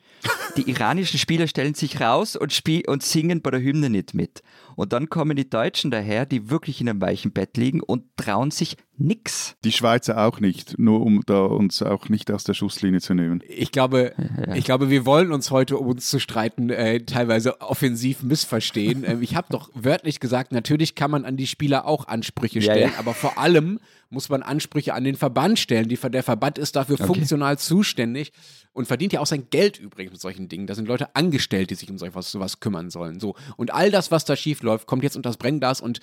Die 0.57 0.71
iranischen 0.71 1.19
Spieler 1.19 1.47
stellen 1.47 1.75
sich 1.75 2.01
raus 2.01 2.37
und, 2.37 2.55
spiel 2.55 2.83
und 2.87 3.03
singen 3.03 3.43
bei 3.43 3.51
der 3.51 3.61
Hymne 3.61 3.91
nicht 3.91 4.15
mit. 4.15 4.43
Und 4.77 4.93
dann 4.93 5.09
kommen 5.09 5.37
die 5.37 5.49
Deutschen 5.49 5.91
daher, 5.91 6.27
die 6.27 6.51
wirklich 6.51 6.81
in 6.81 6.89
einem 6.89 7.01
weichen 7.01 7.33
Bett 7.33 7.57
liegen 7.57 7.81
und 7.81 8.05
trauen 8.17 8.51
sich 8.51 8.77
nix. 8.99 9.57
Die 9.65 9.73
Schweizer 9.73 10.19
auch 10.27 10.41
nicht, 10.41 10.79
nur 10.79 11.01
um 11.01 11.23
da 11.27 11.45
uns 11.45 11.83
auch 11.83 12.09
nicht 12.09 12.31
aus 12.31 12.45
der 12.45 12.55
Schusslinie 12.55 13.01
zu 13.01 13.15
nehmen. 13.15 13.43
Ich 13.49 13.73
glaube, 13.73 14.15
ich 14.55 14.65
glaube, 14.65 14.91
wir 14.91 15.07
wollen 15.07 15.33
uns 15.33 15.51
heute, 15.51 15.79
um 15.79 15.89
uns 15.89 16.09
zu 16.09 16.19
streiten, 16.19 16.71
äh, 16.71 17.01
teilweise 17.01 17.61
offensiv 17.61 18.23
missverstehen. 18.23 19.05
Ähm, 19.07 19.23
ich 19.23 19.35
habe 19.35 19.49
doch 19.51 19.71
wörtlich 19.75 20.21
gesagt, 20.21 20.53
natürlich 20.53 20.95
kann 20.95 21.11
man 21.11 21.25
an 21.25 21.37
die 21.37 21.47
Spieler 21.47 21.87
auch 21.87 22.07
Ansprüche 22.07 22.61
Ja, 22.61 22.75
stellen, 22.89 22.99
aber 22.99 23.15
vor 23.15 23.39
allem 23.39 23.81
muss 24.09 24.29
man 24.29 24.43
Ansprüche 24.43 24.95
an 24.95 25.05
den 25.05 25.17
Verband 25.17 25.59
stellen. 25.59 25.89
Die, 25.89 25.97
der 25.97 26.23
Verband 26.23 26.59
ist 26.59 26.77
dafür 26.77 26.97
funktional 26.97 27.59
zuständig 27.59 28.33
und 28.73 28.87
verdient 28.87 29.13
ja 29.13 29.21
auch 29.21 29.27
sein 29.27 29.49
Geld 29.51 29.79
übrigens 29.79 30.13
mit 30.13 30.21
solchen 30.21 30.49
Dingen. 30.49 30.67
Da 30.67 30.75
sind 30.75 30.87
Leute 30.87 31.15
angestellt, 31.17 31.71
die 31.71 31.75
sich 31.75 31.91
um 31.91 31.99
sowas, 31.99 32.31
sowas 32.31 32.61
kümmern 32.61 32.91
sollen. 32.91 33.21
So. 33.21 33.35
Und 33.57 33.73
all 33.73 33.91
das, 33.91 34.11
was 34.11 34.25
da 34.25 34.37
schief 34.37 34.63
läuft, 34.63 34.87
kommt 34.87 35.03
jetzt 35.03 35.17
unter 35.17 35.31
das 35.31 35.39
Brennglas 35.39 35.81
und 35.81 36.01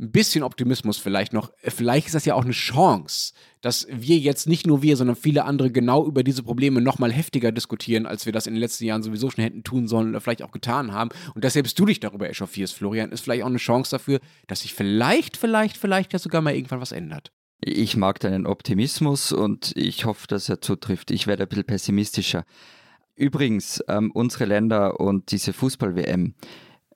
ein 0.00 0.10
bisschen 0.10 0.42
Optimismus 0.42 0.98
vielleicht 0.98 1.32
noch. 1.32 1.52
Vielleicht 1.62 2.06
ist 2.06 2.14
das 2.14 2.24
ja 2.24 2.34
auch 2.34 2.44
eine 2.44 2.52
Chance, 2.52 3.34
dass 3.60 3.86
wir 3.90 4.16
jetzt 4.18 4.48
nicht 4.48 4.66
nur 4.66 4.82
wir, 4.82 4.96
sondern 4.96 5.16
viele 5.16 5.44
andere 5.44 5.70
genau 5.70 6.06
über 6.06 6.24
diese 6.24 6.42
Probleme 6.42 6.80
noch 6.80 6.98
mal 6.98 7.12
heftiger 7.12 7.52
diskutieren, 7.52 8.06
als 8.06 8.24
wir 8.24 8.32
das 8.32 8.46
in 8.46 8.54
den 8.54 8.60
letzten 8.60 8.84
Jahren 8.84 9.02
sowieso 9.02 9.30
schon 9.30 9.44
hätten 9.44 9.62
tun 9.62 9.88
sollen 9.88 10.10
oder 10.10 10.20
vielleicht 10.20 10.42
auch 10.42 10.52
getan 10.52 10.92
haben. 10.92 11.10
Und 11.34 11.44
dass 11.44 11.52
selbst 11.52 11.78
du 11.78 11.84
dich 11.84 12.00
darüber 12.00 12.30
echauffierst, 12.30 12.74
Florian, 12.74 13.12
ist 13.12 13.20
vielleicht 13.20 13.42
auch 13.42 13.48
eine 13.48 13.58
Chance 13.58 13.90
dafür, 13.90 14.20
dass 14.46 14.60
sich 14.60 14.72
vielleicht, 14.72 15.36
vielleicht, 15.36 15.76
vielleicht 15.76 16.12
ja 16.14 16.18
sogar 16.18 16.40
mal 16.40 16.54
irgendwann 16.54 16.80
was 16.80 16.92
ändert. 16.92 17.30
Ich 17.62 17.94
mag 17.94 18.20
deinen 18.20 18.46
Optimismus 18.46 19.32
und 19.32 19.72
ich 19.76 20.06
hoffe, 20.06 20.26
dass 20.26 20.48
er 20.48 20.62
zutrifft. 20.62 21.10
Ich 21.10 21.26
werde 21.26 21.42
ein 21.42 21.48
bisschen 21.48 21.64
pessimistischer. 21.64 22.44
Übrigens, 23.16 23.84
ähm, 23.86 24.10
unsere 24.12 24.46
Länder 24.46 24.98
und 24.98 25.30
diese 25.30 25.52
Fußball-WM, 25.52 26.34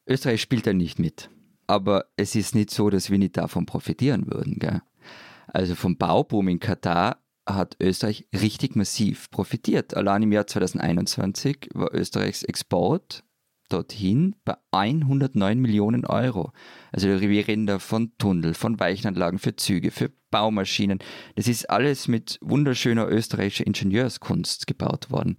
Österreich 0.07 0.41
spielt 0.41 0.67
da 0.67 0.73
nicht 0.73 0.99
mit. 0.99 1.29
Aber 1.67 2.07
es 2.17 2.35
ist 2.35 2.55
nicht 2.55 2.71
so, 2.71 2.91
dass 2.91 3.11
wir 3.11 3.19
nicht 3.19 3.37
davon 3.37 3.67
profitieren 3.67 4.31
würden. 4.31 4.59
Gell? 4.59 4.83
Also 5.47 5.75
vom 5.75 5.97
Bauboom 5.97 6.49
in 6.49 6.61
Katar 6.61 7.19
hat 7.47 7.77
Österreich 7.81 8.27
richtig 8.33 8.75
massiv 8.77 9.31
profitiert. 9.31 9.97
Allein 9.97 10.23
im 10.23 10.33
Jahr 10.33 10.47
2021 10.47 11.69
war 11.75 11.93
Österreichs 11.93 12.43
Export 12.43 13.23
dorthin 13.69 14.37
bei 14.45 14.57
109 14.73 15.59
Millionen 15.59 16.05
Euro. 16.05 16.53
Also 16.93 17.09
wir 17.09 17.49
reden 17.49 17.67
da 17.67 17.79
von 17.79 18.13
Tunnel, 18.19 18.55
von 18.55 18.79
Weichenanlagen 18.79 19.39
für 19.39 19.57
Züge, 19.57 19.91
für 19.91 20.11
Baumaschinen. 20.31 20.99
Das 21.35 21.49
ist 21.49 21.71
alles 21.71 22.09
mit 22.09 22.39
wunderschöner 22.41 23.09
österreichischer 23.09 23.67
Ingenieurskunst 23.67 24.67
gebaut 24.67 25.11
worden. 25.11 25.37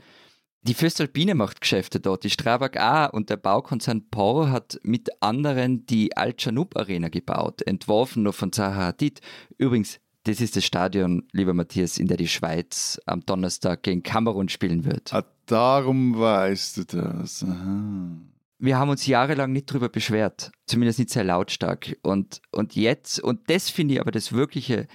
Die 0.67 0.73
Föstalpine 0.73 1.36
macht 1.36 1.62
Geschäfte 1.62 1.99
dort, 1.99 2.23
die 2.23 2.32
Strabag 2.32 2.80
A 2.80 3.06
und 3.06 3.30
der 3.30 3.38
Baukonzern 3.38 4.10
Por 4.10 4.49
hat 4.49 4.80
mit 4.82 5.21
anderen 5.21 5.86
die 5.86 6.17
Al-Janub 6.17 6.75
Arena 6.75 7.10
gebaut, 7.10 7.62
entworfen 7.62 8.23
nur 8.23 8.34
von 8.34 8.51
Zaha 8.51 8.88
Hadid. 8.88 9.21
Übrigens, 9.60 9.99
das 10.23 10.41
ist 10.41 10.56
das 10.56 10.65
Stadion, 10.65 11.28
lieber 11.34 11.54
Matthias, 11.54 11.99
in 11.99 12.08
der 12.08 12.17
die 12.17 12.28
Schweiz 12.28 12.99
am 13.06 13.23
Donnerstag 13.23 13.84
gegen 13.84 14.01
Kamerun 14.01 14.49
spielen 14.49 14.86
wird. 14.86 15.13
Ah, 15.13 15.23
darum 15.45 16.17
weißt 16.17 16.78
du 16.78 16.84
das. 16.86 17.43
Aha. 17.43 18.17
wir 18.58 18.80
haben 18.80 18.89
uns 18.89 19.06
jahrelang 19.06 19.51
nicht 19.51 19.67
drüber 19.67 19.89
beschwert, 19.89 20.51
zumindest 20.65 20.97
nicht 20.97 21.11
sehr 21.11 21.26
lautstark. 21.26 21.95
Und, 22.01 22.41
und 22.51 22.76
jetzt, 22.76 23.20
und 23.20 23.51
das 23.51 23.70
finde 23.70 23.93
ich 23.93 24.01
aber 24.01 24.09
das 24.09 24.32
wirkliche, 24.32 24.88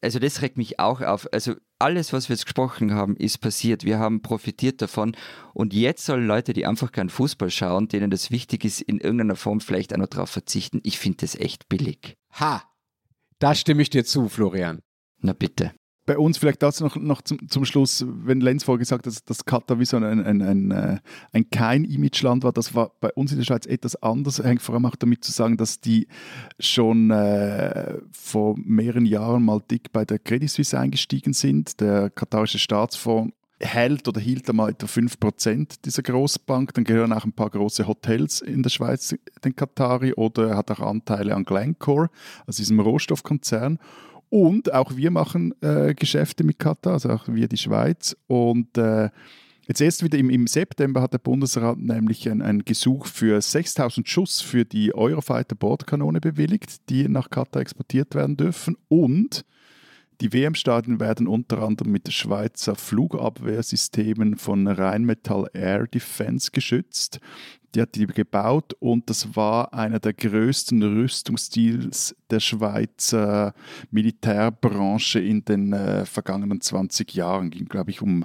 also 0.00 0.18
das 0.18 0.42
regt 0.42 0.56
mich 0.56 0.80
auch 0.80 1.00
auf. 1.00 1.28
Also 1.32 1.54
alles, 1.78 2.12
was 2.12 2.28
wir 2.28 2.34
jetzt 2.34 2.44
gesprochen 2.44 2.94
haben, 2.94 3.16
ist 3.16 3.38
passiert. 3.38 3.84
Wir 3.84 3.98
haben 3.98 4.22
profitiert 4.22 4.80
davon. 4.82 5.16
Und 5.52 5.74
jetzt 5.74 6.04
sollen 6.04 6.26
Leute, 6.26 6.52
die 6.52 6.66
einfach 6.66 6.92
keinen 6.92 7.10
Fußball 7.10 7.50
schauen, 7.50 7.88
denen 7.88 8.10
das 8.10 8.30
wichtig 8.30 8.64
ist, 8.64 8.80
in 8.80 8.98
irgendeiner 8.98 9.36
Form 9.36 9.60
vielleicht 9.60 9.92
auch 9.92 9.98
noch 9.98 10.08
darauf 10.08 10.30
verzichten. 10.30 10.80
Ich 10.82 10.98
finde 10.98 11.18
das 11.18 11.34
echt 11.34 11.68
billig. 11.68 12.16
Ha! 12.32 12.62
Da 13.38 13.54
stimme 13.54 13.82
ich 13.82 13.90
dir 13.90 14.04
zu, 14.04 14.28
Florian. 14.28 14.80
Na 15.18 15.32
bitte. 15.32 15.72
Bei 16.06 16.16
uns 16.16 16.38
vielleicht 16.38 16.62
das 16.62 16.80
noch, 16.80 16.96
noch 16.96 17.20
zum, 17.22 17.48
zum 17.48 17.64
Schluss, 17.64 18.04
wenn 18.06 18.40
Lenz 18.40 18.64
vorher 18.64 18.78
gesagt 18.78 19.06
hat, 19.06 19.28
dass, 19.28 19.44
Katar 19.44 19.78
wie 19.80 19.84
so 19.84 19.96
ein, 19.96 20.04
ein, 20.04 20.40
ein, 20.40 20.70
äh, 20.70 20.98
ein 21.32 21.50
Kein-Image-Land 21.50 22.44
war, 22.44 22.52
das 22.52 22.74
war 22.74 22.92
bei 23.00 23.12
uns 23.12 23.32
in 23.32 23.38
der 23.38 23.44
Schweiz 23.44 23.66
etwas 23.66 24.00
anders, 24.02 24.42
hängt 24.42 24.62
vor 24.62 24.76
allem 24.76 24.86
auch 24.86 24.96
damit 24.96 25.24
zu 25.24 25.32
sagen, 25.32 25.56
dass 25.56 25.80
die 25.80 26.06
schon 26.60 27.10
äh, 27.10 27.98
vor 28.12 28.54
mehreren 28.56 29.04
Jahren 29.04 29.44
mal 29.44 29.60
dick 29.70 29.92
bei 29.92 30.04
der 30.04 30.20
Credit 30.20 30.48
Suisse 30.48 30.78
eingestiegen 30.78 31.32
sind. 31.32 31.80
Der 31.80 32.08
katarische 32.10 32.58
Staatsfonds 32.58 33.34
hält 33.60 34.06
oder 34.06 34.20
hielt 34.20 34.48
einmal 34.48 34.70
etwa 34.70 34.86
5% 34.86 35.76
dieser 35.84 36.02
Großbank. 36.02 36.74
Dann 36.74 36.84
gehören 36.84 37.12
auch 37.12 37.24
ein 37.24 37.32
paar 37.32 37.50
große 37.50 37.86
Hotels 37.86 38.40
in 38.40 38.62
der 38.62 38.70
Schweiz 38.70 39.14
den 39.44 39.56
Katari 39.56 40.12
oder 40.12 40.50
er 40.50 40.56
hat 40.56 40.70
auch 40.70 40.80
Anteile 40.80 41.34
an 41.34 41.44
Glencore, 41.44 42.10
also 42.46 42.58
diesem 42.58 42.80
Rohstoffkonzern. 42.80 43.78
Und 44.28 44.72
auch 44.72 44.96
wir 44.96 45.10
machen 45.10 45.54
äh, 45.62 45.94
Geschäfte 45.94 46.44
mit 46.44 46.58
Katar, 46.58 46.94
also 46.94 47.10
auch 47.10 47.28
wir 47.28 47.48
die 47.48 47.56
Schweiz. 47.56 48.16
Und 48.26 48.76
äh, 48.76 49.10
jetzt 49.66 49.80
erst 49.80 50.02
wieder 50.02 50.18
im, 50.18 50.30
im, 50.30 50.46
September 50.46 51.00
hat 51.00 51.12
der 51.12 51.18
Bundesrat 51.18 51.78
nämlich 51.78 52.28
ein, 52.28 52.42
ein 52.42 52.64
Gesuch 52.64 53.06
für 53.06 53.40
6000 53.40 54.08
Schuss 54.08 54.40
für 54.40 54.64
die 54.64 54.94
Eurofighter 54.94 55.54
Bordkanone 55.54 56.20
bewilligt, 56.20 56.88
die 56.88 57.08
nach 57.08 57.30
Katar 57.30 57.62
exportiert 57.62 58.14
werden 58.14 58.36
dürfen. 58.36 58.76
Und 58.88 59.44
die 60.22 60.32
WM-Stadien 60.32 60.98
werden 60.98 61.28
unter 61.28 61.62
anderem 61.62 61.92
mit 61.92 62.10
Schweizer 62.10 62.74
Flugabwehrsystemen 62.74 64.36
von 64.38 64.66
Rheinmetall 64.66 65.48
Air 65.52 65.86
Defense 65.86 66.50
geschützt. 66.52 67.20
Die 67.76 67.82
hat 67.82 67.94
die 67.94 68.06
gebaut 68.06 68.72
und 68.78 69.10
das 69.10 69.36
war 69.36 69.74
einer 69.74 70.00
der 70.00 70.14
größten 70.14 70.82
Rüstungsdeals 70.82 72.16
der 72.30 72.40
Schweizer 72.40 73.52
Militärbranche 73.90 75.20
in 75.20 75.44
den 75.44 75.74
äh, 75.74 76.06
vergangenen 76.06 76.62
20 76.62 77.12
Jahren. 77.12 77.50
Ging, 77.50 77.66
glaube 77.66 77.90
ich, 77.90 78.00
um, 78.00 78.24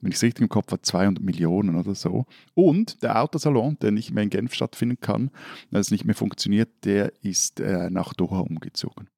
wenn 0.00 0.12
ich 0.12 0.18
es 0.18 0.22
richtig 0.22 0.42
im 0.42 0.48
Kopf 0.48 0.70
habe, 0.70 0.82
200 0.82 1.24
Millionen 1.24 1.74
oder 1.74 1.96
so. 1.96 2.26
Und 2.54 3.02
der 3.02 3.20
Autosalon, 3.20 3.76
der 3.80 3.90
nicht 3.90 4.12
mehr 4.12 4.22
in 4.22 4.30
Genf 4.30 4.54
stattfinden 4.54 5.00
kann, 5.00 5.32
weil 5.72 5.80
es 5.80 5.90
nicht 5.90 6.04
mehr 6.04 6.14
funktioniert, 6.14 6.70
der 6.84 7.12
ist 7.24 7.58
äh, 7.58 7.90
nach 7.90 8.14
Doha 8.14 8.38
umgezogen. 8.38 9.08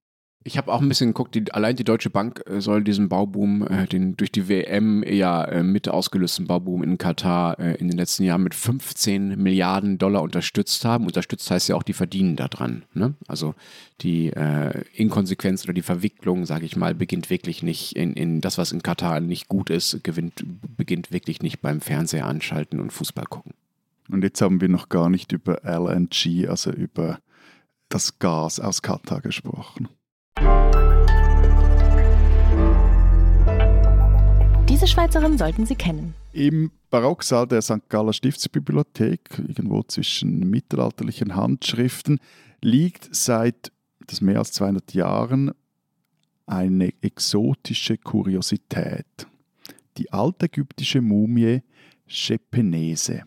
Ich 0.46 0.56
habe 0.56 0.72
auch 0.72 0.80
ein 0.80 0.88
bisschen 0.88 1.08
geguckt, 1.08 1.34
die, 1.34 1.50
allein 1.52 1.74
die 1.74 1.82
Deutsche 1.82 2.08
Bank 2.08 2.44
äh, 2.46 2.60
soll 2.60 2.84
diesen 2.84 3.08
Bauboom, 3.08 3.66
äh, 3.66 3.86
den 3.88 4.16
durch 4.16 4.30
die 4.30 4.48
WM 4.48 5.02
ja 5.02 5.44
äh, 5.44 5.64
mit 5.64 5.88
ausgelösten 5.88 6.46
Bauboom 6.46 6.84
in 6.84 6.98
Katar 6.98 7.58
äh, 7.58 7.74
in 7.74 7.88
den 7.88 7.98
letzten 7.98 8.22
Jahren 8.22 8.44
mit 8.44 8.54
15 8.54 9.42
Milliarden 9.42 9.98
Dollar 9.98 10.22
unterstützt 10.22 10.84
haben. 10.84 11.06
Unterstützt 11.06 11.50
heißt 11.50 11.68
ja 11.68 11.74
auch, 11.74 11.82
die 11.82 11.94
verdienen 11.94 12.36
daran. 12.36 12.84
Ne? 12.94 13.14
Also 13.26 13.56
die 14.02 14.28
äh, 14.28 14.84
Inkonsequenz 14.94 15.64
oder 15.64 15.72
die 15.72 15.82
Verwicklung, 15.82 16.46
sage 16.46 16.64
ich 16.64 16.76
mal, 16.76 16.94
beginnt 16.94 17.28
wirklich 17.28 17.64
nicht 17.64 17.96
in, 17.96 18.12
in 18.12 18.40
das, 18.40 18.56
was 18.56 18.70
in 18.70 18.84
Katar 18.84 19.18
nicht 19.18 19.48
gut 19.48 19.68
ist, 19.68 20.04
gewinnt, 20.04 20.44
beginnt 20.76 21.10
wirklich 21.10 21.42
nicht 21.42 21.60
beim 21.60 21.80
Fernseher 21.80 22.26
anschalten 22.26 22.78
und 22.78 22.92
Fußball 22.92 23.26
gucken. 23.26 23.52
Und 24.08 24.22
jetzt 24.22 24.40
haben 24.40 24.60
wir 24.60 24.68
noch 24.68 24.90
gar 24.90 25.10
nicht 25.10 25.32
über 25.32 25.62
LNG, 25.64 26.46
also 26.48 26.70
über 26.70 27.18
das 27.88 28.20
Gas 28.20 28.60
aus 28.60 28.82
Katar 28.82 29.20
gesprochen. 29.20 29.88
Diese 34.76 34.88
Schweizerin 34.88 35.38
sollten 35.38 35.64
Sie 35.64 35.74
kennen. 35.74 36.14
Im 36.32 36.70
Barocksaal 36.90 37.46
der 37.46 37.62
St. 37.62 37.88
Galler 37.88 38.12
Stiftsbibliothek, 38.12 39.38
irgendwo 39.38 39.82
zwischen 39.84 40.50
mittelalterlichen 40.50 41.34
Handschriften, 41.34 42.20
liegt 42.60 43.08
seit 43.10 43.72
das 44.06 44.20
mehr 44.20 44.38
als 44.38 44.52
200 44.52 44.92
Jahren 44.92 45.52
eine 46.44 46.92
exotische 47.00 47.96
Kuriosität. 47.96 49.26
Die 49.96 50.12
altägyptische 50.12 51.00
Mumie 51.00 51.62
Schepenese. 52.06 53.22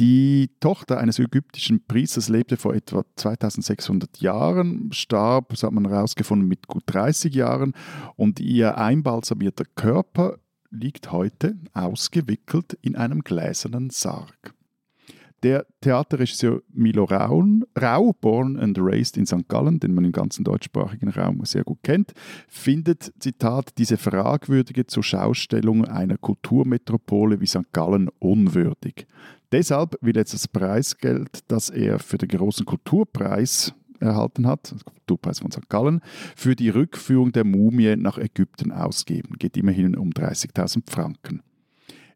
Die 0.00 0.50
Tochter 0.60 0.98
eines 0.98 1.18
ägyptischen 1.18 1.84
Priesters 1.84 2.28
lebte 2.28 2.56
vor 2.56 2.72
etwa 2.72 3.04
2600 3.16 4.20
Jahren, 4.20 4.92
starb, 4.92 5.48
das 5.48 5.64
hat 5.64 5.72
man 5.72 5.88
herausgefunden, 5.88 6.46
mit 6.46 6.68
gut 6.68 6.84
30 6.86 7.34
Jahren 7.34 7.72
und 8.14 8.38
ihr 8.38 8.78
einbalsamierter 8.78 9.64
Körper 9.74 10.38
liegt 10.70 11.10
heute 11.10 11.56
ausgewickelt 11.72 12.78
in 12.80 12.94
einem 12.94 13.22
gläsernen 13.22 13.90
Sarg. 13.90 14.54
Der 15.44 15.66
Theaterregisseur 15.80 16.62
Milo 16.72 17.04
Raun, 17.04 17.64
Rau, 17.80 18.12
born 18.12 18.56
and 18.56 18.76
raised 18.80 19.16
in 19.16 19.24
St. 19.24 19.48
Gallen, 19.48 19.78
den 19.78 19.94
man 19.94 20.04
im 20.04 20.10
ganzen 20.10 20.42
deutschsprachigen 20.42 21.10
Raum 21.10 21.44
sehr 21.44 21.62
gut 21.62 21.78
kennt, 21.84 22.12
findet, 22.48 23.12
Zitat, 23.20 23.78
diese 23.78 23.98
fragwürdige 23.98 24.88
Zurschaustellung 24.88 25.84
einer 25.84 26.18
Kulturmetropole 26.18 27.40
wie 27.40 27.46
St. 27.46 27.72
Gallen 27.72 28.08
unwürdig. 28.18 29.06
Deshalb 29.52 29.96
will 30.00 30.16
jetzt 30.16 30.34
das 30.34 30.46
Preisgeld, 30.46 31.40
das 31.48 31.70
er 31.70 31.98
für 31.98 32.18
den 32.18 32.28
großen 32.28 32.66
Kulturpreis 32.66 33.72
erhalten 34.00 34.46
hat, 34.46 34.72
das 34.72 34.84
Kulturpreis 34.84 35.40
von 35.40 35.50
St. 35.50 35.68
Gallen, 35.68 36.00
für 36.36 36.54
die 36.54 36.68
Rückführung 36.68 37.32
der 37.32 37.44
Mumie 37.44 37.96
nach 37.96 38.18
Ägypten 38.18 38.72
ausgeben. 38.72 39.36
Geht 39.38 39.56
immerhin 39.56 39.96
um 39.96 40.10
30.000 40.10 40.90
Franken. 40.90 41.42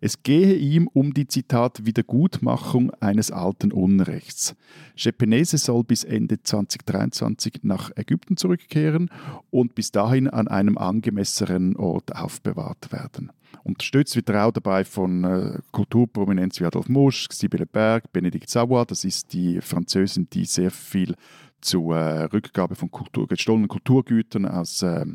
Es 0.05 0.25
gehe 0.25 0.57
ihm 0.57 0.89
um 0.93 1.15
die 1.15 1.29
Zitat 1.29 1.87
Wiedergutmachung 1.87 2.91
eines 2.99 3.31
alten 3.31 3.71
Unrechts. 3.71 4.57
Schepenese 4.97 5.59
soll 5.59 5.85
bis 5.85 6.03
Ende 6.03 6.43
2023 6.43 7.61
nach 7.63 7.93
Ägypten 7.95 8.37
zurückkehren 8.37 9.11
und 9.51 9.77
bis 9.77 9.93
dahin 9.93 10.27
an 10.27 10.49
einem 10.49 10.77
angemessenen 10.77 11.77
Ort 11.77 12.17
aufbewahrt 12.17 12.91
werden. 12.91 13.31
Unterstützt 13.63 14.17
wird 14.17 14.29
er 14.29 14.49
auch 14.49 14.51
dabei 14.51 14.85
von 14.85 15.23
äh, 15.23 15.59
Kulturprominenz 15.71 16.59
wie 16.59 16.65
Adolf 16.65 16.89
Musch, 16.89 17.29
Sibylle 17.31 17.67
Berg, 17.67 18.13
Benedikt 18.13 18.51
Savoy, 18.51 18.85
das 18.85 19.05
ist 19.05 19.33
die 19.33 19.61
Französin, 19.61 20.27
die 20.33 20.47
sehr 20.47 20.73
viel 20.73 21.15
zur 21.61 21.97
äh, 21.97 22.25
Rückgabe 22.25 22.75
von 22.75 22.91
Kultur, 22.91 23.29
gestohlenen 23.29 23.69
Kulturgütern 23.69 24.47
aus 24.47 24.83
äh, 24.83 25.07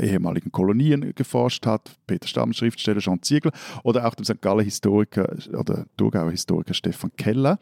ehemaligen 0.00 0.52
Kolonien 0.52 1.12
geforscht 1.14 1.66
hat, 1.66 1.96
Peter 2.06 2.28
Stamm, 2.28 2.52
Schriftsteller 2.52 3.00
Jean 3.00 3.22
Ziegler 3.22 3.52
oder 3.82 4.06
auch 4.06 4.14
dem 4.14 4.24
St. 4.24 4.40
Galler 4.40 4.62
Historiker 4.62 5.36
oder 5.52 5.86
Thurgauer 5.96 6.30
Historiker 6.30 6.74
Stefan 6.74 7.10
Keller. 7.16 7.58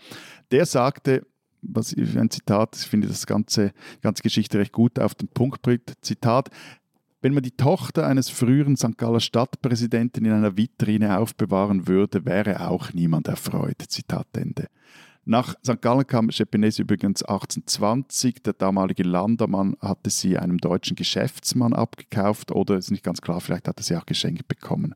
Der 0.51 0.67
sagte, 0.67 1.27
was 1.63 1.95
ein 1.97 2.31
Zitat, 2.31 2.77
ich 2.77 2.87
finde 2.87 3.09
das 3.09 3.27
ganze, 3.27 3.73
ganze 4.01 4.23
Geschichte 4.23 4.59
recht 4.59 4.73
gut 4.73 4.99
auf 4.99 5.15
den 5.15 5.29
Punkt 5.29 5.63
bringt, 5.63 5.95
Zitat, 6.03 6.51
wenn 7.21 7.35
man 7.35 7.43
die 7.43 7.51
Tochter 7.51 8.07
eines 8.07 8.31
früheren 8.31 8.77
St. 8.77 8.97
Galler 8.97 9.21
Stadtpräsidenten 9.21 10.25
in 10.25 10.33
einer 10.33 10.57
Vitrine 10.57 11.19
aufbewahren 11.19 11.89
würde, 11.89 12.25
wäre 12.25 12.69
auch 12.69 12.93
niemand 12.93 13.27
erfreut. 13.27 13.83
Zitat 13.89 14.29
Ende. 14.37 14.69
Nach 15.31 15.55
St. 15.63 15.83
Gallen 15.83 16.07
kam 16.07 16.31
Schepenese 16.31 16.81
übrigens 16.81 17.23
1820. 17.23 18.43
Der 18.45 18.55
damalige 18.55 19.03
Landermann 19.03 19.77
hatte 19.79 20.09
sie 20.09 20.39
einem 20.39 20.57
deutschen 20.57 20.97
Geschäftsmann 20.97 21.75
abgekauft 21.75 22.51
oder 22.51 22.79
ist 22.79 22.91
nicht 22.91 23.05
ganz 23.05 23.21
klar, 23.21 23.43
vielleicht 23.43 23.69
hatte 23.69 23.83
sie 23.83 23.95
auch 23.95 24.07
geschenkt 24.07 24.49
bekommen. 24.49 24.95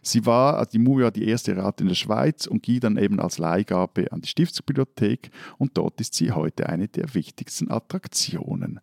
Sie 0.00 0.24
war, 0.24 0.56
also 0.56 0.70
die 0.70 0.78
Mumie 0.78 1.02
war 1.02 1.10
die 1.10 1.28
erste 1.28 1.54
Rat 1.58 1.82
in 1.82 1.88
der 1.88 1.94
Schweiz 1.94 2.46
und 2.46 2.62
ging 2.62 2.80
dann 2.80 2.96
eben 2.96 3.20
als 3.20 3.36
Leihgabe 3.36 4.10
an 4.12 4.22
die 4.22 4.28
Stiftsbibliothek 4.28 5.28
und 5.58 5.76
dort 5.76 6.00
ist 6.00 6.14
sie 6.14 6.32
heute 6.32 6.70
eine 6.70 6.88
der 6.88 7.12
wichtigsten 7.12 7.70
Attraktionen. 7.70 8.80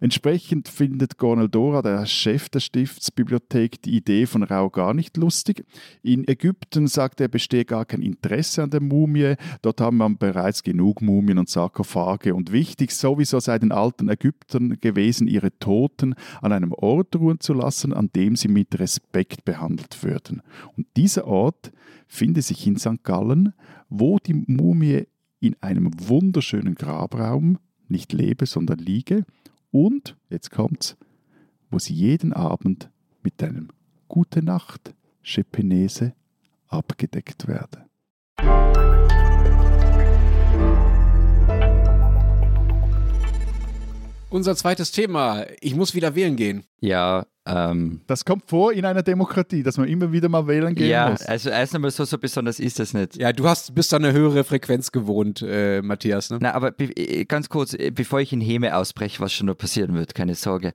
Entsprechend 0.00 0.68
findet 0.68 1.16
Gornel 1.16 1.48
Dora, 1.48 1.80
der 1.82 2.04
Chef 2.06 2.48
der 2.48 2.60
Stiftsbibliothek, 2.60 3.80
die 3.82 3.96
Idee 3.96 4.26
von 4.26 4.42
Rau 4.42 4.68
gar 4.68 4.92
nicht 4.92 5.16
lustig. 5.16 5.64
In 6.02 6.28
Ägypten 6.28 6.86
sagt 6.86 7.20
er, 7.20 7.28
bestehe 7.28 7.64
gar 7.64 7.84
kein 7.84 8.02
Interesse 8.02 8.62
an 8.62 8.70
der 8.70 8.82
Mumie. 8.82 9.36
Dort 9.62 9.80
haben 9.80 9.96
man 9.96 10.18
bereits 10.18 10.62
genug 10.62 11.00
Mumien 11.00 11.38
und 11.38 11.48
Sarkophage. 11.48 12.34
Und 12.34 12.52
wichtig 12.52 12.92
sowieso 12.92 13.40
sei 13.40 13.58
den 13.58 13.72
alten 13.72 14.08
Ägyptern 14.08 14.78
gewesen, 14.80 15.28
ihre 15.28 15.56
Toten 15.58 16.14
an 16.42 16.52
einem 16.52 16.72
Ort 16.72 17.16
ruhen 17.16 17.40
zu 17.40 17.54
lassen, 17.54 17.92
an 17.92 18.10
dem 18.14 18.36
sie 18.36 18.48
mit 18.48 18.78
Respekt 18.78 19.44
behandelt 19.44 20.02
würden. 20.02 20.42
Und 20.76 20.86
dieser 20.96 21.26
Ort 21.26 21.72
finde 22.06 22.42
sich 22.42 22.66
in 22.66 22.76
St. 22.76 23.02
Gallen, 23.02 23.54
wo 23.88 24.18
die 24.18 24.34
Mumie 24.34 25.06
in 25.40 25.56
einem 25.60 25.90
wunderschönen 26.08 26.74
Grabraum 26.74 27.58
nicht 27.88 28.12
lebe, 28.12 28.46
sondern 28.46 28.78
liege 28.78 29.24
und, 29.76 30.16
jetzt 30.30 30.50
kommt's, 30.50 30.96
wo 31.70 31.78
sie 31.78 31.92
jeden 31.92 32.32
Abend 32.32 32.88
mit 33.22 33.42
einem 33.42 33.68
Gute 34.08 34.42
Nacht 34.42 34.94
Schepenese 35.20 36.14
abgedeckt 36.68 37.46
werde. 37.46 37.84
Unser 44.30 44.56
zweites 44.56 44.92
Thema. 44.92 45.44
Ich 45.60 45.74
muss 45.74 45.94
wieder 45.94 46.14
wählen 46.14 46.36
gehen. 46.36 46.64
Ja, 46.80 47.26
ähm, 47.46 48.00
Das 48.06 48.24
kommt 48.24 48.48
vor 48.48 48.72
in 48.72 48.84
einer 48.84 49.02
Demokratie, 49.02 49.62
dass 49.62 49.78
man 49.78 49.88
immer 49.88 50.12
wieder 50.12 50.28
mal 50.28 50.46
wählen 50.46 50.74
gehen 50.74 50.90
ja, 50.90 51.10
muss. 51.10 51.22
also 51.22 51.50
erst 51.50 51.74
einmal 51.74 51.90
so, 51.90 52.04
so 52.04 52.18
besonders 52.18 52.58
ist 52.58 52.78
das 52.78 52.92
nicht. 52.92 53.16
Ja, 53.16 53.32
du 53.32 53.48
hast 53.48 53.74
bist 53.74 53.94
an 53.94 54.04
eine 54.04 54.12
höhere 54.12 54.44
Frequenz 54.44 54.92
gewohnt, 54.92 55.42
äh, 55.46 55.80
Matthias. 55.82 56.30
Ne? 56.30 56.38
Na, 56.40 56.54
aber 56.54 56.72
be 56.72 56.84
äh, 56.96 57.24
ganz 57.24 57.48
kurz, 57.48 57.74
äh, 57.74 57.90
bevor 57.90 58.20
ich 58.20 58.32
in 58.32 58.40
Heme 58.40 58.76
ausbreche, 58.76 59.20
was 59.20 59.32
schon 59.32 59.46
noch 59.46 59.56
passieren 59.56 59.94
wird, 59.94 60.14
keine 60.14 60.34
Sorge. 60.34 60.72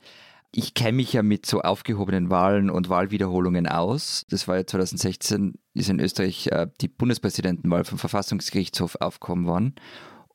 ich 0.54 0.74
kenne 0.74 0.94
mich 0.94 1.14
ja 1.14 1.24
mit 1.24 1.46
so 1.46 1.62
aufgehobenen 1.62 2.30
Wahlen 2.30 2.70
und 2.70 2.90
Wahlwiederholungen 2.90 3.68
aus. 3.68 4.26
Das 4.30 4.48
war 4.48 4.58
ja 4.58 4.66
2016, 4.66 5.54
ist 5.74 5.90
in 5.90 6.00
Österreich 6.00 6.48
äh, 6.48 6.68
die 6.82 6.88
Bundespräsidentenwahl 6.90 7.86
vom 7.86 7.98
Verfassungsgerichtshof 7.98 8.96
aufgekommen 9.00 9.46
worden. 9.46 9.76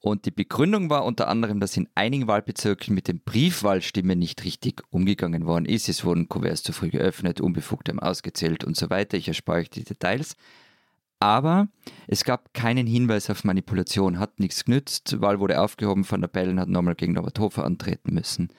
Und 0.07 0.25
die 0.25 0.31
Begründung 0.31 0.89
war 0.89 1.05
unter 1.05 1.27
anderem, 1.27 1.59
dass 1.59 1.77
in 1.77 1.89
einigen 1.97 2.29
Wahlbezirken 2.29 2.95
mit 2.95 3.09
den 3.09 3.19
Briefwahlstimmen 3.19 4.17
nicht 4.17 4.45
richtig 4.45 4.85
umgegangen 4.91 5.47
worden 5.47 5.65
ist. 5.65 5.89
Es 5.89 6.05
wurden 6.05 6.29
Kuverts 6.29 6.63
zu 6.63 6.73
früh 6.73 6.91
geöffnet, 6.91 7.41
unbefugtem 7.41 7.99
ausgezählt 7.99 8.63
und 8.63 8.77
so 8.77 8.89
weiter. 8.89 9.17
Ich 9.17 9.27
erspare 9.27 9.59
euch 9.59 9.71
die 9.71 9.83
Details. 9.83 10.37
Aber 11.19 11.67
es 12.07 12.23
gab 12.23 12.55
keinen 12.55 12.87
Hinweis 12.87 13.31
auf 13.31 13.43
Manipulation, 13.43 14.21
hat 14.21 14.39
nichts 14.39 14.65
genützt. 14.65 15.21
Wahl 15.21 15.41
wurde 15.41 15.61
aufgehoben, 15.61 16.09
Van 16.09 16.21
der 16.21 16.29
Bellen 16.29 16.61
hat 16.61 16.69
nochmal 16.69 16.95
gegen 16.95 17.15
Norbert 17.15 17.41
Hofer 17.41 17.65
antreten 17.65 18.15
müssen. 18.15 18.51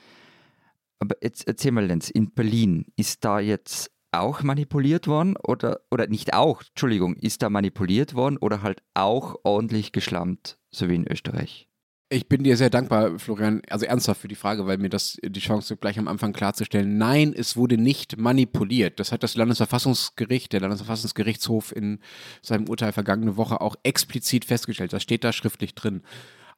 Aber 1.00 1.16
jetzt 1.22 1.48
erzähl 1.48 1.72
mal, 1.72 1.86
Lenz, 1.86 2.10
in 2.10 2.32
Berlin 2.32 2.88
ist 2.98 3.24
da 3.24 3.40
jetzt 3.40 3.90
auch 4.20 4.44
manipuliert 4.44 5.08
worden 5.08 5.36
oder, 5.38 5.82
oder 5.92 6.08
nicht 6.08 6.34
auch, 6.34 6.62
Entschuldigung, 6.62 7.16
ist 7.16 7.42
da 7.42 7.50
manipuliert 7.50 8.14
worden 8.14 8.38
oder 8.38 8.62
halt 8.62 8.82
auch 8.94 9.36
ordentlich 9.44 9.92
geschlammt, 9.92 10.58
so 10.72 10.90
wie 10.90 10.96
in 10.96 11.08
Österreich? 11.10 11.68
Ich 12.10 12.30
bin 12.30 12.44
dir 12.44 12.56
sehr 12.56 12.70
dankbar, 12.70 13.20
Florian, 13.20 13.62
also 13.70 13.86
ernsthaft 13.86 14.22
für 14.22 14.30
die 14.30 14.36
Frage, 14.36 14.66
weil 14.66 14.78
mir 14.78 14.88
das 14.88 15.18
die 15.22 15.42
Chance 15.42 15.74
gibt, 15.74 15.82
gleich 15.82 16.00
am 16.00 16.08
Anfang 16.08 16.32
klarzustellen. 16.32 16.98
Nein, 16.98 17.34
es 17.36 17.58
wurde 17.58 17.78
nicht 17.78 18.18
manipuliert. 18.18 19.02
Das 19.02 19.12
hat 19.12 19.24
das 19.24 19.36
Landesverfassungsgericht, 19.36 20.54
der 20.54 20.62
Landesverfassungsgerichtshof 20.62 21.76
in 21.76 22.00
seinem 22.42 22.70
Urteil 22.70 22.94
vergangene 22.94 23.36
Woche 23.36 23.60
auch 23.60 23.76
explizit 23.84 24.46
festgestellt. 24.46 24.94
Das 24.94 25.04
steht 25.04 25.26
da 25.26 25.34
schriftlich 25.34 25.76
drin. 25.76 26.02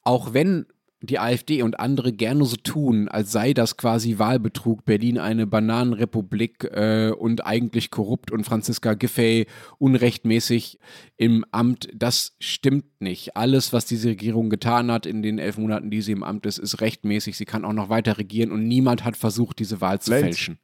Auch 0.04 0.32
wenn 0.34 0.66
die 1.02 1.18
AfD 1.18 1.62
und 1.62 1.80
andere 1.80 2.12
gerne 2.12 2.44
so 2.44 2.56
tun, 2.56 3.08
als 3.08 3.32
sei 3.32 3.54
das 3.54 3.76
quasi 3.78 4.18
Wahlbetrug, 4.18 4.84
Berlin 4.84 5.16
eine 5.18 5.46
Bananenrepublik 5.46 6.64
äh, 6.64 7.10
und 7.10 7.46
eigentlich 7.46 7.90
korrupt 7.90 8.30
und 8.30 8.44
Franziska 8.44 8.92
Giffey 8.94 9.46
unrechtmäßig 9.78 10.78
im 11.16 11.44
Amt. 11.50 11.88
Das 11.94 12.36
stimmt 12.38 12.84
nicht. 13.00 13.36
Alles, 13.36 13.72
was 13.72 13.86
diese 13.86 14.10
Regierung 14.10 14.50
getan 14.50 14.90
hat 14.90 15.06
in 15.06 15.22
den 15.22 15.38
elf 15.38 15.58
Monaten, 15.58 15.90
die 15.90 16.00
sie 16.02 16.12
im 16.12 16.22
Amt 16.22 16.46
ist, 16.46 16.58
ist 16.58 16.80
rechtmäßig. 16.80 17.36
Sie 17.36 17.44
kann 17.44 17.64
auch 17.64 17.72
noch 17.72 17.88
weiter 17.88 18.18
regieren 18.18 18.52
und 18.52 18.66
niemand 18.68 19.04
hat 19.04 19.16
versucht, 19.16 19.58
diese 19.58 19.80
Wahl 19.80 20.00
zu 20.00 20.10
Lenz. 20.10 20.22
fälschen. 20.22 20.58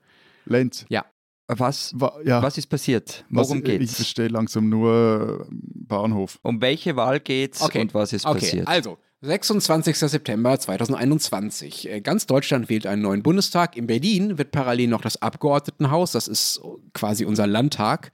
Lenz. 0.44 0.86
Ja. 0.88 1.04
Was, 1.48 1.92
Wa 1.94 2.12
ja, 2.24 2.42
was 2.42 2.58
ist 2.58 2.66
passiert? 2.66 3.24
was- 3.30 3.46
Worum 3.48 3.58
Ich 3.58 3.64
geht's? 3.64 3.94
verstehe 3.96 4.26
langsam 4.28 4.68
nur 4.68 5.46
äh, 5.48 5.54
Bahnhof. 5.54 6.40
Um 6.42 6.60
welche 6.60 6.96
Wahl 6.96 7.20
geht's 7.20 7.62
Okay. 7.62 7.80
und 7.82 7.94
was 7.94 8.12
ist 8.12 8.26
Okay, 8.26 8.38
passiert? 8.40 8.66
also 8.68 8.98
26. 9.22 9.96
September 9.96 10.58
2021. 10.58 11.88
Äh, 11.88 12.00
Ganz 12.00 12.26
Deutschland 12.26 12.68
wählt 12.68 12.86
einen 12.86 13.02
neuen 13.02 13.22
Bundestag. 13.22 13.76
In 13.76 13.86
Berlin 13.86 14.36
wird 14.38 14.50
parallel 14.52 14.88
noch 14.88 15.00
das 15.00 15.22
Abgeordnetenhaus, 15.22 16.12
das 16.12 16.28
ist 16.28 16.60
quasi 16.92 17.24
unser 17.24 17.46
Landtag, 17.46 18.12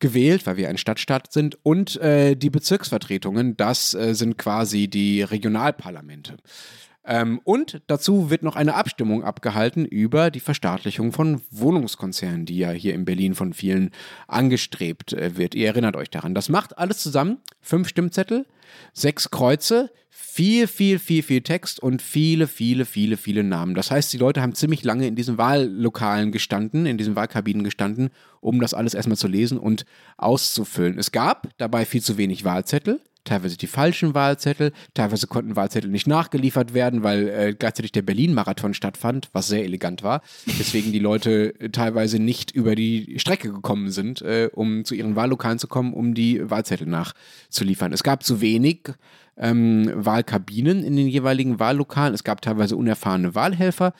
gewählt, 0.00 0.44
weil 0.46 0.56
wir 0.56 0.68
ein 0.68 0.76
Stadtstaat 0.76 1.32
sind. 1.32 1.58
Und 1.62 1.96
äh, 1.96 2.34
die 2.34 2.50
Bezirksvertretungen, 2.50 3.56
das 3.56 3.94
äh, 3.94 4.14
sind 4.14 4.36
quasi 4.36 4.88
die 4.88 5.22
Regionalparlamente. 5.22 6.36
Ähm, 7.06 7.40
und 7.44 7.82
dazu 7.86 8.30
wird 8.30 8.42
noch 8.42 8.56
eine 8.56 8.74
Abstimmung 8.74 9.22
abgehalten 9.22 9.84
über 9.84 10.30
die 10.30 10.40
Verstaatlichung 10.40 11.12
von 11.12 11.42
Wohnungskonzernen, 11.50 12.46
die 12.46 12.58
ja 12.58 12.70
hier 12.70 12.94
in 12.94 13.04
Berlin 13.04 13.34
von 13.34 13.52
vielen 13.52 13.90
angestrebt 14.26 15.12
äh, 15.12 15.36
wird. 15.36 15.54
Ihr 15.54 15.68
erinnert 15.68 15.96
euch 15.96 16.10
daran. 16.10 16.34
Das 16.34 16.48
macht 16.48 16.76
alles 16.78 16.98
zusammen 16.98 17.38
fünf 17.60 17.88
Stimmzettel, 17.88 18.46
sechs 18.94 19.30
Kreuze, 19.30 19.90
viel, 20.34 20.66
viel, 20.66 20.98
viel, 20.98 21.22
viel 21.22 21.42
Text 21.42 21.78
und 21.78 22.02
viele, 22.02 22.48
viele, 22.48 22.86
viele, 22.86 23.16
viele 23.16 23.44
Namen. 23.44 23.76
Das 23.76 23.92
heißt, 23.92 24.12
die 24.12 24.18
Leute 24.18 24.42
haben 24.42 24.52
ziemlich 24.56 24.82
lange 24.82 25.06
in 25.06 25.14
diesen 25.14 25.38
Wahllokalen 25.38 26.32
gestanden, 26.32 26.86
in 26.86 26.98
diesen 26.98 27.14
Wahlkabinen 27.14 27.62
gestanden, 27.62 28.10
um 28.40 28.60
das 28.60 28.74
alles 28.74 28.94
erstmal 28.94 29.16
zu 29.16 29.28
lesen 29.28 29.58
und 29.58 29.84
auszufüllen. 30.16 30.98
Es 30.98 31.12
gab 31.12 31.56
dabei 31.58 31.84
viel 31.84 32.02
zu 32.02 32.18
wenig 32.18 32.44
Wahlzettel 32.44 33.00
teilweise 33.24 33.56
die 33.56 33.66
falschen 33.66 34.14
Wahlzettel, 34.14 34.72
teilweise 34.92 35.26
konnten 35.26 35.56
Wahlzettel 35.56 35.90
nicht 35.90 36.06
nachgeliefert 36.06 36.74
werden, 36.74 37.02
weil 37.02 37.28
äh, 37.28 37.54
gleichzeitig 37.58 37.92
der 37.92 38.02
Berlin-Marathon 38.02 38.74
stattfand, 38.74 39.30
was 39.32 39.48
sehr 39.48 39.64
elegant 39.64 40.02
war, 40.02 40.20
deswegen 40.58 40.92
die 40.92 40.98
Leute 40.98 41.58
äh, 41.58 41.70
teilweise 41.70 42.18
nicht 42.18 42.50
über 42.50 42.74
die 42.74 43.18
Strecke 43.18 43.50
gekommen 43.50 43.90
sind, 43.90 44.20
äh, 44.22 44.50
um 44.52 44.84
zu 44.84 44.94
ihren 44.94 45.16
Wahllokalen 45.16 45.58
zu 45.58 45.68
kommen, 45.68 45.94
um 45.94 46.14
die 46.14 46.48
Wahlzettel 46.50 46.86
nachzuliefern. 46.86 47.92
Es 47.92 48.02
gab 48.02 48.22
zu 48.22 48.40
wenig 48.40 48.90
ähm, 49.36 49.90
Wahlkabinen 49.94 50.84
in 50.84 50.96
den 50.96 51.08
jeweiligen 51.08 51.58
Wahllokalen. 51.58 52.14
Es 52.14 52.24
gab 52.24 52.40
teilweise 52.42 52.76
unerfahrene 52.76 53.34
Wahlhelfer. 53.34 53.92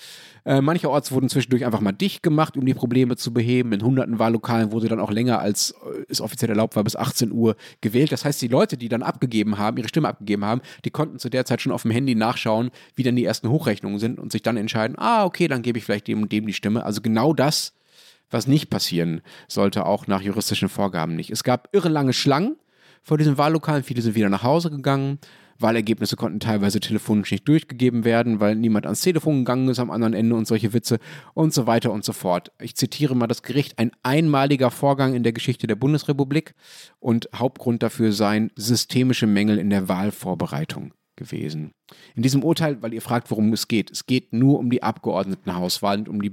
Äh, 0.44 0.60
mancherorts 0.60 1.10
wurden 1.10 1.28
zwischendurch 1.28 1.64
einfach 1.64 1.80
mal 1.80 1.92
dicht 1.92 2.22
gemacht, 2.22 2.56
um 2.56 2.66
die 2.66 2.74
Probleme 2.74 3.16
zu 3.16 3.32
beheben. 3.32 3.72
In 3.72 3.82
hunderten 3.82 4.18
Wahllokalen 4.18 4.72
wurde 4.72 4.88
dann 4.88 5.00
auch 5.00 5.10
länger 5.10 5.40
als 5.40 5.72
äh, 5.72 6.04
es 6.08 6.20
offiziell 6.20 6.50
erlaubt 6.50 6.76
war, 6.76 6.84
bis 6.84 6.96
18 6.96 7.32
Uhr 7.32 7.56
gewählt. 7.80 8.12
Das 8.12 8.24
heißt, 8.24 8.40
die 8.42 8.48
Leute, 8.48 8.76
die 8.76 8.88
dann 8.88 9.02
abgegeben 9.02 9.58
haben, 9.58 9.78
ihre 9.78 9.88
Stimme 9.88 10.08
abgegeben 10.08 10.44
haben, 10.44 10.60
die 10.84 10.90
konnten 10.90 11.18
zu 11.18 11.30
der 11.30 11.44
Zeit 11.44 11.62
schon 11.62 11.72
auf 11.72 11.82
dem 11.82 11.90
Handy 11.90 12.14
nachschauen, 12.14 12.70
wie 12.94 13.02
dann 13.02 13.16
die 13.16 13.24
ersten 13.24 13.48
Hochrechnungen 13.48 13.98
sind 13.98 14.18
und 14.18 14.32
sich 14.32 14.42
dann 14.42 14.56
entscheiden, 14.56 14.96
ah, 14.98 15.24
okay, 15.24 15.48
dann 15.48 15.62
gebe 15.62 15.78
ich 15.78 15.84
vielleicht 15.84 16.08
dem 16.08 16.22
und 16.22 16.32
dem 16.32 16.46
die 16.46 16.52
Stimme. 16.52 16.84
Also 16.84 17.00
genau 17.00 17.32
das, 17.32 17.72
was 18.30 18.46
nicht 18.46 18.70
passieren 18.70 19.22
sollte, 19.48 19.86
auch 19.86 20.06
nach 20.06 20.20
juristischen 20.20 20.68
Vorgaben 20.68 21.16
nicht. 21.16 21.30
Es 21.30 21.44
gab 21.44 21.68
irre 21.72 21.88
lange 21.88 22.12
Schlangen 22.12 22.56
vor 23.04 23.18
diesen 23.18 23.38
Wahllokalen. 23.38 23.84
Viele 23.84 24.02
sind 24.02 24.16
wieder 24.16 24.28
nach 24.28 24.42
Hause 24.42 24.70
gegangen. 24.70 25.18
Wahlergebnisse 25.58 26.16
konnten 26.16 26.40
teilweise 26.40 26.80
telefonisch 26.80 27.30
nicht 27.30 27.46
durchgegeben 27.46 28.04
werden, 28.04 28.40
weil 28.40 28.56
niemand 28.56 28.86
ans 28.86 29.02
Telefon 29.02 29.38
gegangen 29.38 29.68
ist 29.68 29.78
am 29.78 29.90
anderen 29.90 30.14
Ende 30.14 30.34
und 30.34 30.48
solche 30.48 30.72
Witze 30.72 30.98
und 31.32 31.54
so 31.54 31.68
weiter 31.68 31.92
und 31.92 32.04
so 32.04 32.12
fort. 32.12 32.50
Ich 32.60 32.74
zitiere 32.74 33.14
mal 33.14 33.28
das 33.28 33.42
Gericht, 33.42 33.78
ein 33.78 33.92
einmaliger 34.02 34.72
Vorgang 34.72 35.14
in 35.14 35.22
der 35.22 35.32
Geschichte 35.32 35.68
der 35.68 35.76
Bundesrepublik 35.76 36.54
und 36.98 37.28
Hauptgrund 37.34 37.84
dafür 37.84 38.12
seien 38.12 38.50
systemische 38.56 39.28
Mängel 39.28 39.58
in 39.58 39.70
der 39.70 39.88
Wahlvorbereitung 39.88 40.92
gewesen. 41.16 41.72
In 42.16 42.22
diesem 42.22 42.42
Urteil, 42.42 42.82
weil 42.82 42.92
ihr 42.92 43.02
fragt, 43.02 43.30
worum 43.30 43.52
es 43.52 43.68
geht, 43.68 43.92
es 43.92 44.06
geht 44.06 44.32
nur 44.32 44.58
um 44.58 44.70
die 44.70 44.82
Abgeordnetenhauswahl 44.82 45.98
und 45.98 46.08
um 46.08 46.20
die 46.20 46.30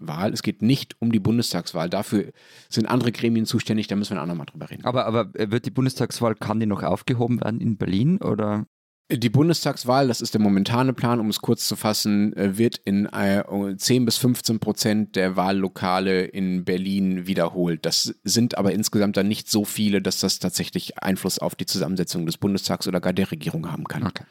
Bezirkswahl. 0.00 0.32
Es 0.32 0.42
geht 0.42 0.62
nicht 0.62 0.96
um 1.00 1.12
die 1.12 1.20
Bundestagswahl. 1.20 1.88
Dafür 1.88 2.32
sind 2.68 2.86
andere 2.86 3.12
Gremien 3.12 3.46
zuständig, 3.46 3.86
da 3.86 3.96
müssen 3.96 4.16
wir 4.16 4.22
auch 4.22 4.26
nochmal 4.26 4.46
drüber 4.46 4.70
reden. 4.70 4.84
Aber, 4.84 5.06
aber 5.06 5.32
wird 5.34 5.66
die 5.66 5.70
Bundestagswahl, 5.70 6.34
kann 6.34 6.60
die 6.60 6.66
noch 6.66 6.82
aufgehoben 6.82 7.40
werden 7.40 7.60
in 7.60 7.76
Berlin 7.76 8.18
oder? 8.18 8.66
Die 9.12 9.28
Bundestagswahl, 9.28 10.06
das 10.06 10.20
ist 10.20 10.34
der 10.34 10.40
momentane 10.40 10.92
Plan, 10.92 11.18
um 11.18 11.28
es 11.30 11.40
kurz 11.40 11.66
zu 11.66 11.74
fassen, 11.74 12.32
äh, 12.36 12.56
wird 12.56 12.76
in 12.76 13.06
äh, 13.06 13.42
10 13.76 14.04
bis 14.04 14.18
15 14.18 14.60
Prozent 14.60 15.16
der 15.16 15.34
Wahllokale 15.34 16.26
in 16.26 16.64
Berlin 16.64 17.26
wiederholt. 17.26 17.84
Das 17.84 18.14
sind 18.22 18.56
aber 18.56 18.72
insgesamt 18.72 19.16
dann 19.16 19.26
nicht 19.26 19.50
so 19.50 19.64
viele, 19.64 20.00
dass 20.00 20.20
das 20.20 20.38
tatsächlich 20.38 20.98
Einfluss 20.98 21.40
auf 21.40 21.56
die 21.56 21.66
Zusammensetzung 21.66 22.24
des 22.24 22.38
Bundestags 22.38 22.86
oder 22.86 23.00
gar 23.00 23.12
der 23.12 23.32
Regierung 23.32 23.72
haben 23.72 23.84
kann. 23.84 24.04
Okay. 24.04 24.22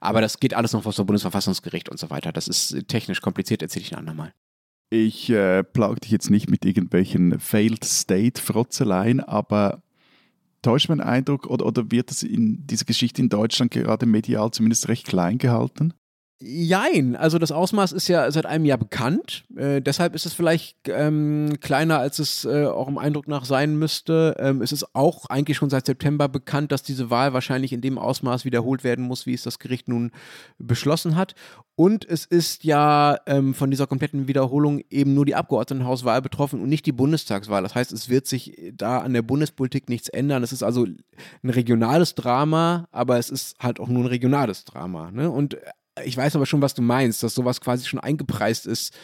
Aber 0.00 0.20
das 0.20 0.38
geht 0.38 0.54
alles 0.54 0.72
noch 0.72 0.84
vor 0.84 0.92
das 0.92 1.04
Bundesverfassungsgericht 1.04 1.88
und 1.88 1.98
so 1.98 2.08
weiter. 2.08 2.30
Das 2.30 2.46
ist 2.46 2.86
technisch 2.86 3.20
kompliziert, 3.20 3.62
erzähle 3.62 3.86
ich 3.86 3.92
ein 3.92 3.98
andermal. 3.98 4.32
Ich 4.90 5.28
äh, 5.28 5.64
plage 5.64 6.00
dich 6.00 6.10
jetzt 6.10 6.30
nicht 6.30 6.48
mit 6.48 6.64
irgendwelchen 6.64 7.38
Failed 7.38 7.84
State-Frotzeleien, 7.84 9.20
aber 9.20 9.82
täuscht 10.62 10.88
mein 10.88 11.00
Eindruck 11.00 11.46
oder, 11.46 11.66
oder 11.66 11.90
wird 11.90 12.10
es 12.10 12.22
in 12.22 12.66
dieser 12.66 12.86
Geschichte 12.86 13.20
in 13.20 13.28
Deutschland 13.28 13.70
gerade 13.70 14.06
medial 14.06 14.50
zumindest 14.50 14.88
recht 14.88 15.06
klein 15.06 15.38
gehalten? 15.38 15.92
Jein, 16.40 17.16
also 17.16 17.38
das 17.38 17.50
Ausmaß 17.50 17.90
ist 17.90 18.06
ja 18.06 18.30
seit 18.30 18.46
einem 18.46 18.64
Jahr 18.64 18.78
bekannt. 18.78 19.44
Äh, 19.56 19.82
deshalb 19.82 20.14
ist 20.14 20.24
es 20.24 20.34
vielleicht 20.34 20.76
ähm, 20.86 21.54
kleiner, 21.60 21.98
als 21.98 22.20
es 22.20 22.44
äh, 22.44 22.66
auch 22.66 22.86
im 22.86 22.96
Eindruck 22.96 23.26
nach 23.26 23.44
sein 23.44 23.76
müsste. 23.76 24.36
Ähm, 24.38 24.62
es 24.62 24.70
ist 24.70 24.94
auch 24.94 25.26
eigentlich 25.30 25.56
schon 25.56 25.68
seit 25.68 25.86
September 25.86 26.28
bekannt, 26.28 26.70
dass 26.70 26.84
diese 26.84 27.10
Wahl 27.10 27.32
wahrscheinlich 27.32 27.72
in 27.72 27.80
dem 27.80 27.98
Ausmaß 27.98 28.44
wiederholt 28.44 28.84
werden 28.84 29.04
muss, 29.04 29.26
wie 29.26 29.34
es 29.34 29.42
das 29.42 29.58
Gericht 29.58 29.88
nun 29.88 30.12
beschlossen 30.58 31.16
hat. 31.16 31.34
Und 31.74 32.08
es 32.08 32.24
ist 32.24 32.62
ja 32.62 33.18
ähm, 33.26 33.52
von 33.54 33.70
dieser 33.70 33.88
kompletten 33.88 34.28
Wiederholung 34.28 34.80
eben 34.90 35.14
nur 35.14 35.26
die 35.26 35.34
Abgeordnetenhauswahl 35.34 36.22
betroffen 36.22 36.60
und 36.60 36.68
nicht 36.68 36.86
die 36.86 36.92
Bundestagswahl. 36.92 37.62
Das 37.64 37.74
heißt, 37.74 37.92
es 37.92 38.08
wird 38.08 38.28
sich 38.28 38.72
da 38.74 38.98
an 38.98 39.12
der 39.12 39.22
Bundespolitik 39.22 39.88
nichts 39.88 40.08
ändern. 40.08 40.44
Es 40.44 40.52
ist 40.52 40.62
also 40.62 40.84
ein 40.84 41.50
regionales 41.50 42.14
Drama, 42.14 42.86
aber 42.92 43.18
es 43.18 43.30
ist 43.30 43.58
halt 43.58 43.80
auch 43.80 43.88
nur 43.88 44.04
ein 44.04 44.08
regionales 44.08 44.64
Drama. 44.64 45.10
Ne? 45.10 45.30
Und 45.30 45.56
ich 46.04 46.16
weiß 46.16 46.36
aber 46.36 46.46
schon, 46.46 46.62
was 46.62 46.74
du 46.74 46.82
meinst, 46.82 47.22
dass 47.22 47.34
sowas 47.34 47.60
quasi 47.60 47.86
schon 47.86 48.00
eingepreist 48.00 48.66
ist 48.66 48.96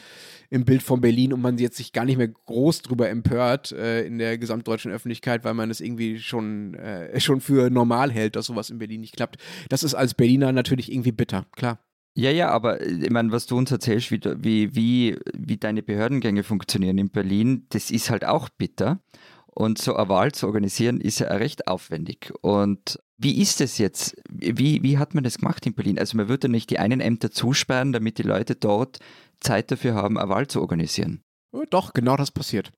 im 0.51 0.64
Bild 0.64 0.82
von 0.82 1.01
Berlin 1.01 1.32
und 1.32 1.40
man 1.40 1.59
jetzt 1.59 1.76
sich 1.76 1.92
gar 1.92 2.05
nicht 2.05 2.16
mehr 2.16 2.28
groß 2.28 2.82
drüber 2.82 3.09
empört 3.09 3.72
äh, 3.72 4.05
in 4.07 4.18
der 4.18 4.38
gesamtdeutschen 4.38 4.92
Öffentlichkeit, 4.92 5.45
weil 5.45 5.55
man 5.55 5.70
es 5.70 5.80
irgendwie 5.80 6.18
schon, 6.18 6.74
äh, 6.74 7.18
schon 7.20 7.40
für 7.40 7.70
normal 7.70 8.12
hält, 8.12 8.36
dass 8.36 8.47
sowas 8.47 8.70
in 8.70 8.78
Berlin 8.78 9.01
nicht 9.01 9.16
klappt. 9.16 9.36
Das 9.68 9.82
ist 9.82 9.95
als 9.95 10.14
Berliner 10.14 10.53
natürlich 10.53 10.92
irgendwie 10.92 11.12
bitter, 11.12 11.47
klar. 11.53 11.78
Ja, 12.16 12.30
ja, 12.30 12.51
aber 12.51 12.80
äh, 12.80 13.05
ich 13.05 13.11
meine, 13.11 13.32
was 13.32 13.47
du 13.47 13.57
uns 13.57 13.72
erzählst, 13.72 14.11
wie, 14.11 14.20
wie, 14.22 14.74
wie, 14.74 15.18
wie 15.34 15.57
deine 15.57 15.82
Behördengänge 15.82 16.45
funktionieren 16.45 16.99
in 16.99 17.11
Berlin, 17.11 17.66
das 17.70 17.90
ist 17.90 18.11
halt 18.11 18.24
auch 18.24 18.49
bitter. 18.49 19.01
Und 19.47 19.78
so 19.78 19.95
eine 19.95 20.09
Wahl 20.09 20.32
zu 20.32 20.47
organisieren, 20.47 21.01
ist 21.01 21.20
ja 21.20 21.28
recht 21.28 21.68
aufwendig. 21.68 22.32
Und 22.40 22.99
wie 23.24 23.40
ist 23.40 23.60
es 23.60 23.78
jetzt? 23.78 24.14
Wie, 24.30 24.82
wie 24.82 24.98
hat 24.98 25.14
man 25.14 25.24
das 25.24 25.38
gemacht 25.38 25.66
in 25.66 25.74
Berlin? 25.74 25.98
Also 25.98 26.16
man 26.16 26.28
würde 26.28 26.48
nicht 26.48 26.70
die 26.70 26.78
einen 26.78 27.00
Ämter 27.00 27.30
zusperren, 27.30 27.92
damit 27.92 28.18
die 28.18 28.22
Leute 28.22 28.54
dort 28.54 28.98
Zeit 29.40 29.70
dafür 29.70 29.94
haben, 29.94 30.18
eine 30.18 30.28
Wahl 30.28 30.46
zu 30.46 30.60
organisieren. 30.60 31.22
Doch, 31.70 31.92
genau 31.94 32.16
das 32.16 32.30
passiert. 32.30 32.70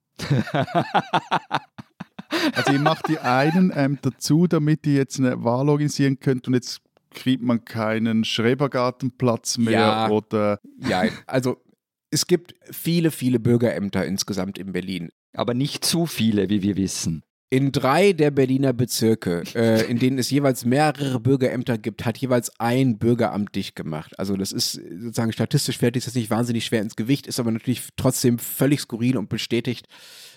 Also 2.53 2.72
ihr 2.72 2.80
macht 2.80 3.09
die 3.09 3.18
einen 3.18 3.70
Ämter 3.70 4.11
zu, 4.18 4.47
damit 4.47 4.86
ihr 4.86 4.94
jetzt 4.94 5.18
eine 5.18 5.44
Wahl 5.44 5.68
organisieren 5.68 6.18
könnt 6.18 6.49
und 6.49 6.55
jetzt 6.55 6.80
kriegt 7.11 7.42
man 7.42 7.64
keinen 7.64 8.24
Schrebergartenplatz 8.24 9.59
mehr 9.59 9.72
Ja. 9.72 10.11
oder 10.11 10.61
Ja, 10.88 11.05
also 11.26 11.62
es 12.11 12.26
gibt 12.26 12.55
viele, 12.70 13.11
viele 13.11 13.38
Bürgerämter 13.40 14.05
insgesamt 14.05 14.59
in 14.59 14.72
Berlin. 14.72 15.11
Aber 15.34 15.55
nicht 15.55 15.84
zu 15.84 16.07
viele, 16.07 16.49
wie 16.51 16.62
wir 16.62 16.76
wissen. 16.76 17.22
In 17.49 17.70
drei 17.70 18.12
der 18.12 18.32
Berliner 18.32 18.72
Bezirke, 18.72 19.44
äh, 19.55 19.88
in 19.88 20.01
denen 20.01 20.18
es 20.18 20.30
jeweils 20.30 20.64
mehrere 20.64 21.20
Bürgerämter 21.20 21.78
gibt, 21.78 22.05
hat 22.05 22.18
jeweils 22.18 22.51
ein 22.59 22.99
Bürgeramt 22.99 23.55
dicht 23.55 23.76
gemacht. 23.76 24.18
Also 24.18 24.36
das 24.36 24.51
ist 24.51 24.72
sozusagen 24.72 25.32
statistisch 25.32 25.78
fertig, 25.78 26.01
ist 26.01 26.09
das 26.09 26.16
nicht 26.16 26.30
wahnsinnig 26.30 26.66
schwer 26.66 26.82
ins 26.82 26.97
Gewicht, 26.97 27.28
ist 27.28 27.38
aber 27.38 27.53
natürlich 27.53 27.82
trotzdem 27.97 28.40
völlig 28.40 28.80
skurril 28.80 29.16
und 29.16 29.28
bestätigt 29.28 29.86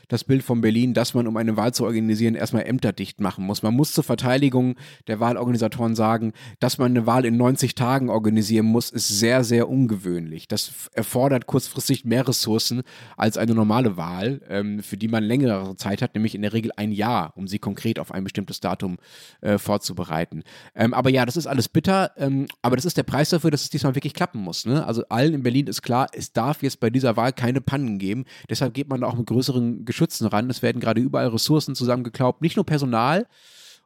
das 0.10 0.24
Bild 0.24 0.43
von 0.43 0.60
Berlin, 0.60 0.93
dass 0.93 1.14
man, 1.14 1.28
um 1.28 1.38
eine 1.38 1.55
Wahl 1.55 1.74
zu 1.74 1.86
organisieren, 1.86 2.36
erstmal 2.36 2.66
Ämter 2.66 2.91
dicht 2.91 3.22
machen 3.22 3.45
muss. 3.45 3.64
Man 3.64 3.76
muss 3.76 3.93
zur 3.93 4.03
Verteidigung 4.03 4.76
der 5.07 5.20
Wahlorganisatoren 5.20 5.95
sagen, 5.95 6.34
dass 6.60 6.78
man 6.78 6.91
eine 6.91 7.05
Wahl 7.05 7.26
in 7.26 7.38
90 7.38 7.76
Tagen 7.76 8.10
organisieren 8.10 8.66
muss, 8.66 8.89
ist 8.89 9.07
sehr, 9.07 9.43
sehr 9.43 9.70
ungewöhnlich. 9.70 10.47
Das 10.47 10.89
erfordert 10.93 11.45
kurzfristig 11.45 12.05
mehr 12.05 12.28
Ressourcen 12.28 12.82
als 13.16 13.38
eine 13.38 13.53
normale 13.53 13.95
Wahl, 13.95 14.41
ähm, 14.49 14.82
für 14.82 14.97
die 14.97 15.07
man 15.07 15.24
längere 15.24 15.76
Zeit 15.78 16.01
hat, 16.01 16.16
nämlich 16.16 16.36
in 16.36 16.41
der 16.41 16.53
Regel 16.53 16.72
ein 16.76 16.91
Jahr, 16.91 17.34
um 17.38 17.47
sie 17.47 17.60
konkret 17.60 17.99
auf 17.99 18.12
ein 18.12 18.24
bestimmtes 18.24 18.60
Datum 18.60 18.97
äh, 19.41 19.60
vorzubereiten. 19.60 20.43
Ähm, 20.76 20.93
aber 20.93 21.12
ja, 21.12 21.26
das 21.26 21.38
ist 21.38 21.45
alles 21.45 21.70
bitter, 21.70 22.12
ähm, 22.18 22.47
aber 22.64 22.76
das 22.76 22.86
ist 22.86 22.97
der 22.97 23.03
Preis 23.03 23.30
dafür, 23.30 23.51
dass 23.51 23.62
es 23.62 23.70
diesmal 23.70 23.93
wirklich 23.95 24.16
klappen 24.16 24.41
muss. 24.41 24.66
Ne? 24.66 24.86
Also 24.86 25.03
allen 25.10 25.36
in 25.36 25.43
Berlin 25.43 25.68
ist 25.68 25.84
klar, 25.84 26.07
es 26.14 26.34
darf 26.34 26.64
jetzt 26.64 26.80
bei 26.80 26.89
dieser 26.89 27.16
Wahl 27.16 27.32
keine 27.32 27.62
Pannen 27.62 27.99
geben. 27.99 28.26
Deshalb 28.49 28.74
geht 28.74 28.89
man 28.89 29.03
auch 29.03 29.16
mit 29.16 29.28
größeren 29.28 29.86
Geschützen 30.00 30.28
ran. 30.28 30.50
Es 30.50 30.62
werden 30.62 30.80
gerade 30.80 31.02
überall 31.02 31.28
Ressourcen 31.28 31.76
zusammengeklaubt, 31.76 32.41
nicht 32.41 32.56
nur 32.56 32.66
Personal, 32.66 33.28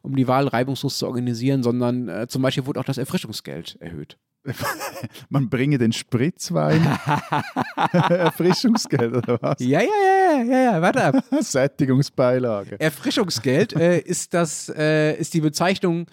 um 0.03 0.15
die 0.15 0.27
Wahl 0.27 0.47
reibungslos 0.47 0.99
zu 0.99 1.07
organisieren, 1.07 1.63
sondern 1.63 2.07
äh, 2.07 2.27
zum 2.27 2.43
Beispiel 2.43 2.67
wurde 2.67 2.79
auch 2.79 2.85
das 2.85 2.99
Erfrischungsgeld 2.99 3.77
erhöht. 3.79 4.19
man 5.29 5.49
bringe 5.49 5.79
den 5.79 5.91
Spritzwein 5.91 6.85
Erfrischungsgeld 7.93 9.15
oder 9.15 9.41
was? 9.41 9.55
Ja, 9.59 9.79
ja, 9.79 9.87
ja, 9.87 10.43
ja, 10.43 10.59
ja, 10.73 10.81
warte 10.83 11.03
ab. 11.03 11.23
Sättigungsbeilage. 11.39 12.79
Erfrischungsgeld 12.79 13.73
äh, 13.73 13.99
ist 13.99 14.35
das 14.35 14.69
äh, 14.69 15.17
ist 15.17 15.33
die 15.33 15.41
Bezeichnung 15.41 16.05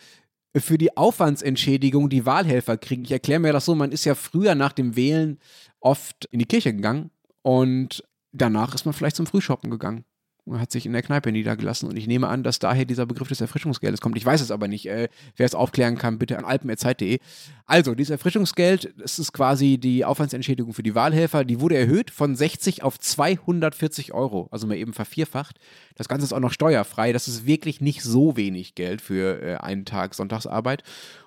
für 0.56 0.78
die 0.78 0.96
Aufwandsentschädigung, 0.96 2.08
die 2.08 2.24
Wahlhelfer 2.24 2.78
kriegen. 2.78 3.04
Ich 3.04 3.12
erkläre 3.12 3.40
mir 3.40 3.52
das 3.52 3.66
so: 3.66 3.74
Man 3.74 3.92
ist 3.92 4.06
ja 4.06 4.14
früher 4.14 4.54
nach 4.54 4.72
dem 4.72 4.96
Wählen 4.96 5.38
oft 5.80 6.24
in 6.26 6.38
die 6.38 6.46
Kirche 6.46 6.72
gegangen 6.72 7.10
und 7.42 8.04
danach 8.32 8.74
ist 8.74 8.84
man 8.84 8.94
vielleicht 8.94 9.16
zum 9.16 9.26
Frühshoppen 9.26 9.70
gegangen 9.70 10.04
und 10.44 10.60
hat 10.60 10.72
sich 10.72 10.86
in 10.86 10.92
der 10.92 11.02
Kneipe 11.02 11.32
niedergelassen. 11.32 11.88
Und 11.88 11.96
ich 11.96 12.06
nehme 12.06 12.28
an, 12.28 12.42
dass 12.42 12.58
daher 12.58 12.84
dieser 12.84 13.06
Begriff 13.06 13.28
des 13.28 13.40
Erfrischungsgeldes 13.40 14.00
kommt. 14.00 14.16
Ich 14.16 14.26
weiß 14.26 14.40
es 14.40 14.50
aber 14.50 14.68
nicht. 14.68 14.86
Äh, 14.86 15.08
wer 15.36 15.46
es 15.46 15.54
aufklären 15.54 15.96
kann, 15.96 16.18
bitte 16.18 16.38
an 16.38 16.44
alpen.zeit.de. 16.44 17.18
Also, 17.66 17.94
dieses 17.94 18.10
Erfrischungsgeld, 18.10 18.92
das 18.98 19.18
ist 19.18 19.32
quasi 19.32 19.78
die 19.78 20.04
Aufwandsentschädigung 20.04 20.72
für 20.72 20.82
die 20.82 20.94
Wahlhelfer. 20.94 21.44
Die 21.44 21.60
wurde 21.60 21.76
erhöht 21.76 22.10
von 22.10 22.34
60 22.34 22.82
auf 22.82 22.98
240 22.98 24.12
Euro, 24.12 24.48
also 24.50 24.66
mal 24.66 24.76
eben 24.76 24.92
vervierfacht. 24.92 25.58
Das 25.94 26.08
Ganze 26.08 26.24
ist 26.24 26.32
auch 26.32 26.40
noch 26.40 26.52
steuerfrei. 26.52 27.12
Das 27.12 27.28
ist 27.28 27.46
wirklich 27.46 27.80
nicht 27.80 28.02
so 28.02 28.36
wenig 28.36 28.74
Geld 28.74 29.02
für 29.02 29.42
äh, 29.42 29.56
einen 29.56 29.84
Tag 29.84 30.14
Sonntagsarbeit. 30.14 30.82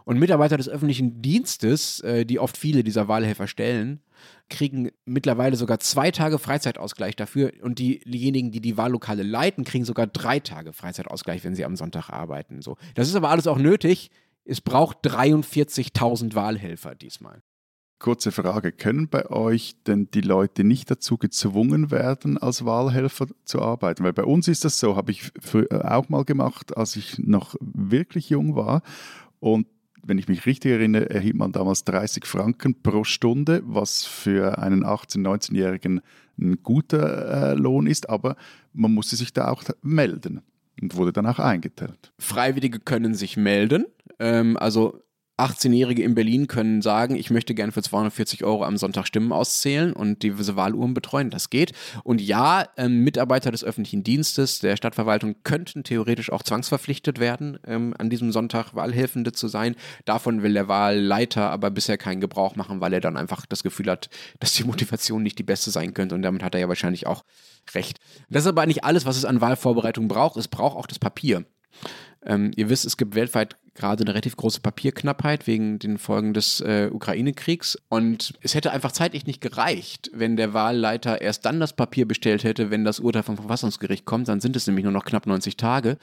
Und 0.06 0.20
Mitarbeiter 0.20 0.58
des 0.58 0.70
öffentlichen 0.70 1.22
Dienstes, 1.22 2.00
äh, 2.02 2.26
die 2.26 2.40
oft 2.40 2.58
viele 2.58 2.84
dieser 2.84 3.08
Wahlhelfer 3.08 3.48
stellen, 3.48 4.02
kriegen 4.50 4.92
mittlerweile 5.06 5.56
sogar 5.56 5.80
zwei 5.80 6.12
Tage 6.12 6.40
Freizeitausgleich 6.40 7.16
dafür 7.16 7.52
und 7.62 7.80
die- 7.80 8.00
diejenigen, 8.06 8.52
die 8.52 8.62
die 8.62 8.78
Wahllokale 8.78 9.24
leiten, 9.24 9.64
kriegen 9.64 9.86
sogar 9.86 10.08
drei 10.08 10.40
Tage 10.40 10.74
Freizeitausgleich, 10.74 11.44
wenn 11.44 11.56
sie 11.56 11.66
am 11.66 11.76
Sonntag 11.76 12.10
arbeiten. 12.10 12.62
So. 12.62 12.78
Das 12.96 13.08
ist 13.08 13.16
aber 13.16 13.30
alles 13.30 13.48
auch 13.48 13.58
nötig. 13.58 14.12
Es 14.46 14.62
braucht 14.62 14.98
43.000 15.04 16.36
Wahlhelfer 16.36 16.96
diesmal. 16.96 17.42
Kurze 18.00 18.34
Frage, 18.34 18.74
können 18.74 19.08
bei 19.08 19.30
euch 19.30 19.76
denn 19.88 20.10
die 20.14 20.20
Leute 20.22 20.66
nicht 20.66 20.92
dazu 20.92 21.18
gezwungen 21.18 21.90
werden, 21.90 22.38
als 22.38 22.66
Wahlhelfer 22.66 23.28
zu 23.46 23.62
arbeiten? 23.62 24.04
Weil 24.04 24.12
bei 24.12 24.26
uns 24.26 24.50
ist 24.50 24.66
das 24.66 24.78
so, 24.78 24.98
habe 24.98 25.12
ich 25.12 25.32
früher 25.40 25.90
auch 25.90 26.10
mal 26.10 26.26
gemacht, 26.26 26.76
als 26.76 26.98
ich 26.98 27.18
noch 27.20 27.56
wirklich 27.62 28.30
jung 28.30 28.56
war. 28.58 28.82
Und 29.40 29.68
wenn 30.06 30.18
ich 30.18 30.28
mich 30.28 30.46
richtig 30.46 30.72
erinnere, 30.72 31.10
erhielt 31.10 31.36
man 31.36 31.52
damals 31.52 31.84
30 31.86 32.26
Franken 32.26 32.82
pro 32.82 33.04
Stunde, 33.04 33.62
was 33.66 34.06
für 34.06 34.58
einen 34.58 34.84
18-, 34.84 35.20
19-Jährigen 35.20 36.02
ein 36.40 36.62
guter 36.64 37.52
äh, 37.52 37.54
Lohn 37.56 37.88
ist, 37.88 38.10
aber 38.10 38.36
man 38.74 38.94
musste 38.94 39.16
sich 39.16 39.34
da 39.34 39.50
auch 39.50 39.64
melden 39.82 40.42
und 40.82 40.96
wurde 40.96 41.14
dann 41.14 41.26
auch 41.26 41.40
eingeteilt. 41.40 42.12
Freiwillige 42.20 42.80
können 42.80 43.16
sich 43.16 43.38
melden. 43.38 43.86
Ähm, 44.20 44.58
also 44.58 45.02
18-Jährige 45.38 46.04
in 46.04 46.14
Berlin 46.14 46.46
können 46.46 46.84
sagen, 46.84 47.16
ich 47.16 47.32
möchte 47.32 47.56
gerne 47.56 47.72
für 47.72 47.82
240 47.82 48.44
Euro 48.44 48.64
am 48.64 48.78
Sonntag 48.78 49.08
Stimmen 49.08 49.32
auszählen 49.32 49.92
und 49.92 50.22
diese 50.22 50.56
Wahluhren 50.56 50.94
betreuen. 50.94 51.32
Das 51.32 51.50
geht. 51.50 51.72
Und 52.04 52.22
ja, 52.22 52.68
ähm, 52.78 53.04
Mitarbeiter 53.04 53.50
des 53.50 53.64
öffentlichen 53.64 54.04
Dienstes, 54.04 54.60
der 54.60 54.78
Stadtverwaltung 54.78 55.36
könnten 55.44 55.84
theoretisch 55.84 56.32
auch 56.32 56.44
zwangsverpflichtet 56.44 57.20
werden, 57.20 57.58
ähm, 57.66 57.96
an 57.98 58.12
diesem 58.12 58.32
Sonntag 58.32 58.76
Wahlhelfende 58.76 59.32
zu 59.32 59.48
sein. 59.48 59.76
Davon 60.06 60.44
will 60.44 60.54
der 60.54 60.68
Wahlleiter 60.68 61.50
aber 61.50 61.72
bisher 61.72 61.98
keinen 61.98 62.22
Gebrauch 62.22 62.56
machen, 62.56 62.80
weil 62.80 62.94
er 62.94 63.02
dann 63.02 63.18
einfach 63.18 63.48
das 63.48 63.64
Gefühl 63.64 63.90
hat, 63.90 64.10
dass 64.40 64.54
die 64.54 64.66
Motivation 64.66 65.24
nicht 65.24 65.40
die 65.40 65.44
beste 65.44 65.72
sein 65.72 65.96
könnte. 65.96 66.14
Und 66.14 66.22
damit 66.22 66.44
hat 66.44 66.54
er 66.54 66.62
ja 66.62 66.70
wahrscheinlich 66.70 67.08
auch 67.08 67.24
recht. 67.74 68.00
Das 68.30 68.44
ist 68.44 68.50
aber 68.50 68.68
nicht 68.68 68.84
alles, 68.84 69.06
was 69.08 69.18
es 69.18 69.26
an 69.26 69.42
Wahlvorbereitung 69.42 70.08
braucht. 70.08 70.38
Es 70.38 70.48
braucht 70.48 70.78
auch 70.78 70.88
das 70.88 71.00
Papier. 71.00 71.46
Ähm, 72.26 72.52
ihr 72.56 72.70
wisst, 72.70 72.86
es 72.86 72.98
gibt 72.98 73.16
weltweit 73.16 73.58
gerade 73.76 74.04
eine 74.04 74.12
relativ 74.12 74.38
große 74.38 74.62
Papierknappheit 74.62 75.48
wegen 75.48 75.80
den 75.80 75.98
Folgen 75.98 76.34
des 76.34 76.62
äh, 76.62 76.90
Ukraine-Kriegs. 76.92 77.78
Und 77.90 78.34
es 78.42 78.54
hätte 78.54 78.72
einfach 78.72 78.92
zeitlich 78.92 79.26
nicht 79.26 79.42
gereicht, 79.42 80.12
wenn 80.14 80.36
der 80.36 80.54
Wahlleiter 80.54 81.22
erst 81.22 81.46
dann 81.46 81.60
das 81.60 81.74
Papier 81.74 82.08
bestellt 82.08 82.44
hätte, 82.44 82.70
wenn 82.70 82.86
das 82.86 83.00
Urteil 83.00 83.24
vom 83.24 83.38
Verfassungsgericht 83.38 84.06
kommt. 84.06 84.28
Dann 84.28 84.42
sind 84.42 84.56
es 84.56 84.68
nämlich 84.68 84.84
nur 84.84 84.94
noch 84.94 85.06
knapp 85.06 85.26
90 85.26 85.58
Tage 85.58 85.98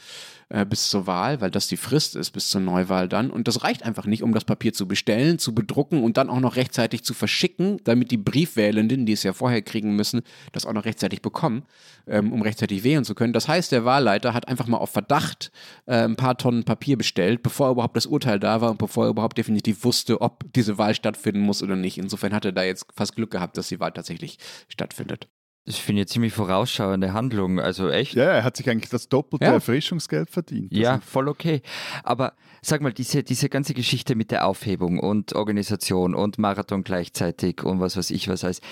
äh, 0.49 0.67
bis 0.67 0.89
zur 0.89 1.07
Wahl, 1.07 1.41
weil 1.41 1.51
das 1.51 1.69
die 1.69 1.77
Frist 1.77 2.17
ist 2.17 2.33
bis 2.33 2.51
zur 2.51 2.61
Neuwahl 2.61 3.09
dann. 3.09 3.31
Und 3.31 3.47
das 3.47 3.63
reicht 3.63 3.85
einfach 3.85 4.07
nicht, 4.07 4.25
um 4.25 4.35
das 4.35 4.45
Papier 4.45 4.73
zu 4.73 4.89
bestellen, 4.89 5.39
zu 5.39 5.55
bedrucken 5.55 6.03
und 6.03 6.17
dann 6.17 6.29
auch 6.29 6.41
noch 6.41 6.57
rechtzeitig 6.57 7.05
zu 7.05 7.15
verschicken, 7.15 7.79
damit 7.85 8.11
die 8.11 8.17
Briefwählenden, 8.17 9.07
die 9.07 9.13
es 9.13 9.23
ja 9.23 9.33
vorher 9.33 9.63
kriegen 9.63 9.95
müssen, 9.95 10.23
das 10.53 10.67
auch 10.67 10.73
noch 10.73 10.87
rechtzeitig 10.87 11.23
bekommen, 11.23 11.63
ähm, 12.09 12.33
um 12.33 12.43
rechtzeitig 12.43 12.83
wählen 12.83 13.05
zu 13.05 13.15
können. 13.15 13.33
Das 13.33 13.47
heißt, 13.47 13.71
der 13.71 13.85
Wahlleiter 13.85 14.35
hat 14.35 14.49
einfach 14.49 14.67
mal 14.67 14.79
auf 14.79 14.91
Verdacht 14.91 15.53
äh, 15.87 16.03
ein 16.03 16.17
paar 16.17 16.37
Tonnen 16.37 16.65
Papier 16.65 16.99
bestellt, 16.99 17.43
bevor 17.43 17.60
überhaupt 17.69 17.97
das 17.97 18.07
Urteil 18.07 18.41
da 18.41 18.61
war 18.61 18.71
und 18.71 18.79
bevor 18.79 19.05
er 19.05 19.11
überhaupt 19.11 19.37
definitiv 19.37 19.85
wusste, 19.85 20.21
ob 20.21 20.45
diese 20.55 20.79
Wahl 20.79 20.95
stattfinden 20.95 21.41
muss 21.41 21.63
oder 21.63 21.77
nicht. 21.77 21.99
Insofern 21.99 22.33
hat 22.33 22.45
er 22.45 22.53
da 22.53 22.63
jetzt 22.63 22.87
fast 22.97 23.17
Glück 23.17 23.31
gehabt, 23.31 23.59
dass 23.59 23.69
die 23.69 23.81
Wahl 23.81 23.93
tatsächlich 23.93 24.39
stattfindet. 24.69 25.29
Das 25.67 25.77
finde 25.77 26.01
ich 26.01 26.05
eine 26.05 26.07
ziemlich 26.07 26.33
vorausschauende 26.33 27.13
Handlung. 27.13 27.61
Also 27.61 27.91
echt. 27.91 28.15
Ja, 28.15 28.25
er 28.25 28.45
hat 28.45 28.57
sich 28.57 28.69
eigentlich 28.71 28.89
das 28.91 29.09
doppelte 29.09 29.45
Ja. 29.45 29.53
Erfrischungsgeld 29.53 30.31
verdient. 30.31 30.73
Ja, 30.73 30.93
Also, 30.95 31.03
voll 31.07 31.29
okay. 31.29 31.61
Aber 32.03 32.33
sag 32.63 32.81
mal, 32.81 32.93
diese, 32.95 33.23
diese 33.23 33.49
ganze 33.51 33.75
Geschichte 33.75 34.15
mit 34.15 34.31
der 34.31 34.47
Aufhebung 34.47 34.99
und 34.99 35.35
Organisation 35.35 36.15
und 36.15 36.39
Marathon 36.39 36.83
gleichzeitig 36.83 37.63
und 37.63 37.79
was 37.79 37.97
weiß 37.97 38.11
ich 38.11 38.27
was 38.29 38.43
alles, 38.43 38.63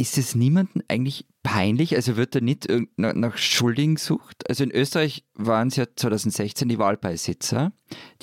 ist 0.00 0.16
es 0.16 0.34
niemandem 0.34 0.82
eigentlich 0.88 1.26
peinlich? 1.42 1.94
Also 1.94 2.16
wird 2.16 2.34
da 2.34 2.40
nicht 2.40 2.68
nach, 2.96 3.36
Schuldigen 3.36 3.96
gesucht? 3.96 4.48
Also 4.48 4.64
in 4.64 4.70
Österreich 4.70 5.24
waren 5.34 5.68
es 5.68 5.76
ja 5.76 5.84
2016 5.94 6.70
die 6.70 6.78
Wahlbeisitzer, 6.78 7.72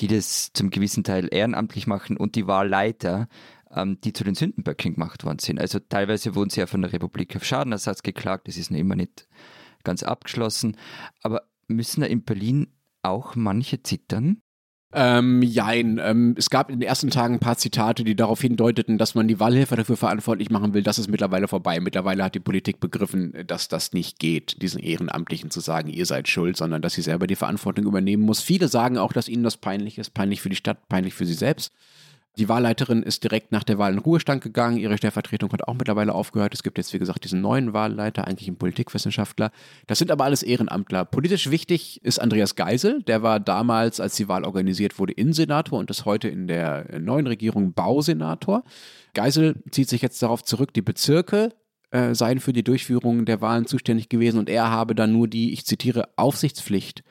die 0.00 0.08
das 0.08 0.52
zum 0.52 0.70
gewissen 0.70 1.04
Teil 1.04 1.28
ehrenamtlich 1.30 1.86
machen 1.86 2.16
und 2.16 2.34
die 2.34 2.48
Wahlleiter, 2.48 3.28
ähm, 3.70 4.00
die 4.02 4.12
zu 4.12 4.24
den 4.24 4.34
Sündenböcken 4.34 4.94
gemacht 4.94 5.24
worden 5.24 5.38
sind. 5.38 5.60
Also 5.60 5.78
teilweise 5.78 6.34
wurden 6.34 6.50
sie 6.50 6.58
ja 6.58 6.66
von 6.66 6.82
der 6.82 6.92
Republik 6.92 7.36
auf 7.36 7.44
Schadenersatz 7.44 8.02
geklagt, 8.02 8.48
das 8.48 8.56
ist 8.56 8.72
noch 8.72 8.78
immer 8.78 8.96
nicht 8.96 9.28
ganz 9.84 10.02
abgeschlossen. 10.02 10.76
Aber 11.22 11.42
müssen 11.68 12.00
da 12.00 12.08
in 12.08 12.24
Berlin 12.24 12.74
auch 13.02 13.36
manche 13.36 13.84
zittern? 13.84 14.42
Ähm, 14.90 15.42
jein. 15.42 16.00
Ähm, 16.02 16.34
es 16.38 16.48
gab 16.48 16.70
in 16.70 16.80
den 16.80 16.88
ersten 16.88 17.10
Tagen 17.10 17.34
ein 17.34 17.40
paar 17.40 17.58
Zitate, 17.58 18.04
die 18.04 18.16
darauf 18.16 18.40
hindeuteten, 18.40 18.96
dass 18.96 19.14
man 19.14 19.28
die 19.28 19.38
Wahlhelfer 19.38 19.76
dafür 19.76 19.98
verantwortlich 19.98 20.48
machen 20.48 20.72
will. 20.72 20.82
Das 20.82 20.98
ist 20.98 21.08
mittlerweile 21.08 21.46
vorbei. 21.46 21.78
Mittlerweile 21.78 22.24
hat 22.24 22.34
die 22.34 22.40
Politik 22.40 22.80
begriffen, 22.80 23.34
dass 23.46 23.68
das 23.68 23.92
nicht 23.92 24.18
geht, 24.18 24.62
diesen 24.62 24.80
Ehrenamtlichen 24.80 25.50
zu 25.50 25.60
sagen, 25.60 25.90
ihr 25.90 26.06
seid 26.06 26.26
schuld, 26.28 26.56
sondern 26.56 26.80
dass 26.80 26.94
sie 26.94 27.02
selber 27.02 27.26
die 27.26 27.36
Verantwortung 27.36 27.84
übernehmen 27.84 28.22
muss. 28.22 28.40
Viele 28.40 28.68
sagen 28.68 28.96
auch, 28.96 29.12
dass 29.12 29.28
ihnen 29.28 29.42
das 29.42 29.58
peinlich 29.58 29.98
ist. 29.98 30.14
Peinlich 30.14 30.40
für 30.40 30.48
die 30.48 30.56
Stadt, 30.56 30.88
peinlich 30.88 31.12
für 31.12 31.26
sie 31.26 31.34
selbst. 31.34 31.72
Die 32.38 32.48
Wahlleiterin 32.48 33.02
ist 33.02 33.24
direkt 33.24 33.50
nach 33.50 33.64
der 33.64 33.78
Wahl 33.78 33.92
in 33.92 33.98
Ruhestand 33.98 34.44
gegangen. 34.44 34.76
Ihre 34.76 34.96
Stellvertretung 34.96 35.52
hat 35.52 35.66
auch 35.66 35.74
mittlerweile 35.74 36.14
aufgehört. 36.14 36.54
Es 36.54 36.62
gibt 36.62 36.78
jetzt, 36.78 36.92
wie 36.92 37.00
gesagt, 37.00 37.24
diesen 37.24 37.40
neuen 37.40 37.72
Wahlleiter, 37.72 38.28
eigentlich 38.28 38.46
einen 38.46 38.58
Politikwissenschaftler. 38.58 39.50
Das 39.88 39.98
sind 39.98 40.12
aber 40.12 40.24
alles 40.24 40.44
Ehrenamtler. 40.44 41.04
Politisch 41.04 41.50
wichtig 41.50 42.00
ist 42.04 42.20
Andreas 42.20 42.54
Geisel. 42.54 43.02
Der 43.02 43.24
war 43.24 43.40
damals, 43.40 43.98
als 43.98 44.14
die 44.14 44.28
Wahl 44.28 44.44
organisiert 44.44 45.00
wurde, 45.00 45.14
Innensenator 45.14 45.80
und 45.80 45.90
ist 45.90 46.04
heute 46.04 46.28
in 46.28 46.46
der 46.46 47.00
neuen 47.00 47.26
Regierung 47.26 47.72
Bausenator. 47.72 48.62
Geisel 49.14 49.56
zieht 49.72 49.88
sich 49.88 50.00
jetzt 50.00 50.22
darauf 50.22 50.44
zurück, 50.44 50.72
die 50.72 50.82
Bezirke 50.82 51.52
äh, 51.90 52.14
seien 52.14 52.38
für 52.38 52.52
die 52.52 52.62
Durchführung 52.62 53.24
der 53.24 53.40
Wahlen 53.40 53.66
zuständig 53.66 54.08
gewesen 54.08 54.38
und 54.38 54.48
er 54.48 54.70
habe 54.70 54.94
dann 54.94 55.12
nur 55.12 55.26
die, 55.26 55.52
ich 55.52 55.66
zitiere, 55.66 56.08
Aufsichtspflicht 56.16 57.02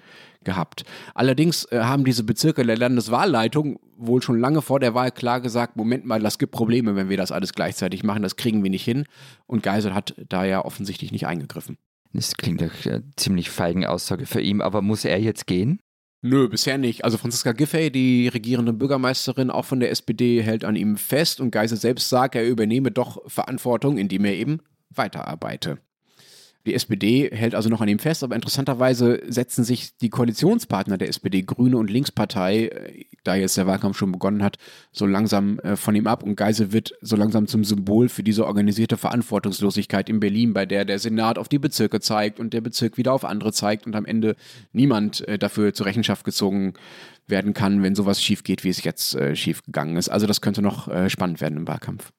gehabt. 0.47 0.85
Allerdings 1.13 1.65
äh, 1.65 1.81
haben 1.81 2.05
diese 2.05 2.23
Bezirke 2.23 2.65
der 2.65 2.77
Landeswahlleitung 2.77 3.79
wohl 3.97 4.21
schon 4.21 4.39
lange 4.39 4.61
vor 4.61 4.79
der 4.79 4.93
Wahl 4.93 5.11
klar 5.11 5.41
gesagt, 5.41 5.75
Moment 5.75 6.05
mal, 6.05 6.21
das 6.21 6.39
gibt 6.39 6.53
Probleme, 6.53 6.95
wenn 6.95 7.09
wir 7.09 7.17
das 7.17 7.33
alles 7.33 7.53
gleichzeitig 7.53 8.03
machen, 8.03 8.23
das 8.23 8.37
kriegen 8.37 8.63
wir 8.63 8.69
nicht 8.69 8.85
hin. 8.85 9.05
Und 9.45 9.61
Geisel 9.61 9.93
hat 9.93 10.15
da 10.29 10.45
ja 10.45 10.63
offensichtlich 10.63 11.11
nicht 11.11 11.27
eingegriffen. 11.27 11.77
Das 12.13 12.37
klingt 12.37 12.61
nach 12.61 12.85
einer 12.85 13.03
ziemlich 13.17 13.49
feigen 13.49 13.85
Aussage 13.85 14.25
für 14.25 14.41
ihn, 14.41 14.61
aber 14.61 14.81
muss 14.81 15.03
er 15.03 15.19
jetzt 15.19 15.45
gehen? 15.45 15.79
Nö, 16.21 16.47
bisher 16.47 16.77
nicht. 16.77 17.03
Also 17.03 17.17
Franziska 17.17 17.51
Giffey, 17.51 17.91
die 17.91 18.29
regierende 18.29 18.73
Bürgermeisterin, 18.73 19.51
auch 19.51 19.65
von 19.65 19.81
der 19.81 19.91
SPD, 19.91 20.41
hält 20.41 20.63
an 20.63 20.77
ihm 20.77 20.95
fest 20.95 21.41
und 21.41 21.51
Geisel 21.51 21.77
selbst 21.77 22.09
sagt, 22.09 22.35
er 22.35 22.47
übernehme 22.47 22.91
doch 22.91 23.21
Verantwortung, 23.29 23.97
indem 23.97 24.25
er 24.25 24.33
eben 24.33 24.61
weiterarbeite. 24.89 25.77
Die 26.67 26.73
SPD 26.73 27.29
hält 27.31 27.55
also 27.55 27.69
noch 27.69 27.79
an 27.79 27.87
ihm 27.87 27.97
fest, 27.97 28.25
aber 28.25 28.35
interessanterweise 28.35 29.21
setzen 29.25 29.63
sich 29.63 29.95
die 29.99 30.09
Koalitionspartner 30.09 30.97
der 30.97 31.07
SPD, 31.07 31.43
Grüne 31.43 31.77
und 31.77 31.89
Linkspartei, 31.89 32.65
äh, 32.65 33.05
da 33.23 33.35
jetzt 33.35 33.55
der 33.55 33.67
Wahlkampf 33.67 33.97
schon 33.97 34.11
begonnen 34.11 34.43
hat, 34.43 34.57
so 34.91 35.05
langsam 35.05 35.59
äh, 35.59 35.77
von 35.77 35.95
ihm 35.95 36.07
ab 36.07 36.23
und 36.23 36.35
Geisel 36.35 36.73
wird 36.73 36.93
so 36.99 37.15
langsam 37.15 37.47
zum 37.47 37.63
Symbol 37.63 38.09
für 38.09 38.21
diese 38.21 38.45
organisierte 38.45 38.97
Verantwortungslosigkeit 38.97 40.09
in 40.09 40.19
Berlin, 40.19 40.51
bei 40.51 40.65
der 40.65 40.83
der 40.83 40.99
Senat 40.99 41.37
auf 41.37 41.47
die 41.47 41.57
Bezirke 41.57 42.01
zeigt 42.01 42.37
und 42.37 42.51
der 42.51 42.59
Bezirk 42.59 42.97
wieder 42.97 43.13
auf 43.13 43.23
andere 43.23 43.53
zeigt 43.53 43.85
und 43.85 43.95
am 43.95 44.03
Ende 44.03 44.35
niemand 44.73 45.25
äh, 45.25 45.39
dafür 45.39 45.73
zur 45.73 45.85
Rechenschaft 45.85 46.25
gezogen 46.25 46.73
werden 47.27 47.53
kann, 47.53 47.81
wenn 47.81 47.95
sowas 47.95 48.21
schief 48.21 48.43
geht, 48.43 48.65
wie 48.65 48.69
es 48.69 48.83
jetzt 48.83 49.17
schief 49.35 49.63
gegangen 49.63 49.97
ist. 49.97 50.07
Also 50.07 50.27
das 50.27 50.39
könnte 50.39 50.61
noch 50.61 50.89
spannend 51.09 51.41
werden 51.41 51.57
im 51.57 51.67
Wahlkampf. 51.67 52.13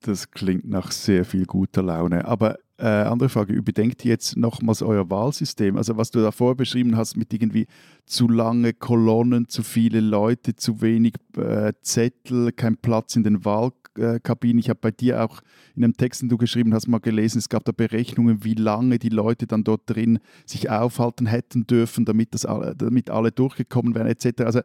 Das 0.00 0.32
klingt 0.32 0.68
nach 0.68 0.90
sehr 0.90 1.24
viel 1.24 1.46
guter 1.46 1.82
Laune. 1.82 2.24
Aber 2.24 2.58
äh, 2.78 2.86
andere 2.86 3.28
Frage, 3.28 3.52
überdenkt 3.52 4.04
jetzt 4.04 4.36
nochmals 4.36 4.82
euer 4.82 5.08
Wahlsystem? 5.10 5.76
Also 5.76 5.96
was 5.96 6.10
du 6.10 6.20
davor 6.20 6.56
beschrieben 6.56 6.96
hast 6.96 7.16
mit 7.16 7.32
irgendwie 7.32 7.66
zu 8.06 8.28
lange 8.28 8.72
Kolonnen, 8.72 9.48
zu 9.48 9.62
viele 9.62 10.00
Leute, 10.00 10.56
zu 10.56 10.80
wenig 10.80 11.14
äh, 11.36 11.72
Zettel, 11.82 12.52
kein 12.52 12.76
Platz 12.76 13.16
in 13.16 13.24
den 13.24 13.44
Wahlkabinen. 13.44 14.58
Ich 14.58 14.68
habe 14.68 14.80
bei 14.80 14.90
dir 14.90 15.22
auch 15.22 15.40
in 15.74 15.84
einem 15.84 15.96
Text, 15.96 16.22
den 16.22 16.28
du 16.28 16.38
geschrieben 16.38 16.74
hast, 16.74 16.88
mal 16.88 16.98
gelesen, 16.98 17.38
es 17.38 17.48
gab 17.48 17.64
da 17.64 17.72
Berechnungen, 17.72 18.44
wie 18.44 18.54
lange 18.54 18.98
die 18.98 19.10
Leute 19.10 19.46
dann 19.46 19.64
dort 19.64 19.82
drin 19.86 20.18
sich 20.46 20.70
aufhalten 20.70 21.26
hätten 21.26 21.66
dürfen, 21.66 22.04
damit, 22.04 22.34
das 22.34 22.46
alle, 22.46 22.74
damit 22.74 23.10
alle 23.10 23.32
durchgekommen 23.32 23.94
wären 23.94 24.06
etc. 24.06 24.42
Also 24.42 24.60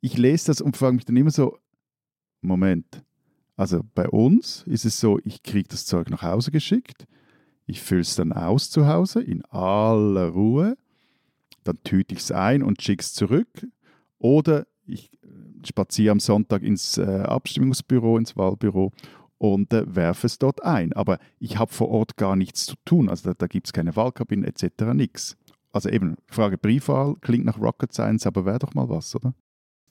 ich 0.00 0.16
lese 0.18 0.46
das 0.46 0.60
und 0.60 0.76
frage 0.76 0.94
mich 0.94 1.04
dann 1.04 1.16
immer 1.16 1.30
so, 1.30 1.58
Moment, 2.42 3.02
also 3.56 3.82
bei 3.94 4.08
uns 4.08 4.62
ist 4.66 4.84
es 4.84 5.00
so, 5.00 5.18
ich 5.24 5.42
kriege 5.42 5.68
das 5.68 5.86
Zeug 5.86 6.10
nach 6.10 6.22
Hause 6.22 6.50
geschickt, 6.50 7.06
ich 7.66 7.82
fülle 7.82 8.00
es 8.02 8.14
dann 8.14 8.32
aus 8.32 8.70
zu 8.70 8.86
Hause 8.86 9.22
in 9.22 9.44
aller 9.46 10.28
Ruhe, 10.28 10.76
dann 11.64 11.82
tüte 11.82 12.14
ich 12.14 12.20
es 12.20 12.32
ein 12.32 12.62
und 12.62 12.80
schicke 12.82 13.02
es 13.02 13.12
zurück 13.12 13.66
oder 14.18 14.66
ich 14.86 15.12
äh, 15.22 15.66
spaziere 15.66 16.12
am 16.12 16.20
Sonntag 16.20 16.62
ins 16.62 16.96
äh, 16.98 17.04
Abstimmungsbüro, 17.04 18.18
ins 18.18 18.36
Wahlbüro 18.36 18.92
und 19.38 19.72
äh, 19.72 19.94
werfe 19.94 20.26
es 20.26 20.38
dort 20.38 20.62
ein. 20.62 20.92
Aber 20.92 21.18
ich 21.38 21.58
habe 21.58 21.72
vor 21.72 21.88
Ort 21.88 22.16
gar 22.16 22.36
nichts 22.36 22.66
zu 22.66 22.74
tun. 22.84 23.08
Also 23.08 23.30
da, 23.30 23.34
da 23.36 23.46
gibt 23.46 23.66
es 23.66 23.72
keine 23.72 23.96
Wahlkabine 23.96 24.46
etc. 24.46 24.94
nichts. 24.94 25.36
Also 25.72 25.90
eben, 25.90 26.16
Frage 26.28 26.56
Briefwahl 26.56 27.16
klingt 27.20 27.44
nach 27.44 27.60
Rocket 27.60 27.92
Science, 27.92 28.26
aber 28.26 28.46
wäre 28.46 28.60
doch 28.60 28.74
mal 28.74 28.88
was, 28.88 29.14
oder? 29.14 29.34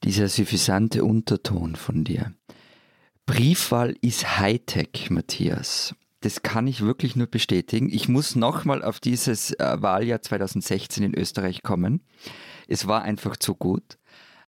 Dieser 0.04 0.28
suffisante 0.30 1.04
Unterton 1.04 1.76
von 1.76 2.04
dir. 2.04 2.34
Briefwahl 3.26 3.96
ist 4.02 4.40
Hightech, 4.40 5.10
Matthias. 5.10 5.96
Das 6.26 6.42
kann 6.42 6.66
ich 6.66 6.82
wirklich 6.82 7.16
nur 7.16 7.28
bestätigen. 7.28 7.88
Ich 7.88 8.10
muss 8.10 8.36
nochmal 8.36 8.84
auf 8.84 9.00
dieses 9.00 9.52
äh, 9.60 9.76
Wahljahr 9.80 10.24
2016 10.24 11.04
in 11.04 11.14
Österreich 11.14 11.62
kommen. 11.62 12.02
Es 12.68 12.88
war 12.88 13.04
einfach 13.04 13.38
zu 13.38 13.54
gut. 13.54 14.00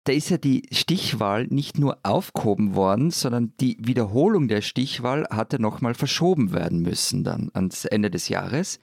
Da 0.06 0.14
ist 0.14 0.30
ja 0.30 0.38
die 0.38 0.70
Stichwahl 0.72 1.48
nicht 1.48 1.78
nur 1.78 1.98
aufgehoben 2.04 2.76
worden, 2.76 3.12
sondern 3.12 3.52
die 3.60 3.76
Wiederholung 3.82 4.48
der 4.48 4.62
Stichwahl 4.62 5.28
hatte 5.30 5.62
nochmal 5.62 5.96
verschoben 5.96 6.54
werden 6.54 6.82
müssen 6.82 7.26
dann 7.26 7.52
ans 7.54 7.84
Ende 7.84 8.10
des 8.10 8.30
Jahres, 8.30 8.80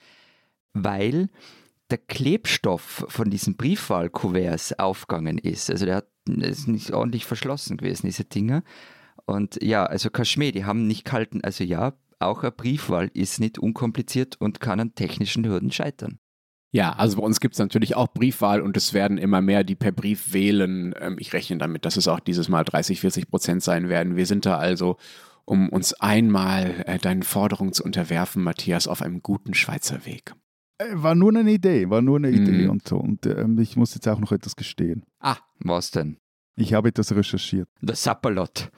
weil 0.75 1.31
der 1.91 1.97
Klebstoff 1.97 3.07
von 3.09 3.31
diesen 3.31 3.57
Briefwahlkuverts 3.57 4.79
aufgegangen 4.79 5.39
ist. 5.39 5.71
Also 5.71 5.87
der 5.87 5.97
hat, 5.97 6.09
ist 6.29 6.69
nicht 6.69 6.93
ordentlich 6.93 7.25
verschlossen 7.25 7.79
gewesen, 7.79 8.05
diese 8.05 8.27
Dinger. 8.27 8.63
Und 9.25 9.63
ja, 9.63 9.87
also 9.87 10.11
Kaschmir, 10.11 10.53
die 10.53 10.67
haben 10.67 10.87
nicht 10.87 11.07
gehalten. 11.07 11.41
Also 11.43 11.65
ja, 11.65 11.95
auch 12.27 12.43
eine 12.43 12.53
Briefwahl 12.53 13.11
ist 13.15 13.41
nicht 13.41 13.59
unkompliziert 13.59 14.37
und 14.41 14.61
kann 14.61 14.81
an 14.81 14.95
technischen 14.95 15.45
Hürden 15.47 15.71
scheitern. 15.71 16.19
Ja, 16.75 16.93
also 16.95 17.19
bei 17.19 17.23
uns 17.23 17.41
gibt 17.41 17.55
es 17.55 17.59
natürlich 17.59 17.97
auch 17.97 18.09
Briefwahl 18.09 18.63
und 18.63 18.79
es 18.79 18.95
werden 18.95 19.19
immer 19.19 19.43
mehr, 19.43 19.63
die 19.63 19.75
per 19.75 19.93
Brief 19.93 20.33
wählen. 20.33 20.95
Ähm, 20.99 21.17
ich 21.19 21.35
rechne 21.35 21.59
damit, 21.59 21.85
dass 21.85 21.99
es 21.99 22.09
auch 22.09 22.19
dieses 22.19 22.49
Mal 22.49 22.65
30, 22.65 23.01
40 23.01 23.29
Prozent 23.29 23.63
sein 23.63 23.91
werden. 23.91 24.17
Wir 24.17 24.25
sind 24.25 24.47
da 24.47 24.57
also, 24.57 24.97
um 25.45 25.69
uns 25.69 25.93
einmal 25.93 26.83
äh, 26.87 26.99
deinen 26.99 27.25
Forderungen 27.25 27.75
zu 27.75 27.85
unterwerfen, 27.85 28.43
Matthias, 28.43 28.89
auf 28.89 29.03
einem 29.03 29.23
guten 29.23 29.53
Schweizer 29.53 30.07
Weg. 30.07 30.35
Äh, 30.79 30.87
war 30.95 31.15
nur 31.15 31.31
eine 31.37 31.51
Idee, 31.51 31.91
war 31.91 32.01
nur 32.01 32.17
eine 32.17 32.31
Idee 32.31 32.67
mm. 32.67 32.71
und 32.71 32.89
so. 32.89 32.97
Und 32.97 33.27
ähm, 33.27 33.59
ich 33.59 33.77
muss 33.77 33.95
jetzt 33.95 34.09
auch 34.09 34.19
noch 34.19 34.33
etwas 34.33 34.57
gestehen. 34.57 35.05
Ah, 35.21 35.37
was 35.59 35.91
denn? 35.91 36.17
Ich 36.57 36.73
habe 36.73 36.89
etwas 36.89 37.15
recherchiert. 37.15 37.69
Das 37.83 38.03
Sapperlot. 38.03 38.71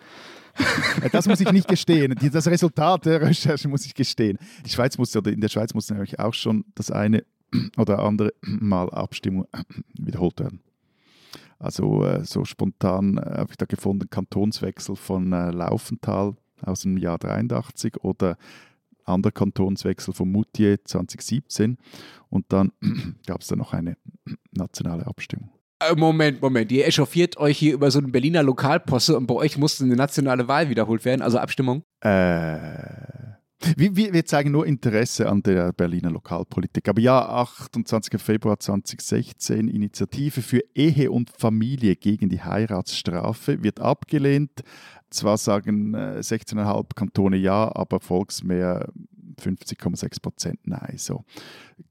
Äh, 1.03 1.11
das 1.13 1.27
muss 1.27 1.41
ich 1.41 1.51
nicht 1.53 1.69
gestehen. 1.69 2.15
Das 2.33 2.47
Resultat 2.47 3.07
der 3.07 3.21
Recherche 3.21 3.69
muss 3.69 3.85
ich 3.87 3.95
gestehen. 3.95 4.39
Die 4.65 4.71
Schweiz 4.71 4.99
musste, 4.99 5.19
oder 5.19 5.33
in 5.33 5.41
der 5.41 5.49
Schweiz 5.49 5.75
musste 5.75 5.95
nämlich 5.95 6.19
auch 6.19 6.35
schon 6.35 6.65
das 6.75 6.91
eine 6.91 7.25
oder 7.77 8.01
andere 8.01 8.33
Mal 8.43 8.91
Abstimmung 8.91 9.47
wiederholt 9.95 10.41
werden. 10.41 10.61
Also 11.59 12.05
äh, 12.05 12.25
so 12.25 12.45
spontan 12.45 13.19
äh, 13.19 13.39
habe 13.39 13.51
ich 13.51 13.57
da 13.57 13.67
gefunden, 13.67 14.11
Kantonswechsel 14.11 14.97
von 14.97 15.31
Laufenthal 15.31 16.35
aus 16.63 16.83
dem 16.83 16.97
Jahr 16.97 17.19
83 17.19 18.03
oder 18.03 18.37
anderer 19.05 19.33
Kantonswechsel 19.33 20.15
von 20.15 20.33
Moutier 20.33 20.83
2017 20.83 21.77
und 22.31 22.47
dann 22.49 22.73
gab 23.27 23.43
es 23.43 23.49
da 23.49 23.57
noch 23.57 23.75
eine 23.75 23.97
nationale 24.51 25.07
Abstimmung. 25.07 25.54
Äh, 25.91 25.95
Moment, 25.97 26.41
Moment. 26.43 26.71
Ihr 26.73 26.87
echauffiert 26.87 27.37
euch 27.37 27.59
hier 27.59 27.75
über 27.75 27.91
so 27.91 27.99
einen 27.99 28.13
Berliner 28.13 28.43
Lokalposse 28.43 29.17
und 29.17 29.27
bei 29.27 29.35
euch 29.35 29.59
musste 29.59 29.85
eine 29.85 29.97
nationale 29.97 30.49
Wahl 30.49 30.69
wiederholt 30.69 31.05
werden, 31.05 31.23
also 31.23 31.39
Abstimmung? 31.39 31.85
Äh. 32.01 32.69
Wir, 33.77 33.97
wir, 33.97 34.13
wir, 34.13 34.27
zeigen 34.27 34.51
nur 34.51 34.67
Interesse 34.67 35.27
an 35.27 35.43
der 35.43 35.73
Berliner 35.73 36.11
Lokalpolitik. 36.11 36.87
Aber 36.87 37.01
ja, 37.01 37.19
28. 37.19 38.21
Februar 38.21 38.61
2016, 38.61 39.69
Initiative 39.69 40.43
für 40.43 40.61
Ehe 40.75 41.11
und 41.11 41.31
Familie 41.31 41.97
gegen 41.97 42.29
die 42.29 42.43
Heiratsstrafe 42.43 43.63
wird 43.63 43.81
abgelehnt. 43.81 44.63
Zwar 45.09 45.39
sagen 45.39 45.95
äh, 45.95 46.19
16,5 46.19 46.95
Kantone 46.95 47.37
ja, 47.37 47.75
aber 47.75 48.01
Volksmehr 48.01 48.89
50,6 49.41 50.23
Prozent 50.23 50.61
Nein. 50.65 50.95
So. 50.97 51.25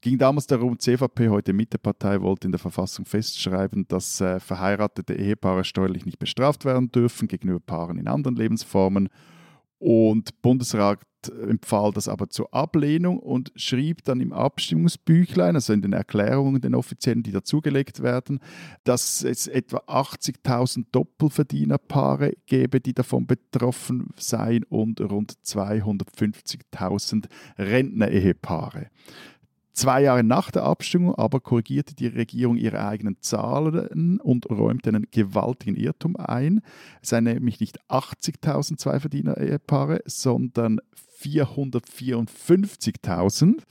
Ging 0.00 0.18
damals 0.18 0.46
darum, 0.46 0.78
CVP, 0.78 1.28
heute 1.28 1.52
Mittepartei, 1.52 2.20
wollte 2.20 2.48
in 2.48 2.52
der 2.52 2.58
Verfassung 2.58 3.04
festschreiben, 3.04 3.86
dass 3.88 4.20
äh, 4.20 4.40
verheiratete 4.40 5.14
Ehepaare 5.14 5.64
steuerlich 5.64 6.06
nicht 6.06 6.18
bestraft 6.18 6.64
werden 6.64 6.90
dürfen 6.90 7.28
gegenüber 7.28 7.60
Paaren 7.60 7.98
in 7.98 8.08
anderen 8.08 8.36
Lebensformen. 8.36 9.08
Und 9.78 10.40
Bundesrat 10.40 11.00
empfahl 11.28 11.92
das 11.92 12.08
aber 12.08 12.28
zur 12.28 12.52
Ablehnung 12.52 13.18
und 13.18 13.52
schrieb 13.56 14.04
dann 14.04 14.20
im 14.20 14.32
Abstimmungsbüchlein, 14.32 15.54
also 15.54 15.72
in 15.72 15.82
den 15.82 15.92
Erklärungen, 15.92 16.60
den 16.60 16.74
offiziellen, 16.74 17.22
die 17.22 17.32
dazugelegt 17.32 18.02
werden, 18.02 18.40
dass 18.84 19.22
es 19.24 19.46
etwa 19.46 19.78
80.000 19.86 20.86
Doppelverdienerpaare 20.92 22.34
gäbe, 22.46 22.80
die 22.80 22.94
davon 22.94 23.26
betroffen 23.26 24.10
seien 24.16 24.64
und 24.64 25.00
rund 25.00 25.32
250.000 25.44 27.26
Rentnerehepaare. 27.58 28.88
Zwei 29.74 30.02
Jahre 30.02 30.22
nach 30.22 30.52
der 30.52 30.62
Abstimmung 30.62 31.16
aber 31.16 31.40
korrigierte 31.40 31.96
die 31.96 32.06
Regierung 32.06 32.56
ihre 32.56 32.86
eigenen 32.86 33.20
Zahlen 33.20 34.20
und 34.20 34.48
räumte 34.48 34.90
einen 34.90 35.08
gewaltigen 35.10 35.74
Irrtum 35.74 36.14
ein. 36.14 36.60
Es 37.02 37.08
seien 37.08 37.24
nämlich 37.24 37.58
nicht 37.58 37.80
80.000 37.90 38.78
Zweiverdiener-Ehepaare, 38.78 40.02
sondern 40.06 40.78
454.000. 41.20 43.64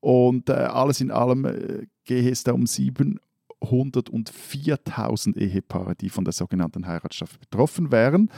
Und 0.00 0.50
äh, 0.50 0.52
alles 0.52 1.00
in 1.00 1.10
allem 1.10 1.46
äh, 1.46 1.86
gehe 2.04 2.30
es 2.30 2.44
da 2.44 2.52
um 2.52 2.64
704.000 2.64 5.38
Ehepaare, 5.38 5.96
die 5.96 6.10
von 6.10 6.24
der 6.24 6.34
sogenannten 6.34 6.86
Heiratsstrafe 6.86 7.38
betroffen 7.38 7.90
wären. 7.90 8.30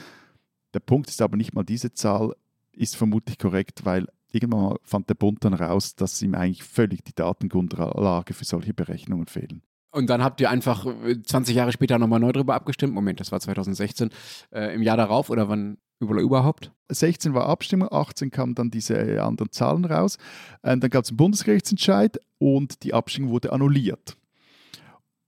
Der 0.74 0.80
Punkt 0.80 1.10
ist 1.10 1.20
aber 1.20 1.36
nicht 1.36 1.54
mal 1.54 1.64
diese 1.64 1.92
Zahl 1.92 2.36
ist 2.72 2.94
vermutlich 2.94 3.36
korrekt, 3.36 3.84
weil 3.84 4.06
irgendwann 4.32 4.76
fand 4.82 5.08
der 5.08 5.14
Bund 5.14 5.44
dann 5.44 5.54
raus, 5.54 5.94
dass 5.94 6.20
ihm 6.22 6.34
eigentlich 6.34 6.62
völlig 6.62 7.04
die 7.04 7.14
Datengrundlage 7.14 8.34
für 8.34 8.44
solche 8.44 8.74
Berechnungen 8.74 9.26
fehlen. 9.26 9.62
Und 9.92 10.08
dann 10.08 10.22
habt 10.22 10.40
ihr 10.40 10.50
einfach 10.50 10.86
20 11.24 11.54
äh, 11.54 11.58
Jahre 11.58 11.72
später 11.72 11.98
nochmal 11.98 12.20
neu 12.20 12.32
drüber 12.32 12.54
abgestimmt. 12.54 12.94
Moment, 12.94 13.18
das 13.20 13.32
war 13.32 13.40
2016. 13.40 14.10
Äh, 14.52 14.74
Im 14.74 14.82
Jahr 14.82 14.96
darauf 14.96 15.30
oder 15.30 15.48
wann 15.48 15.78
überhaupt? 16.00 16.72
16 16.88 17.34
war 17.34 17.46
Abstimmung, 17.46 17.88
18 17.90 18.30
kamen 18.30 18.54
dann 18.54 18.70
diese 18.70 18.96
äh, 18.96 19.18
anderen 19.18 19.52
Zahlen 19.52 19.84
raus. 19.84 20.16
Und 20.62 20.70
äh, 20.70 20.78
dann 20.78 20.90
gab 20.90 21.04
es 21.04 21.10
einen 21.10 21.16
Bundesgerichtsentscheid 21.16 22.20
und 22.38 22.82
die 22.84 22.94
Abstimmung 22.94 23.30
wurde 23.30 23.52
annulliert. 23.52 24.16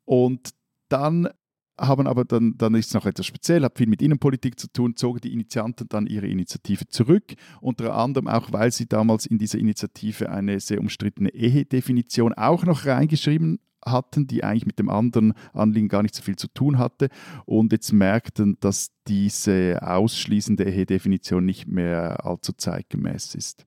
Und 0.05 0.51
dann 0.89 1.29
haben 1.83 2.07
aber 2.07 2.24
dann, 2.24 2.57
dann 2.57 2.74
ist 2.74 2.89
es 2.89 2.95
noch 2.95 3.07
etwas 3.07 3.26
speziell, 3.26 3.64
hat 3.64 3.76
viel 3.76 3.89
mit 3.89 4.03
Innenpolitik 4.03 4.59
zu 4.59 4.68
tun, 4.68 4.97
zogen 4.97 5.20
die 5.20 5.33
Initianten 5.33 5.89
dann 5.89 6.07
ihre 6.07 6.26
Initiative 6.26 6.87
zurück, 6.89 7.35
unter 7.61 7.95
anderem 7.95 8.28
auch, 8.28 8.53
weil 8.53 8.70
sie 8.70 8.87
damals 8.87 9.26
in 9.26 9.39
dieser 9.39 9.59
Initiative 9.59 10.30
eine 10.30 10.61
sehr 10.61 10.80
umstrittene 10.80 11.35
Ehedefinition 11.35 12.33
auch 12.35 12.64
noch 12.64 12.87
reingeschrieben 12.87 13.59
hatten, 13.85 14.26
die 14.26 14.45
eigentlich 14.45 14.66
mit 14.66 14.78
dem 14.78 14.89
anderen 14.89 15.35
Anliegen 15.53 15.89
gar 15.89 16.03
nicht 16.03 16.14
so 16.14 16.22
viel 16.22 16.37
zu 16.37 16.49
tun 16.49 16.78
hatte 16.78 17.09
und 17.47 17.72
jetzt 17.72 17.93
merkten, 17.93 18.57
dass 18.61 18.93
diese 19.09 19.80
ausschließende 19.83 20.64
Ehedefinition 20.64 21.45
nicht 21.45 21.66
mehr 21.66 22.24
allzu 22.24 22.53
zeitgemäß 22.53 23.35
ist. 23.35 23.66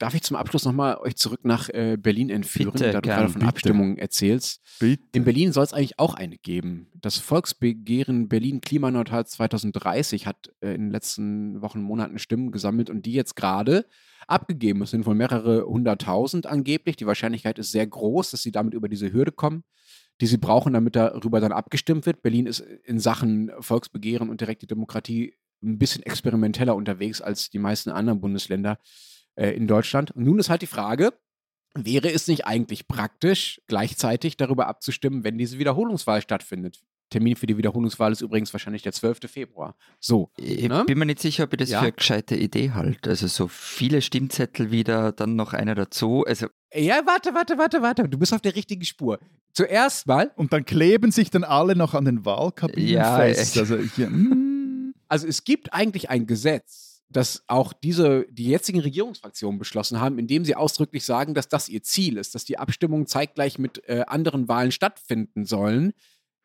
Darf 0.00 0.14
ich 0.14 0.22
zum 0.22 0.38
Abschluss 0.38 0.64
nochmal 0.64 0.96
euch 0.96 1.16
zurück 1.16 1.40
nach 1.42 1.68
äh, 1.68 1.98
Berlin 2.00 2.30
entführen, 2.30 2.72
bitte, 2.72 2.90
da 2.90 3.02
du 3.02 3.08
gerade 3.10 3.28
von 3.28 3.40
bitte. 3.40 3.48
Abstimmungen 3.48 3.98
erzählst? 3.98 4.62
Bitte. 4.78 5.02
In 5.12 5.24
Berlin 5.24 5.52
soll 5.52 5.62
es 5.62 5.74
eigentlich 5.74 5.98
auch 5.98 6.14
eine 6.14 6.38
geben. 6.38 6.88
Das 6.94 7.18
Volksbegehren 7.18 8.26
Berlin 8.26 8.62
Klimaneutral 8.62 9.26
2030 9.26 10.26
hat 10.26 10.54
äh, 10.62 10.72
in 10.72 10.84
den 10.84 10.90
letzten 10.90 11.60
Wochen, 11.60 11.82
Monaten 11.82 12.18
Stimmen 12.18 12.50
gesammelt 12.50 12.88
und 12.88 13.04
die 13.04 13.12
jetzt 13.12 13.36
gerade 13.36 13.84
abgegeben. 14.26 14.80
Es 14.80 14.90
sind 14.92 15.04
wohl 15.04 15.14
mehrere 15.14 15.66
hunderttausend 15.66 16.46
angeblich. 16.46 16.96
Die 16.96 17.06
Wahrscheinlichkeit 17.06 17.58
ist 17.58 17.70
sehr 17.70 17.86
groß, 17.86 18.30
dass 18.30 18.42
sie 18.42 18.52
damit 18.52 18.72
über 18.72 18.88
diese 18.88 19.12
Hürde 19.12 19.32
kommen, 19.32 19.64
die 20.22 20.26
sie 20.26 20.38
brauchen, 20.38 20.72
damit 20.72 20.96
darüber 20.96 21.40
dann 21.40 21.52
abgestimmt 21.52 22.06
wird. 22.06 22.22
Berlin 22.22 22.46
ist 22.46 22.60
in 22.60 23.00
Sachen 23.00 23.50
Volksbegehren 23.60 24.30
und 24.30 24.40
direkte 24.40 24.66
Demokratie 24.66 25.34
ein 25.62 25.78
bisschen 25.78 26.02
experimenteller 26.04 26.74
unterwegs 26.74 27.20
als 27.20 27.50
die 27.50 27.58
meisten 27.58 27.90
anderen 27.90 28.22
Bundesländer 28.22 28.78
äh, 29.40 29.50
in 29.50 29.66
Deutschland. 29.66 30.10
Und 30.10 30.24
nun 30.24 30.38
ist 30.38 30.50
halt 30.50 30.62
die 30.62 30.66
Frage, 30.66 31.12
wäre 31.74 32.12
es 32.12 32.28
nicht 32.28 32.46
eigentlich 32.46 32.88
praktisch, 32.88 33.60
gleichzeitig 33.66 34.36
darüber 34.36 34.66
abzustimmen, 34.66 35.24
wenn 35.24 35.38
diese 35.38 35.58
Wiederholungswahl 35.58 36.20
stattfindet? 36.20 36.80
Termin 37.10 37.34
für 37.34 37.46
die 37.46 37.56
Wiederholungswahl 37.56 38.12
ist 38.12 38.20
übrigens 38.20 38.52
wahrscheinlich 38.52 38.82
der 38.82 38.92
12. 38.92 39.20
Februar. 39.26 39.74
So. 39.98 40.30
Ich 40.36 40.68
ne? 40.68 40.84
bin 40.86 40.96
mir 40.96 41.06
nicht 41.06 41.18
sicher, 41.18 41.44
ob 41.44 41.52
ich 41.52 41.58
das 41.58 41.70
ja. 41.70 41.80
für 41.80 41.86
eine 41.86 41.92
gescheite 41.92 42.36
Idee 42.36 42.70
halte. 42.70 43.10
Also 43.10 43.26
so 43.26 43.48
viele 43.48 44.00
Stimmzettel 44.00 44.70
wieder, 44.70 45.10
dann 45.10 45.34
noch 45.34 45.52
einer 45.52 45.74
dazu. 45.74 46.24
Also 46.24 46.46
ja, 46.72 47.02
warte, 47.04 47.34
warte, 47.34 47.58
warte, 47.58 47.82
warte. 47.82 48.08
Du 48.08 48.16
bist 48.16 48.32
auf 48.32 48.40
der 48.40 48.54
richtigen 48.54 48.84
Spur. 48.84 49.18
Zuerst 49.52 50.06
mal. 50.06 50.30
Und 50.36 50.52
dann 50.52 50.64
kleben 50.64 51.10
sich 51.10 51.30
dann 51.30 51.42
alle 51.42 51.74
noch 51.74 51.94
an 51.94 52.04
den 52.04 52.24
Wahlkabinen 52.24 52.88
ja, 52.88 53.16
fest. 53.16 53.58
Also, 53.58 53.78
hier, 53.78 54.08
mm. 54.08 54.94
also 55.08 55.26
es 55.26 55.42
gibt 55.42 55.72
eigentlich 55.72 56.10
ein 56.10 56.28
Gesetz, 56.28 56.89
dass 57.10 57.42
auch 57.48 57.72
diese, 57.72 58.26
die 58.30 58.46
jetzigen 58.46 58.80
Regierungsfraktionen 58.80 59.58
beschlossen 59.58 60.00
haben, 60.00 60.18
indem 60.18 60.44
sie 60.44 60.54
ausdrücklich 60.54 61.04
sagen, 61.04 61.34
dass 61.34 61.48
das 61.48 61.68
ihr 61.68 61.82
Ziel 61.82 62.16
ist, 62.16 62.34
dass 62.34 62.44
die 62.44 62.58
Abstimmungen 62.58 63.06
zeitgleich 63.06 63.58
mit 63.58 63.82
äh, 63.88 64.04
anderen 64.06 64.48
Wahlen 64.48 64.70
stattfinden 64.70 65.44
sollen, 65.44 65.92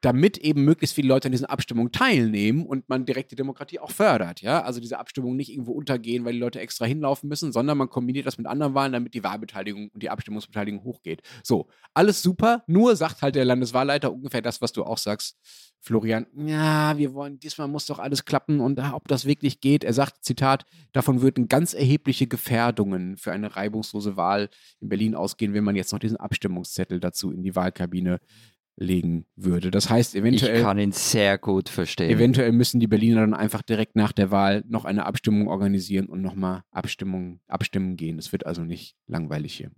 damit 0.06 0.38
eben 0.38 0.64
möglichst 0.64 0.96
viele 0.96 1.08
Leute 1.08 1.28
an 1.28 1.32
diesen 1.32 1.48
Abstimmungen 1.48 1.92
teilnehmen 1.92 2.66
und 2.66 2.88
man 2.90 3.08
direkte 3.08 3.36
Demokratie 3.36 3.80
auch 3.80 3.90
fördert. 3.90 4.42
Ja? 4.42 4.62
Also 4.62 4.80
diese 4.80 5.00
Abstimmungen 5.00 5.36
nicht 5.36 5.52
irgendwo 5.52 5.72
untergehen, 5.72 6.26
weil 6.26 6.34
die 6.34 6.40
Leute 6.40 6.60
extra 6.60 6.86
hinlaufen 6.86 7.28
müssen, 7.28 7.52
sondern 7.52 7.78
man 7.78 7.90
kombiniert 7.90 8.28
das 8.28 8.38
mit 8.38 8.46
anderen 8.46 8.76
Wahlen, 8.76 8.94
damit 8.94 9.16
die 9.16 9.24
Wahlbeteiligung 9.24 9.90
und 9.90 10.04
die 10.04 10.12
Abstimmungsbeteiligung 10.12 10.84
hochgeht. 10.84 11.24
So, 11.44 11.68
alles 11.96 12.22
super, 12.22 12.64
nur 12.68 12.96
sagt 12.96 13.24
halt 13.24 13.34
der 13.34 13.46
Landeswahlleiter 13.46 14.14
ungefähr 14.14 14.44
das, 14.44 14.62
was 14.62 14.74
du 14.74 14.84
auch 14.84 15.00
sagst, 15.00 15.40
Florian. 15.80 16.28
Ja, 16.36 16.98
wir 16.98 17.14
wollen, 17.14 17.40
diesmal 17.40 17.68
muss 17.68 17.86
doch 17.86 18.00
alles 18.00 18.26
klappen 18.26 18.60
und 18.60 18.80
ob 18.80 19.08
das 19.08 19.26
wirklich 19.26 19.60
geht. 19.60 19.84
Er 19.84 19.94
sagt, 19.94 20.24
Zitat, 20.24 20.66
davon 20.94 21.22
würden 21.22 21.48
ganz 21.48 21.74
erhebliche 21.74 22.28
Gefährdungen 22.28 23.18
für 23.18 23.32
eine 23.32 23.56
reibungslose 23.56 24.18
Wahl 24.18 24.50
in 24.82 24.90
Berlin 24.90 25.16
ausgehen, 25.16 25.54
wenn 25.54 25.64
man 25.64 25.76
jetzt 25.76 25.92
noch 25.94 26.00
diesen 26.00 26.18
Abstimmungszettel 26.18 27.00
dazu 27.00 27.32
in 27.32 27.44
die 27.44 27.56
Wahlkabine 27.56 28.20
legen 28.78 29.26
würde. 29.36 29.72
Das 29.72 29.90
heißt, 29.90 30.16
eventuell. 30.16 30.58
Ich 30.58 30.64
kann 30.64 30.78
ihn 30.78 30.92
sehr 30.92 31.38
gut 31.38 31.70
verstehen. 31.70 32.10
Eventuell 32.10 32.52
müssen 32.52 32.80
die 32.80 32.88
Berliner 32.88 33.22
dann 33.22 33.34
einfach 33.34 33.62
direkt 33.62 33.96
nach 33.96 34.12
der 34.12 34.32
Wahl 34.32 34.64
noch 34.68 34.86
eine 34.86 35.06
Abstimmung 35.06 35.48
organisieren 35.48 36.08
und 36.08 36.22
nochmal 36.22 36.64
Abstimmung, 36.72 37.40
abstimmen 37.48 37.96
gehen. 37.96 38.20
Es 38.20 38.32
wird 38.32 38.46
also 38.46 38.64
nicht 38.64 38.96
langweilig 39.08 39.56
hier. 39.56 39.72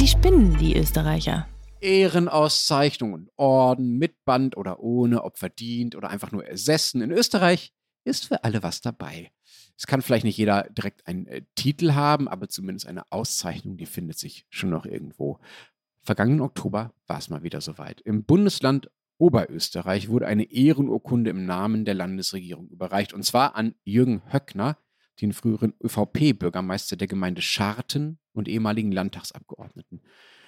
Die 0.00 0.08
spinnen, 0.08 0.58
die 0.58 0.76
Österreicher. 0.76 1.46
Ehrenauszeichnungen, 1.80 3.28
Orden 3.36 3.98
mit 3.98 4.24
Band 4.24 4.56
oder 4.56 4.80
ohne, 4.80 5.24
ob 5.24 5.38
verdient 5.38 5.96
oder 5.96 6.10
einfach 6.10 6.32
nur 6.32 6.44
ersessen. 6.44 7.02
In 7.02 7.10
Österreich 7.10 7.72
ist 8.04 8.26
für 8.26 8.44
alle 8.44 8.62
was 8.62 8.80
dabei. 8.80 9.30
Es 9.76 9.86
kann 9.86 10.02
vielleicht 10.02 10.24
nicht 10.24 10.36
jeder 10.36 10.68
direkt 10.70 11.06
einen 11.06 11.26
äh, 11.26 11.42
Titel 11.54 11.92
haben, 11.92 12.28
aber 12.28 12.48
zumindest 12.48 12.86
eine 12.86 13.10
Auszeichnung, 13.10 13.76
die 13.76 13.86
findet 13.86 14.18
sich 14.18 14.46
schon 14.50 14.70
noch 14.70 14.86
irgendwo. 14.86 15.40
Vergangenen 16.02 16.40
Oktober 16.40 16.92
war 17.06 17.18
es 17.18 17.30
mal 17.30 17.42
wieder 17.42 17.60
soweit. 17.60 18.00
Im 18.00 18.24
Bundesland 18.24 18.90
Oberösterreich 19.18 20.08
wurde 20.08 20.26
eine 20.26 20.50
Ehrenurkunde 20.50 21.30
im 21.30 21.46
Namen 21.46 21.84
der 21.84 21.94
Landesregierung 21.94 22.68
überreicht. 22.68 23.12
Und 23.12 23.22
zwar 23.22 23.54
an 23.54 23.76
Jürgen 23.84 24.22
Höckner, 24.32 24.78
den 25.20 25.32
früheren 25.32 25.74
ÖVP-Bürgermeister 25.80 26.96
der 26.96 27.06
Gemeinde 27.06 27.40
Scharten 27.40 28.18
und 28.32 28.48
ehemaligen 28.48 28.90
Landtagsabgeordneten. 28.90 30.02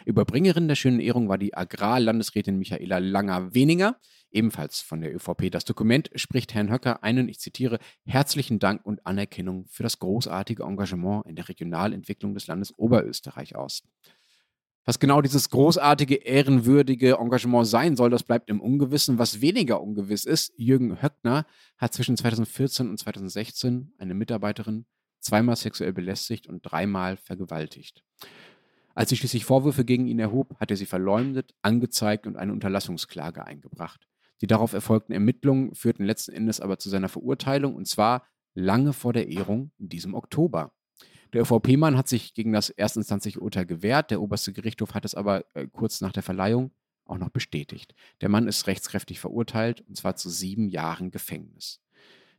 Überbringerin 0.06 0.66
der 0.66 0.74
schönen 0.74 0.98
Ehrung 0.98 1.28
war 1.28 1.38
die 1.38 1.56
Agrarlandesrätin 1.56 2.58
Michaela 2.58 2.98
Langer-Weniger, 2.98 3.96
ebenfalls 4.34 4.80
von 4.80 5.00
der 5.00 5.14
ÖVP. 5.14 5.50
Das 5.50 5.64
Dokument 5.64 6.10
spricht 6.14 6.54
Herrn 6.54 6.70
Höcker 6.70 7.02
einen, 7.02 7.28
ich 7.28 7.38
zitiere, 7.38 7.78
herzlichen 8.04 8.58
Dank 8.58 8.84
und 8.84 9.06
Anerkennung 9.06 9.66
für 9.68 9.82
das 9.82 9.98
großartige 9.98 10.64
Engagement 10.64 11.26
in 11.26 11.36
der 11.36 11.48
Regionalentwicklung 11.48 12.34
des 12.34 12.46
Landes 12.46 12.76
Oberösterreich 12.78 13.56
aus. 13.56 13.82
Was 14.86 14.98
genau 14.98 15.22
dieses 15.22 15.48
großartige, 15.48 16.16
ehrenwürdige 16.16 17.16
Engagement 17.18 17.66
sein 17.66 17.96
soll, 17.96 18.10
das 18.10 18.22
bleibt 18.22 18.50
im 18.50 18.60
Ungewissen. 18.60 19.18
Was 19.18 19.40
weniger 19.40 19.80
ungewiss 19.80 20.26
ist, 20.26 20.52
Jürgen 20.58 21.00
Höckner 21.00 21.46
hat 21.78 21.94
zwischen 21.94 22.18
2014 22.18 22.90
und 22.90 22.98
2016 22.98 23.94
eine 23.96 24.14
Mitarbeiterin 24.14 24.84
zweimal 25.20 25.56
sexuell 25.56 25.94
belästigt 25.94 26.46
und 26.46 26.60
dreimal 26.60 27.16
vergewaltigt. 27.16 28.04
Als 28.94 29.08
sie 29.08 29.16
schließlich 29.16 29.46
Vorwürfe 29.46 29.86
gegen 29.86 30.06
ihn 30.06 30.18
erhob, 30.18 30.54
hat 30.60 30.70
er 30.70 30.76
sie 30.76 30.86
verleumdet, 30.86 31.54
angezeigt 31.62 32.26
und 32.26 32.36
eine 32.36 32.52
Unterlassungsklage 32.52 33.44
eingebracht. 33.44 34.06
Die 34.44 34.46
darauf 34.46 34.74
erfolgten 34.74 35.14
Ermittlungen 35.14 35.74
führten 35.74 36.04
letzten 36.04 36.32
Endes 36.32 36.60
aber 36.60 36.78
zu 36.78 36.90
seiner 36.90 37.08
Verurteilung 37.08 37.74
und 37.74 37.88
zwar 37.88 38.26
lange 38.52 38.92
vor 38.92 39.14
der 39.14 39.28
Ehrung 39.28 39.72
in 39.78 39.88
diesem 39.88 40.12
Oktober. 40.12 40.74
Der 41.32 41.40
ÖVP-Mann 41.40 41.96
hat 41.96 42.08
sich 42.08 42.34
gegen 42.34 42.52
das 42.52 42.68
erstinstanzliche 42.68 43.40
Urteil 43.40 43.64
gewehrt, 43.64 44.10
der 44.10 44.20
oberste 44.20 44.52
Gerichtshof 44.52 44.92
hat 44.92 45.06
es 45.06 45.14
aber 45.14 45.46
äh, 45.54 45.66
kurz 45.72 46.02
nach 46.02 46.12
der 46.12 46.22
Verleihung 46.22 46.72
auch 47.06 47.16
noch 47.16 47.30
bestätigt. 47.30 47.94
Der 48.20 48.28
Mann 48.28 48.46
ist 48.46 48.66
rechtskräftig 48.66 49.18
verurteilt 49.18 49.80
und 49.88 49.96
zwar 49.96 50.14
zu 50.14 50.28
sieben 50.28 50.68
Jahren 50.68 51.10
Gefängnis. 51.10 51.80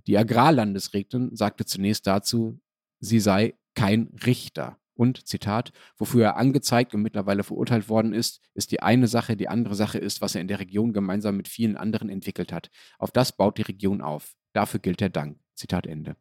Die 0.06 0.16
Agrarlandesrätin 0.16 1.36
sagte 1.36 1.66
zunächst 1.66 2.06
dazu, 2.06 2.60
sie 3.00 3.20
sei 3.20 3.56
kein 3.74 4.12
Richter. 4.24 4.78
Und, 4.96 5.28
Zitat, 5.28 5.74
wofür 5.98 6.24
er 6.24 6.38
angezeigt 6.38 6.96
und 6.96 7.02
mittlerweile 7.02 7.44
verurteilt 7.44 7.90
worden 7.90 8.14
ist, 8.14 8.42
ist 8.54 8.72
die 8.72 8.82
eine 8.82 9.08
Sache, 9.08 9.36
die 9.36 9.50
andere 9.50 9.76
Sache 9.76 9.98
ist, 9.98 10.22
was 10.22 10.36
er 10.36 10.42
in 10.42 10.48
der 10.48 10.60
Region 10.60 10.94
gemeinsam 10.94 11.36
mit 11.36 11.48
vielen 11.48 11.76
anderen 11.76 12.10
entwickelt 12.10 12.54
hat. 12.54 12.72
Auf 12.98 13.12
das 13.12 13.36
baut 13.36 13.58
die 13.58 13.64
Region 13.64 14.02
auf. 14.02 14.36
Dafür 14.54 14.80
gilt 14.80 15.02
der 15.02 15.10
Dank. 15.10 15.38
Zitat 15.54 15.86
Ende. 15.86 16.16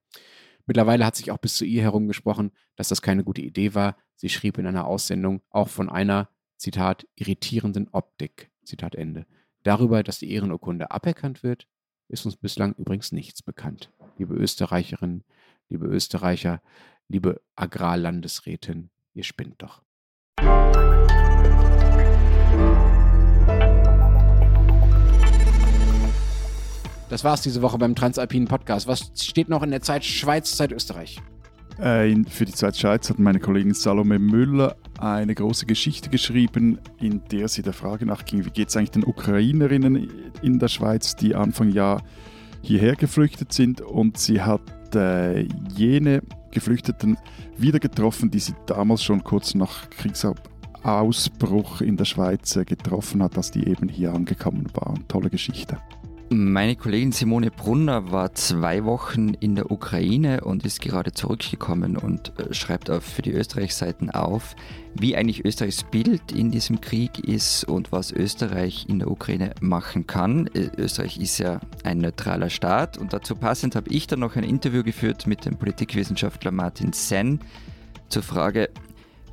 Mittlerweile 0.66 1.04
hat 1.06 1.16
sich 1.16 1.30
auch 1.30 1.38
bis 1.38 1.56
zu 1.56 1.64
ihr 1.64 1.82
herumgesprochen, 1.82 2.50
dass 2.76 2.88
das 2.88 3.02
keine 3.02 3.22
gute 3.22 3.42
Idee 3.42 3.74
war. 3.74 3.96
Sie 4.16 4.28
schrieb 4.28 4.58
in 4.58 4.66
einer 4.66 4.86
Aussendung 4.86 5.42
auch 5.50 5.68
von 5.68 5.88
einer, 5.88 6.28
Zitat, 6.56 7.06
irritierenden 7.16 7.88
Optik. 7.88 8.50
Zitat 8.64 8.94
Ende. 8.94 9.26
Darüber, 9.62 10.02
dass 10.02 10.18
die 10.18 10.30
Ehrenurkunde 10.32 10.90
aberkannt 10.90 11.42
wird, 11.42 11.68
ist 12.08 12.24
uns 12.24 12.36
bislang 12.36 12.74
übrigens 12.74 13.12
nichts 13.12 13.42
bekannt. 13.42 13.90
Liebe 14.18 14.34
Österreicherinnen, 14.34 15.24
liebe 15.68 15.86
Österreicher, 15.86 16.62
liebe 17.08 17.40
Agrarlandesrätin, 17.56 18.90
ihr 19.12 19.24
spinnt 19.24 19.62
doch. 19.62 19.82
Das 27.10 27.22
war's 27.22 27.42
diese 27.42 27.62
Woche 27.62 27.78
beim 27.78 27.94
Transalpinen 27.94 28.48
Podcast. 28.48 28.88
Was 28.88 29.12
steht 29.14 29.48
noch 29.48 29.62
in 29.62 29.70
der 29.70 29.82
Zeit 29.82 30.04
Schweiz, 30.04 30.56
Zeit 30.56 30.72
Österreich? 30.72 31.20
Äh, 31.78 32.14
für 32.28 32.44
die 32.44 32.52
Zeit 32.52 32.76
Schweiz 32.76 33.10
hat 33.10 33.18
meine 33.18 33.40
Kollegin 33.40 33.74
Salome 33.74 34.18
Müller 34.18 34.76
eine 34.98 35.34
große 35.34 35.66
Geschichte 35.66 36.08
geschrieben, 36.08 36.78
in 37.00 37.22
der 37.30 37.48
sie 37.48 37.62
der 37.62 37.72
Frage 37.72 38.06
nachging, 38.06 38.44
wie 38.44 38.50
geht 38.50 38.68
es 38.68 38.76
eigentlich 38.76 38.92
den 38.92 39.04
Ukrainerinnen 39.04 40.08
in 40.42 40.58
der 40.58 40.68
Schweiz, 40.68 41.14
die 41.14 41.34
Anfang 41.34 41.70
Jahr 41.70 42.02
hierher 42.62 42.96
geflüchtet 42.96 43.52
sind. 43.52 43.80
Und 43.80 44.18
sie 44.18 44.40
hat 44.40 44.62
äh, 44.94 45.46
jene 45.76 46.22
Geflüchteten 46.54 47.18
wieder 47.58 47.78
getroffen, 47.80 48.30
die 48.30 48.38
sie 48.38 48.54
damals 48.66 49.02
schon 49.02 49.22
kurz 49.22 49.54
nach 49.54 49.90
Kriegsausbruch 49.90 51.80
in 51.82 51.96
der 51.96 52.06
Schweiz 52.06 52.56
äh, 52.56 52.64
getroffen 52.64 53.22
hat, 53.22 53.36
dass 53.36 53.50
die 53.50 53.68
eben 53.68 53.88
hier 53.88 54.14
angekommen 54.14 54.66
waren. 54.74 55.06
Tolle 55.08 55.28
Geschichte. 55.30 55.78
Meine 56.30 56.74
Kollegin 56.74 57.12
Simone 57.12 57.50
Brunner 57.50 58.10
war 58.10 58.34
zwei 58.34 58.84
Wochen 58.84 59.34
in 59.34 59.56
der 59.56 59.70
Ukraine 59.70 60.40
und 60.40 60.64
ist 60.64 60.80
gerade 60.80 61.12
zurückgekommen 61.12 61.98
und 61.98 62.32
äh, 62.38 62.52
schreibt 62.54 62.90
auch 62.90 63.02
für 63.02 63.20
die 63.20 63.32
Österreich-Seiten 63.32 64.10
auf, 64.10 64.56
wie 64.94 65.16
eigentlich 65.16 65.44
Österreichs 65.44 65.84
Bild 65.84 66.32
in 66.32 66.50
diesem 66.50 66.80
Krieg 66.80 67.18
ist 67.18 67.64
und 67.64 67.92
was 67.92 68.10
Österreich 68.10 68.86
in 68.88 69.00
der 69.00 69.10
Ukraine 69.10 69.54
machen 69.60 70.06
kann. 70.06 70.46
Äh, 70.48 70.70
Österreich 70.78 71.18
ist 71.18 71.38
ja 71.38 71.60
ein 71.84 71.98
neutraler 71.98 72.48
Staat 72.48 72.96
und 72.96 73.12
dazu 73.12 73.36
passend 73.36 73.76
habe 73.76 73.90
ich 73.90 74.06
dann 74.06 74.20
noch 74.20 74.34
ein 74.34 74.44
Interview 74.44 74.82
geführt 74.82 75.26
mit 75.26 75.44
dem 75.44 75.56
Politikwissenschaftler 75.56 76.52
Martin 76.52 76.94
Senn 76.94 77.38
zur 78.08 78.22
Frage, 78.22 78.70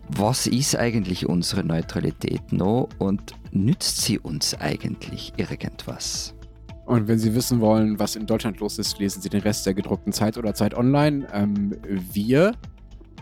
was 0.09 0.45
ist 0.45 0.75
eigentlich 0.75 1.25
unsere 1.25 1.63
Neutralität 1.63 2.51
noch 2.51 2.89
und 2.99 3.33
nützt 3.51 4.01
sie 4.01 4.19
uns 4.19 4.55
eigentlich 4.59 5.31
irgendwas? 5.37 6.35
Und 6.91 7.07
wenn 7.07 7.17
Sie 7.17 7.33
wissen 7.33 7.61
wollen, 7.61 7.99
was 7.99 8.17
in 8.17 8.25
Deutschland 8.25 8.59
los 8.59 8.77
ist, 8.77 8.99
lesen 8.99 9.21
Sie 9.21 9.29
den 9.29 9.39
Rest 9.39 9.65
der 9.65 9.73
gedruckten 9.73 10.11
Zeit 10.11 10.37
oder 10.37 10.53
Zeit 10.53 10.73
online. 10.73 11.25
Ähm, 11.31 11.73
wir 11.87 12.51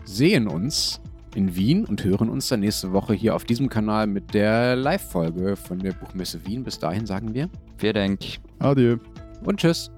sehen 0.04 0.48
uns 0.48 1.00
in 1.36 1.54
Wien 1.54 1.84
und 1.84 2.02
hören 2.02 2.30
uns 2.30 2.48
dann 2.48 2.58
nächste 2.58 2.92
Woche 2.92 3.14
hier 3.14 3.36
auf 3.36 3.44
diesem 3.44 3.68
Kanal 3.68 4.08
mit 4.08 4.34
der 4.34 4.74
Live-Folge 4.74 5.54
von 5.54 5.78
der 5.78 5.92
Buchmesse 5.92 6.44
Wien. 6.44 6.64
Bis 6.64 6.80
dahin 6.80 7.06
sagen 7.06 7.32
wir. 7.32 7.48
Vielen 7.76 7.94
Dank. 7.94 8.18
Adieu. 8.58 8.96
Und 9.44 9.60
tschüss. 9.60 9.88